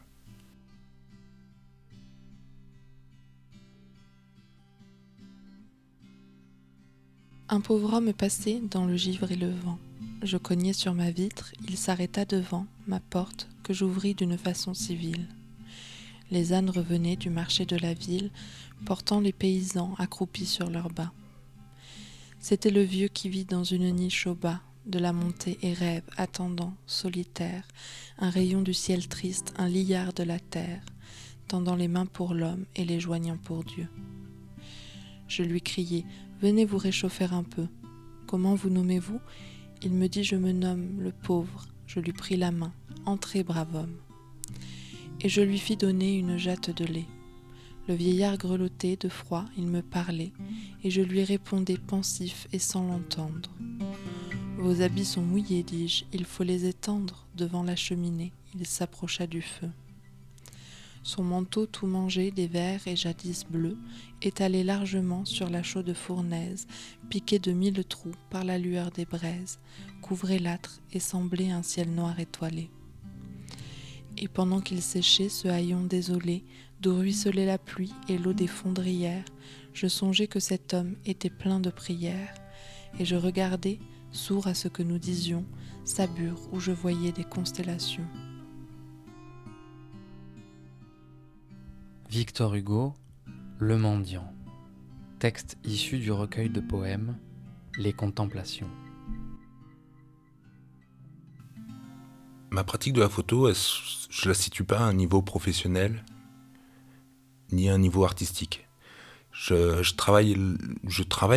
Un 7.53 7.61
pauvre 7.61 7.93
homme 7.93 8.13
passait 8.13 8.59
dans 8.71 8.87
le 8.87 8.97
givre 8.97 9.31
et 9.31 9.35
le 9.35 9.51
vent. 9.51 9.77
Je 10.23 10.37
cognais 10.37 10.73
sur 10.73 10.95
ma 10.95 11.11
vitre, 11.11 11.53
il 11.69 11.77
s'arrêta 11.77 12.25
devant 12.25 12.65
ma 12.87 12.99
porte 12.99 13.47
que 13.61 13.73
j'ouvris 13.73 14.15
d'une 14.15 14.39
façon 14.39 14.73
civile. 14.73 15.27
Les 16.31 16.53
ânes 16.53 16.71
revenaient 16.71 17.15
du 17.15 17.29
marché 17.29 17.67
de 17.67 17.77
la 17.77 17.93
ville, 17.93 18.31
portant 18.87 19.19
les 19.19 19.33
paysans 19.33 19.93
accroupis 19.99 20.47
sur 20.47 20.71
leurs 20.71 20.89
bas. 20.89 21.11
C'était 22.39 22.71
le 22.71 22.81
vieux 22.81 23.07
qui 23.07 23.29
vit 23.29 23.45
dans 23.45 23.63
une 23.63 23.93
niche 23.93 24.25
au 24.25 24.33
bas 24.33 24.61
de 24.87 24.97
la 24.97 25.13
montée 25.13 25.59
et 25.61 25.73
rêve, 25.73 26.09
attendant, 26.17 26.73
solitaire, 26.87 27.67
un 28.17 28.31
rayon 28.31 28.63
du 28.63 28.73
ciel 28.73 29.07
triste, 29.07 29.53
un 29.59 29.69
liard 29.69 30.13
de 30.13 30.23
la 30.23 30.39
terre, 30.39 30.81
tendant 31.47 31.75
les 31.75 31.87
mains 31.87 32.07
pour 32.07 32.33
l'homme 32.33 32.65
et 32.75 32.83
les 32.83 32.99
joignant 32.99 33.37
pour 33.37 33.63
Dieu. 33.63 33.87
Je 35.27 35.43
lui 35.43 35.61
criai 35.61 36.03
Venez 36.43 36.65
vous 36.65 36.77
réchauffer 36.77 37.23
un 37.23 37.43
peu. 37.43 37.67
Comment 38.27 38.53
vous 38.53 38.69
nommez-vous? 38.69 39.21
Il 39.81 39.93
me 39.93 40.07
dit 40.07 40.25
Je 40.25 40.35
me 40.35 40.51
nomme 40.51 40.99
le 40.99 41.13
pauvre. 41.13 41.67
Je 41.87 42.01
lui 42.01 42.11
pris 42.11 42.35
la 42.35 42.51
main. 42.51 42.73
Entrez, 43.05 43.43
brave 43.43 43.73
homme. 43.73 43.95
Et 45.21 45.29
je 45.29 45.39
lui 45.39 45.57
fis 45.57 45.77
donner 45.77 46.17
une 46.17 46.35
jatte 46.35 46.69
de 46.69 46.83
lait. 46.83 47.07
Le 47.87 47.93
vieillard 47.93 48.37
grelottait 48.37 48.97
de 48.97 49.07
froid, 49.07 49.45
il 49.57 49.67
me 49.67 49.81
parlait, 49.81 50.33
et 50.83 50.91
je 50.91 50.99
lui 50.99 51.23
répondais 51.23 51.77
pensif 51.77 52.49
et 52.51 52.59
sans 52.59 52.85
l'entendre. 52.85 53.49
Vos 54.57 54.81
habits 54.81 55.05
sont 55.05 55.21
mouillés, 55.21 55.63
dis-je, 55.63 56.03
il 56.11 56.25
faut 56.25 56.43
les 56.43 56.65
étendre. 56.65 57.25
Devant 57.37 57.63
la 57.63 57.77
cheminée, 57.77 58.33
il 58.53 58.67
s'approcha 58.67 59.27
du 59.27 59.41
feu. 59.41 59.69
Son 61.03 61.23
manteau 61.23 61.65
tout 61.65 61.85
mangé 61.85 62.31
des 62.31 62.47
verres 62.47 62.87
et 62.87 62.95
jadis 62.95 63.43
bleus, 63.45 63.77
étalé 64.21 64.63
largement 64.63 65.25
sur 65.25 65.49
la 65.49 65.61
chaude 65.61 65.93
fournaise, 65.93 66.65
piqué 67.09 67.39
de 67.39 67.51
mille 67.51 67.83
trous 67.83 68.15
par 68.29 68.45
la 68.45 68.57
lueur 68.57 68.89
des 68.89 69.03
braises, 69.03 69.59
couvrait 70.01 70.39
l'âtre 70.39 70.79
et 70.93 71.01
semblait 71.01 71.51
un 71.51 71.61
ciel 71.61 71.91
noir 71.91 72.19
étoilé. 72.21 72.69
Et 74.17 74.29
pendant 74.29 74.61
qu'il 74.61 74.81
séchait 74.81 75.27
ce 75.27 75.49
haillon 75.49 75.83
désolé, 75.83 76.45
d'où 76.79 76.95
ruisselait 76.95 77.45
la 77.45 77.57
pluie 77.57 77.93
et 78.07 78.17
l'eau 78.17 78.33
des 78.33 78.47
fondrières, 78.47 79.25
je 79.73 79.87
songeais 79.87 80.27
que 80.27 80.39
cet 80.39 80.73
homme 80.73 80.95
était 81.05 81.29
plein 81.29 81.59
de 81.59 81.69
prières, 81.69 82.33
et 82.97 83.03
je 83.03 83.15
regardais, 83.17 83.79
sourd 84.11 84.47
à 84.47 84.53
ce 84.53 84.69
que 84.69 84.83
nous 84.83 84.99
disions, 84.99 85.43
sa 85.83 86.07
bure 86.07 86.39
où 86.53 86.61
je 86.61 86.71
voyais 86.71 87.11
des 87.11 87.25
constellations. 87.25 88.07
Victor 92.13 92.53
Hugo, 92.53 92.93
Le 93.57 93.75
mendiant. 93.75 94.31
Texte 95.17 95.57
issu 95.63 95.97
du 95.97 96.11
recueil 96.11 96.47
de 96.47 96.59
poèmes 96.59 97.17
Les 97.75 97.91
Contemplations. 97.91 98.69
Ma 102.51 102.63
pratique 102.63 102.93
de 102.93 102.99
la 103.01 103.09
photo, 103.09 103.51
je 103.51 104.27
la 104.27 104.35
situe 104.35 104.63
pas 104.63 104.77
à 104.77 104.83
un 104.83 104.93
niveau 104.93 105.23
professionnel? 105.23 106.05
Ni 107.51 107.67
à 107.67 107.73
un 107.73 107.79
niveau 107.79 108.05
artistique. 108.05 108.67
Je, 109.31 109.81
travaille, 109.95 110.35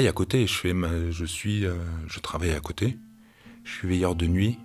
à 0.07 0.13
côté. 0.13 0.47
Suis, 0.47 0.75
euh, 0.75 1.79
je 2.07 2.21
travaille 2.21 2.53
à 2.53 2.61
côté. 2.61 2.99
Je 3.65 3.73
suis 3.73 3.89
veilleur 3.89 4.15
de 4.15 4.27
nuit, 4.27 4.59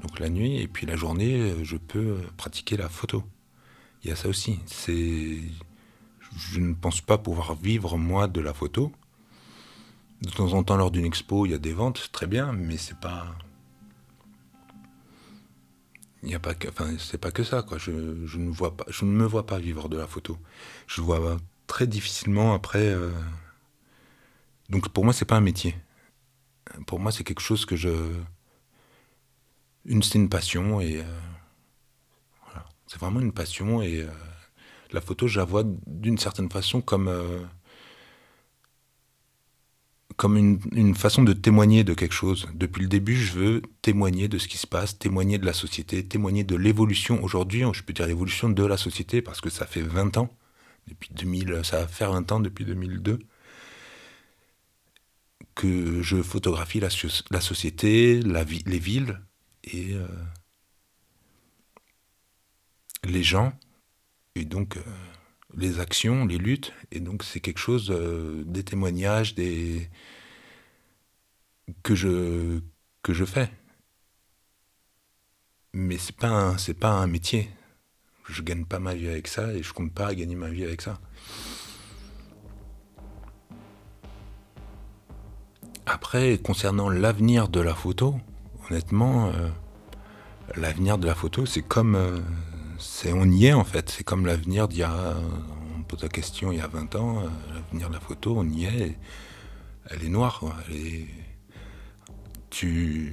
donc 0.00 0.20
la 0.20 0.30
nuit, 0.30 0.56
et 0.56 0.68
puis 0.68 0.86
la 0.86 0.96
journée, 0.96 1.54
je 1.62 1.76
peux 1.76 2.16
pratiquer 2.38 2.78
la 2.78 2.88
photo 2.88 3.22
il 4.02 4.10
y 4.10 4.12
a 4.12 4.16
ça 4.16 4.28
aussi. 4.28 4.60
C'est, 4.66 5.38
je 6.36 6.60
ne 6.60 6.74
pense 6.74 7.00
pas 7.00 7.18
pouvoir 7.18 7.54
vivre 7.54 7.96
moi 7.98 8.28
de 8.28 8.40
la 8.40 8.54
photo. 8.54 8.92
De 10.22 10.30
temps 10.30 10.52
en 10.52 10.62
temps, 10.62 10.76
lors 10.76 10.90
d'une 10.90 11.04
expo, 11.04 11.46
il 11.46 11.52
y 11.52 11.54
a 11.54 11.58
des 11.58 11.72
ventes, 11.72 12.10
très 12.12 12.26
bien, 12.26 12.52
mais 12.52 12.76
c'est 12.76 12.98
pas, 12.98 13.26
il 16.22 16.28
n'y 16.28 16.34
a 16.34 16.38
pas 16.38 16.54
que, 16.54 16.68
enfin, 16.68 16.94
c'est 16.98 17.18
pas 17.18 17.30
que 17.30 17.42
ça, 17.42 17.62
quoi. 17.62 17.78
Je, 17.78 17.90
ne 17.90 18.50
vois 18.50 18.76
pas, 18.76 18.84
je 18.88 19.04
ne 19.04 19.10
me 19.10 19.24
vois 19.24 19.46
pas 19.46 19.58
vivre 19.58 19.88
de 19.88 19.96
la 19.96 20.06
photo. 20.06 20.38
Je 20.86 21.00
vois 21.00 21.38
très 21.66 21.86
difficilement 21.86 22.52
après. 22.54 22.86
Euh, 22.86 23.10
donc 24.68 24.90
pour 24.90 25.04
moi, 25.04 25.14
c'est 25.14 25.24
pas 25.24 25.36
un 25.36 25.40
métier. 25.40 25.74
Pour 26.86 27.00
moi, 27.00 27.12
c'est 27.12 27.24
quelque 27.24 27.40
chose 27.40 27.64
que 27.64 27.76
je, 27.76 27.90
une, 29.86 30.02
c'est 30.02 30.18
une 30.18 30.28
passion 30.28 30.80
et. 30.80 31.00
Euh, 31.00 31.20
c'est 32.90 32.98
vraiment 32.98 33.20
une 33.20 33.32
passion 33.32 33.82
et 33.82 34.00
euh, 34.02 34.08
la 34.92 35.00
photo, 35.00 35.28
je 35.28 35.38
la 35.38 35.44
vois 35.44 35.62
d'une 35.86 36.18
certaine 36.18 36.50
façon 36.50 36.80
comme, 36.80 37.06
euh, 37.06 37.38
comme 40.16 40.36
une, 40.36 40.94
façon 40.96 41.22
de 41.22 41.32
témoigner 41.32 41.84
de 41.84 41.94
quelque 41.94 42.14
chose. 42.14 42.48
Depuis 42.52 42.82
le 42.82 42.88
début, 42.88 43.14
je 43.14 43.32
veux 43.32 43.62
témoigner 43.80 44.26
de 44.26 44.38
ce 44.38 44.48
qui 44.48 44.58
se 44.58 44.66
passe, 44.66 44.98
témoigner 44.98 45.38
de 45.38 45.46
la 45.46 45.52
société, 45.52 46.04
témoigner 46.04 46.42
de 46.42 46.56
l'évolution. 46.56 47.22
Aujourd'hui, 47.22 47.62
je 47.72 47.82
peux 47.84 47.92
dire 47.92 48.08
l'évolution 48.08 48.48
de 48.48 48.64
la 48.64 48.76
société 48.76 49.22
parce 49.22 49.40
que 49.40 49.50
ça 49.50 49.66
fait 49.66 49.82
20 49.82 50.16
ans, 50.16 50.36
depuis 50.88 51.10
2000, 51.14 51.60
ça 51.62 51.78
va 51.78 51.86
faire 51.86 52.10
20 52.12 52.32
ans 52.32 52.40
depuis 52.40 52.64
2002 52.64 53.20
que 55.54 56.02
je 56.02 56.22
photographie 56.22 56.80
la, 56.80 56.88
la 57.30 57.40
société, 57.40 58.20
la 58.22 58.42
les 58.44 58.78
villes 58.78 59.20
et 59.64 59.94
euh, 59.94 60.06
les 63.04 63.22
gens, 63.22 63.52
et 64.34 64.44
donc 64.44 64.76
euh, 64.76 64.82
les 65.56 65.80
actions, 65.80 66.26
les 66.26 66.38
luttes, 66.38 66.72
et 66.92 67.00
donc 67.00 67.24
c'est 67.24 67.40
quelque 67.40 67.58
chose, 67.58 67.90
euh, 67.90 68.44
des 68.44 68.64
témoignages, 68.64 69.34
des 69.34 69.88
que 71.82 71.94
je 71.94 72.60
que 73.02 73.12
je 73.12 73.24
fais. 73.24 73.50
Mais 75.72 75.98
c'est 75.98 76.16
pas 76.16 76.56
pas 76.80 76.90
un 76.90 77.06
métier. 77.06 77.48
Je 78.28 78.42
gagne 78.42 78.64
pas 78.64 78.78
ma 78.78 78.94
vie 78.94 79.08
avec 79.08 79.26
ça 79.28 79.52
et 79.52 79.62
je 79.62 79.72
compte 79.72 79.92
pas 79.92 80.14
gagner 80.14 80.36
ma 80.36 80.48
vie 80.50 80.64
avec 80.64 80.82
ça. 80.82 81.00
Après, 85.86 86.38
concernant 86.38 86.88
l'avenir 86.88 87.48
de 87.48 87.60
la 87.60 87.74
photo, 87.74 88.20
honnêtement, 88.68 89.28
euh, 89.28 89.48
l'avenir 90.56 90.98
de 90.98 91.06
la 91.06 91.14
photo, 91.14 91.46
c'est 91.46 91.62
comme. 91.62 91.96
C'est, 92.80 93.12
on 93.12 93.24
y 93.26 93.46
est 93.46 93.52
en 93.52 93.64
fait. 93.64 93.90
C'est 93.90 94.04
comme 94.04 94.26
l'avenir 94.26 94.68
d'il 94.68 94.80
y 94.80 94.82
a. 94.82 95.14
On 95.78 95.82
pose 95.82 96.02
la 96.02 96.08
question 96.08 96.52
il 96.52 96.58
y 96.58 96.60
a 96.60 96.66
20 96.66 96.94
ans. 96.96 97.20
euh, 97.20 97.28
l'avenir 97.54 97.88
de 97.88 97.94
la 97.94 98.00
photo, 98.00 98.34
on 98.36 98.48
y 98.48 98.64
est. 98.64 98.96
Elle 99.90 100.04
est 100.04 100.08
noire. 100.08 100.40
quoi. 100.40 100.54
Tu. 102.50 103.12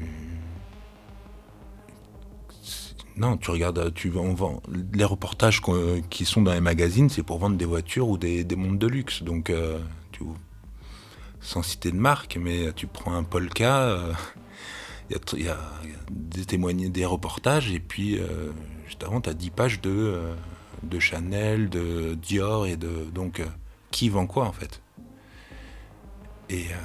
Non, 3.17 3.35
tu 3.35 3.49
regardes, 3.49 3.93
tu 3.95 4.11
on 4.15 4.35
vend 4.35 4.61
les 4.93 5.03
reportages 5.03 5.61
qui 6.11 6.23
sont 6.23 6.43
dans 6.43 6.53
les 6.53 6.61
magazines, 6.61 7.09
c'est 7.09 7.23
pour 7.23 7.39
vendre 7.39 7.57
des 7.57 7.65
voitures 7.65 8.07
ou 8.09 8.17
des, 8.17 8.45
montres 8.55 8.77
de 8.77 8.87
luxe. 8.87 9.23
Donc, 9.23 9.49
euh, 9.49 9.79
tu, 10.11 10.23
sans 11.41 11.63
citer 11.63 11.91
de 11.91 11.97
marque, 11.97 12.37
mais 12.39 12.71
tu 12.73 12.85
prends 12.85 13.13
un 13.15 13.23
Polka, 13.23 13.81
euh, 13.89 14.13
il 15.09 15.45
y, 15.45 15.49
a, 15.49 15.57
des 16.11 16.45
témoignages, 16.45 16.91
des 16.91 17.05
reportages, 17.05 17.71
et 17.71 17.79
puis 17.79 18.19
euh, 18.19 18.51
juste 18.85 19.03
tu 19.23 19.29
as 19.29 19.33
10 19.33 19.49
pages 19.51 19.81
de, 19.81 19.89
euh, 19.89 20.35
de 20.83 20.99
Chanel, 20.99 21.69
de 21.69 22.15
Dior, 22.15 22.65
et 22.65 22.77
de. 22.77 23.05
Donc, 23.13 23.39
euh, 23.39 23.45
qui 23.91 24.09
vend 24.09 24.27
quoi 24.27 24.45
en 24.45 24.51
fait 24.51 24.81
Et. 26.49 26.65
euh, 26.71 26.75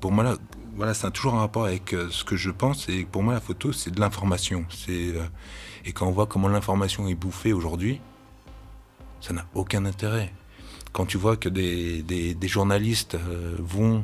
pour 0.00 0.12
moi, 0.12 0.24
là, 0.24 0.36
voilà, 0.74 0.92
c'est 0.92 1.10
toujours 1.10 1.34
un 1.34 1.40
rapport 1.40 1.64
avec 1.64 1.96
ce 2.10 2.22
que 2.22 2.36
je 2.36 2.50
pense. 2.50 2.88
Et 2.90 3.06
pour 3.06 3.22
moi, 3.22 3.32
la 3.32 3.40
photo, 3.40 3.72
c'est 3.72 3.90
de 3.90 3.98
l'information. 3.98 4.66
Et 4.88 5.92
quand 5.94 6.06
on 6.06 6.10
voit 6.10 6.26
comment 6.26 6.48
l'information 6.48 7.08
est 7.08 7.14
bouffée 7.14 7.54
aujourd'hui, 7.54 8.00
ça 9.22 9.32
n'a 9.32 9.46
aucun 9.54 9.86
intérêt. 9.86 10.32
Quand 10.96 11.04
tu 11.04 11.18
vois 11.18 11.36
que 11.36 11.50
des, 11.50 12.48
journalistes 12.48 13.16
euh, 13.16 13.54
vont 13.58 14.02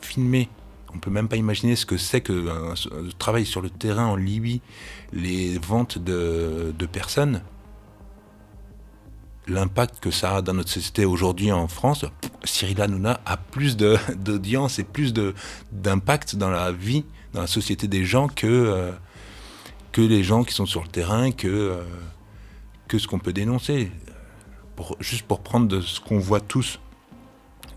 filmer, 0.00 0.48
on 0.94 0.98
peut 0.98 1.10
même 1.10 1.28
pas 1.28 1.36
imaginer 1.36 1.76
ce 1.76 1.84
que 1.84 1.98
c'est 1.98 2.22
que 2.22 2.48
un 2.48 2.72
travail 3.18 3.44
sur 3.44 3.60
le 3.60 3.68
terrain 3.68 4.06
en 4.06 4.16
Libye, 4.16 4.62
les 5.12 5.58
ventes 5.58 5.98
de, 5.98 6.72
personnes, 6.90 7.42
l'impact 9.46 10.00
que 10.00 10.10
ça 10.10 10.36
a 10.36 10.40
dans 10.40 10.54
notre 10.54 10.70
société 10.70 11.04
aujourd'hui 11.04 11.52
en 11.52 11.68
France. 11.68 12.06
Cyril 12.44 12.80
Hanouna 12.80 13.20
a 13.26 13.36
plus 13.36 13.76
d'audience 14.16 14.78
et 14.78 14.84
plus 14.84 15.12
d'impact 15.70 16.36
dans 16.36 16.48
la 16.48 16.72
vie, 16.72 17.04
dans 17.34 17.42
la 17.42 17.46
société 17.46 17.88
des 17.88 18.06
gens 18.06 18.28
que, 18.28 18.46
euh, 18.46 18.92
que 19.92 20.00
les 20.00 20.24
gens 20.24 20.44
qui 20.44 20.54
sont 20.54 20.64
sur 20.64 20.82
le 20.82 20.88
terrain, 20.88 21.30
que, 21.30 21.46
euh, 21.46 21.82
que 22.88 22.98
ce 22.98 23.06
qu'on 23.06 23.18
peut 23.18 23.34
dénoncer. 23.34 23.92
Juste 25.00 25.26
pour 25.26 25.40
prendre 25.40 25.68
de 25.68 25.80
ce 25.80 26.00
qu'on 26.00 26.18
voit 26.18 26.40
tous, 26.40 26.80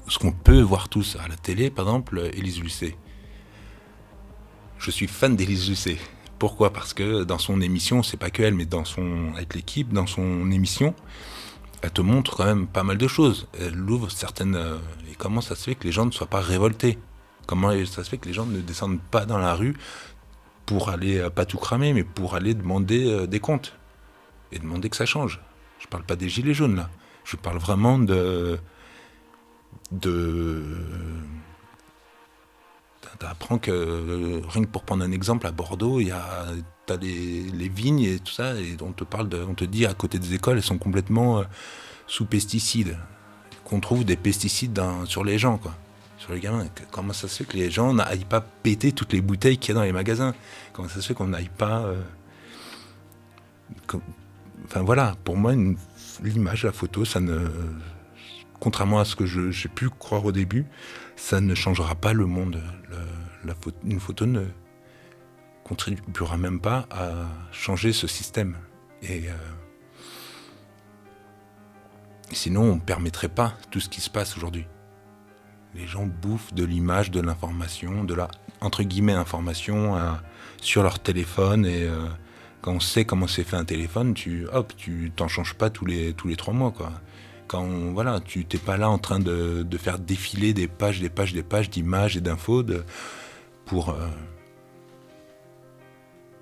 ce 0.08 0.20
qu'on 0.20 0.32
peut 0.32 0.62
voir 0.62 0.89
tous 0.89 1.18
à 1.24 1.28
la 1.28 1.36
télé, 1.36 1.70
par 1.70 1.86
exemple, 1.86 2.30
Élise 2.34 2.60
Lucet. 2.60 2.97
Je 4.78 4.91
suis 4.91 5.08
fan 5.08 5.36
d'Élise 5.36 5.70
Lucet. 5.70 5.97
Pourquoi? 6.39 6.72
Parce 6.72 6.93
que 6.93 7.24
dans 7.24 7.38
son 7.38 7.62
émission, 7.62 8.02
c'est 8.02 8.18
pas 8.18 8.30
que 8.30 8.41
elle, 8.43 8.56
mais 8.56 8.66
dans 8.66 8.86
son, 8.86 9.34
avec 9.36 9.56
l'équipe, 9.56 9.91
dans 9.91 10.08
son 10.08 10.52
émission, 10.52 10.93
elle 11.82 11.91
te 11.91 12.02
montre 12.02 12.38
quand 12.38 12.45
même 12.45 12.68
pas 12.68 12.84
mal 12.84 12.97
de 12.97 13.08
choses. 13.08 13.47
Elle 13.60 13.80
ouvre 13.89 14.10
certaines. 14.10 14.56
euh, 14.56 14.78
et 15.12 15.16
comment 15.16 15.41
ça 15.41 15.56
se 15.56 15.64
fait 15.64 15.76
que 15.76 15.86
les 15.86 15.91
gens 15.91 16.06
ne 16.06 16.12
soient 16.12 16.28
pas 16.28 16.41
révoltés? 16.41 16.97
Comment 17.45 17.72
ça 17.86 18.04
se 18.04 18.10
fait 18.10 18.18
que 18.18 18.28
les 18.28 18.34
gens 18.34 18.45
ne 18.45 18.62
descendent 18.62 19.02
pas 19.12 19.26
dans 19.26 19.38
la 19.38 19.54
rue 19.54 19.76
pour 20.66 20.89
aller, 20.89 21.18
euh, 21.18 21.30
pas 21.30 21.45
tout 21.45 21.58
cramer, 21.58 21.93
mais 21.93 22.04
pour 22.04 22.36
aller 22.36 22.54
demander 22.54 23.06
euh, 23.06 23.28
des 23.28 23.39
comptes 23.39 23.76
et 24.52 24.60
demander 24.60 24.89
que 24.89 24.95
ça 24.95 25.06
change? 25.06 25.41
Je 25.80 25.88
parle 25.88 26.03
pas 26.03 26.15
des 26.15 26.30
gilets 26.30 26.53
jaunes 26.53 26.75
là. 26.75 26.89
Je 27.25 27.36
parle 27.36 27.57
vraiment 27.57 27.97
de. 27.99 28.59
de. 29.91 30.63
T'apprends 33.17 33.57
que, 33.57 33.71
euh, 33.71 34.41
rien 34.47 34.63
que 34.63 34.69
pour 34.69 34.84
prendre 34.84 35.03
un 35.03 35.11
exemple, 35.11 35.45
à 35.45 35.51
Bordeaux, 35.51 35.99
il 35.99 36.07
y 36.07 36.11
a 36.11 36.45
t'as 36.86 36.95
les, 36.95 37.41
les 37.43 37.67
vignes 37.67 37.99
et 37.99 38.19
tout 38.19 38.32
ça, 38.32 38.55
et 38.55 38.77
on 38.82 38.93
te 38.93 39.03
parle 39.03 39.27
de, 39.27 39.43
on 39.43 39.53
te 39.55 39.65
dit 39.65 39.86
à 39.86 39.93
côté 39.93 40.19
des 40.19 40.34
écoles, 40.36 40.57
elles 40.57 40.63
sont 40.63 40.77
complètement 40.77 41.39
euh, 41.39 41.43
sous 42.07 42.25
pesticides, 42.25 42.97
qu'on 43.65 43.82
trouve 43.82 44.05
des 44.05 44.15
pesticides 44.15 44.71
dans- 44.71 45.05
sur 45.05 45.25
les 45.25 45.38
gens, 45.38 45.57
quoi, 45.57 45.75
sur 46.17 46.32
les 46.32 46.39
gamins. 46.39 46.65
Comment 46.91 47.11
ça 47.11 47.27
se 47.27 47.43
fait 47.43 47.45
que 47.45 47.57
les 47.57 47.69
gens 47.69 47.93
n'aillent 47.93 48.23
pas 48.25 48.39
péter 48.41 48.93
toutes 48.93 49.11
les 49.11 49.21
bouteilles 49.21 49.57
qu'il 49.57 49.69
y 49.69 49.77
a 49.77 49.82
dans 49.82 49.86
les 49.86 49.91
magasins? 49.91 50.34
Comment 50.71 50.88
ça 50.88 51.01
se 51.01 51.07
fait 51.07 51.13
qu'on 51.13 51.27
n'aille 51.27 51.49
pas, 51.57 51.80
euh, 51.82 52.01
enfin 54.66 54.82
voilà, 54.82 55.16
pour 55.24 55.38
moi, 55.38 55.53
l'image, 56.24 56.64
la 56.66 56.72
photo, 56.72 57.05
ça 57.05 57.20
ne, 57.20 57.47
contrairement 58.60 58.99
à 58.99 59.05
ce 59.05 59.16
que 59.16 59.26
j'ai 59.26 59.70
pu 59.70 59.89
croire 59.89 60.26
au 60.26 60.32
début, 60.32 60.66
ça 61.16 61.41
ne 61.41 61.55
changera 61.55 61.95
pas 61.95 62.14
le 62.14 62.26
monde. 62.26 62.62
Une 63.84 63.99
photo 63.99 64.26
ne 64.26 64.45
contribuera 65.64 66.38
même 66.38 66.60
pas 66.60 66.88
à 66.91 67.12
changer 67.51 67.93
ce 67.93 68.07
système. 68.07 68.57
Et 69.01 69.30
euh, 69.30 69.34
sinon, 72.32 72.64
on 72.64 72.76
ne 72.76 72.82
permettrait 72.82 73.30
pas 73.30 73.53
tout 73.72 73.80
ce 73.80 73.89
qui 73.89 74.01
se 74.01 74.10
passe 74.10 74.36
aujourd'hui. 74.36 74.66
Les 75.76 75.88
gens 75.88 76.05
bouffent 76.05 76.53
de 76.53 76.64
l'image, 76.64 77.12
de 77.12 77.22
l'information, 77.22 78.03
de 78.03 78.16
la 78.16 78.30
entre 78.62 78.84
guillemets 78.84 79.14
information 79.14 79.95
euh, 79.95 80.12
sur 80.62 80.84
leur 80.84 80.99
téléphone 80.99 81.66
et 81.66 81.84
euh, 81.84 82.07
quand 82.62 82.74
on 82.74 82.80
sait 82.80 83.05
comment 83.05 83.28
c'est 83.28 83.43
fait 83.43 83.55
un 83.55 83.66
téléphone, 83.66 84.14
tu 84.14 84.47
hop, 84.51 84.74
tu 84.76 85.12
t'en 85.16 85.28
changes 85.28 85.53
pas 85.53 85.70
tous 85.70 85.86
les 85.86 86.14
tous 86.14 86.28
les 86.28 86.36
trois 86.36 86.53
mois 86.53 86.72
quoi. 86.72 86.91
Quand 87.47 87.66
voilà, 87.93 88.20
tu 88.20 88.45
t'es 88.45 88.57
pas 88.57 88.78
là 88.78 88.89
en 88.89 88.99
train 88.99 89.20
de, 89.20 89.64
de 89.64 89.78
faire 89.78 89.97
défiler 89.97 90.53
des 90.53 90.68
pages, 90.68 90.99
des 90.99 91.10
pages, 91.10 91.34
des 91.34 91.41
pages 91.43 91.70
d'images 91.70 92.16
et 92.16 92.22
d'infos 92.22 92.64
pour 93.66 93.89
euh, 93.89 94.07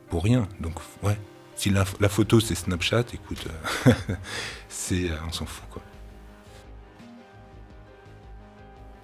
pour 0.10 0.24
rien. 0.24 0.48
Donc 0.60 0.74
ouais, 1.04 1.18
si 1.56 1.70
la, 1.70 1.86
la 2.00 2.10
photo 2.10 2.40
c'est 2.40 2.56
Snapchat, 2.56 3.06
écoute, 3.14 3.48
euh, 3.88 3.94
c'est 4.70 5.12
euh, 5.12 5.16
on 5.28 5.32
s'en 5.32 5.46
fout 5.46 5.70
quoi. 5.70 5.82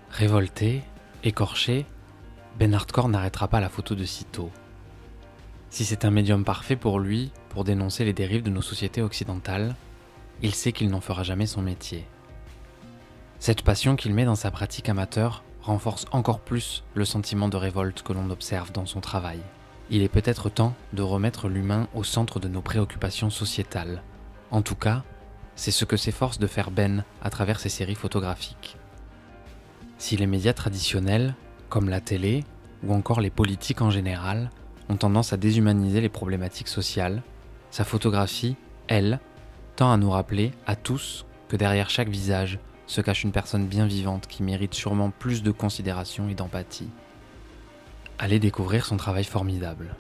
Révolté, 0.10 0.84
écorché, 1.24 1.86
Ben 2.60 2.74
Hardcore 2.74 3.10
n'arrêtera 3.10 3.48
pas 3.48 3.60
la 3.60 3.70
photo 3.70 3.96
de 3.96 4.06
sitôt. 4.06 4.52
Si 5.74 5.86
c'est 5.86 6.06
un 6.06 6.12
médium 6.12 6.46
parfait 6.46 6.76
pour 6.76 7.00
lui 7.00 7.32
pour 7.50 7.64
dénoncer 7.64 8.06
les 8.06 8.14
dérives 8.14 8.44
de 8.44 8.52
nos 8.52 8.62
sociétés 8.62 9.02
occidentales, 9.02 9.76
il 10.44 10.54
sait 10.54 10.72
qu'il 10.72 10.92
n'en 10.92 11.02
fera 11.02 11.24
jamais 11.24 11.48
son 11.48 11.64
métier. 11.64 12.06
Cette 13.40 13.64
passion 13.64 13.96
qu'il 13.96 14.14
met 14.14 14.24
dans 14.24 14.36
sa 14.36 14.52
pratique 14.52 14.88
amateur 14.88 15.44
renforce 15.64 16.06
encore 16.12 16.42
plus 16.42 16.84
le 16.94 17.06
sentiment 17.06 17.48
de 17.48 17.58
révolte 17.58 18.04
que 18.04 18.14
l'on 18.14 18.30
observe 18.30 18.72
dans 18.72 18.86
son 18.86 19.02
travail. 19.02 19.40
Il 19.90 20.04
est 20.04 20.10
peut-être 20.10 20.52
temps 20.52 20.76
de 20.94 21.02
remettre 21.02 21.50
l'humain 21.50 21.88
au 21.96 22.04
centre 22.04 22.40
de 22.40 22.48
nos 22.48 22.62
préoccupations 22.62 23.32
sociétales. 23.32 24.04
En 24.52 24.62
tout 24.62 24.76
cas, 24.76 25.02
c'est 25.56 25.72
ce 25.72 25.86
que 25.86 25.98
s'efforce 25.98 26.38
de 26.38 26.46
faire 26.46 26.70
Ben 26.70 27.04
à 27.24 27.32
travers 27.32 27.60
ses 27.60 27.70
séries 27.70 27.96
photographiques. 27.96 28.78
Si 29.98 30.18
les 30.18 30.28
médias 30.28 30.54
traditionnels, 30.54 31.34
comme 31.70 31.90
la 31.90 32.00
télé 32.00 32.44
ou 32.84 32.94
encore 32.94 33.22
les 33.22 33.32
politiques 33.32 33.82
en 33.82 33.90
général, 33.90 34.52
ont 34.90 34.98
tendance 34.98 35.34
à 35.34 35.38
déshumaniser 35.38 36.02
les 36.02 36.10
problématiques 36.10 36.68
sociales, 36.68 37.24
sa 37.72 37.84
photographie, 37.84 38.56
elle, 38.88 39.20
tend 39.76 39.92
à 39.92 39.98
nous 39.98 40.12
rappeler 40.12 40.52
à 40.68 40.76
tous 40.76 41.26
que 41.48 41.56
derrière 41.56 41.90
chaque 41.90 42.10
visage 42.10 42.60
se 42.86 43.02
cache 43.02 43.24
une 43.24 43.32
personne 43.32 43.66
bien 43.66 43.86
vivante 43.86 44.28
qui 44.28 44.44
mérite 44.44 44.74
sûrement 44.74 45.10
plus 45.10 45.42
de 45.42 45.52
considération 45.52 46.30
et 46.30 46.36
d'empathie. 46.36 46.90
Allez 48.20 48.40
découvrir 48.40 48.86
son 48.86 48.98
travail 48.98 49.24
formidable. 49.24 49.96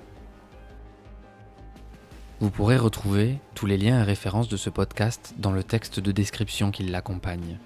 Vous 2.39 2.49
pourrez 2.49 2.77
retrouver 2.77 3.39
tous 3.55 3.65
les 3.65 3.77
liens 3.77 4.01
et 4.01 4.03
références 4.03 4.49
de 4.49 4.57
ce 4.57 4.69
podcast 4.69 5.33
dans 5.37 5.51
le 5.51 5.63
texte 5.63 5.99
de 5.99 6.11
description 6.11 6.71
qui 6.71 6.83
l'accompagne. 6.83 7.57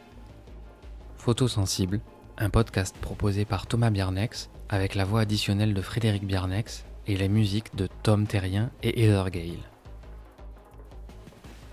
Photosensible, 1.18 2.00
un 2.38 2.50
podcast 2.50 2.96
proposé 3.02 3.44
par 3.44 3.66
Thomas 3.66 3.90
Biarnex 3.90 4.50
avec 4.70 4.96
la 4.96 5.04
voix 5.04 5.22
additionnelle 5.22 5.74
de 5.74 5.82
Frédéric 5.82 6.26
Biarnex 6.26 6.86
et 7.08 7.16
les 7.16 7.30
musiques 7.30 7.76
de 7.76 7.88
Tom 8.04 8.28
Terrien 8.28 8.70
et 8.84 9.04
Heather 9.04 9.32
Gale. 9.32 9.64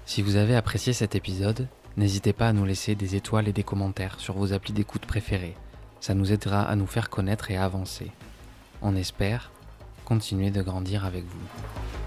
Si 0.07 0.23
vous 0.23 0.37
avez 0.37 0.55
apprécié 0.55 0.93
cet 0.93 1.15
épisode, 1.15 1.69
n'hésitez 1.97 2.33
pas 2.33 2.49
à 2.49 2.53
nous 2.53 2.65
laisser 2.65 2.95
des 2.95 3.17
étoiles 3.17 3.49
et 3.49 3.53
des 3.53 3.63
commentaires 3.63 4.21
sur 4.21 4.35
vos 4.35 4.53
applis 4.53 4.73
d'écoute 4.73 5.07
préférés. 5.07 5.55
Ça 6.01 6.15
nous 6.15 6.33
aidera 6.33 6.63
à 6.63 6.77
nous 6.77 6.87
faire 6.87 7.11
connaître 7.11 7.51
et 7.51 7.57
à 7.57 7.65
avancer. 7.65 8.11
On 8.83 8.95
espère 8.97 9.51
continuer 10.05 10.51
de 10.51 10.63
grandir 10.63 11.05
avec 11.05 11.25
vous. 11.25 12.04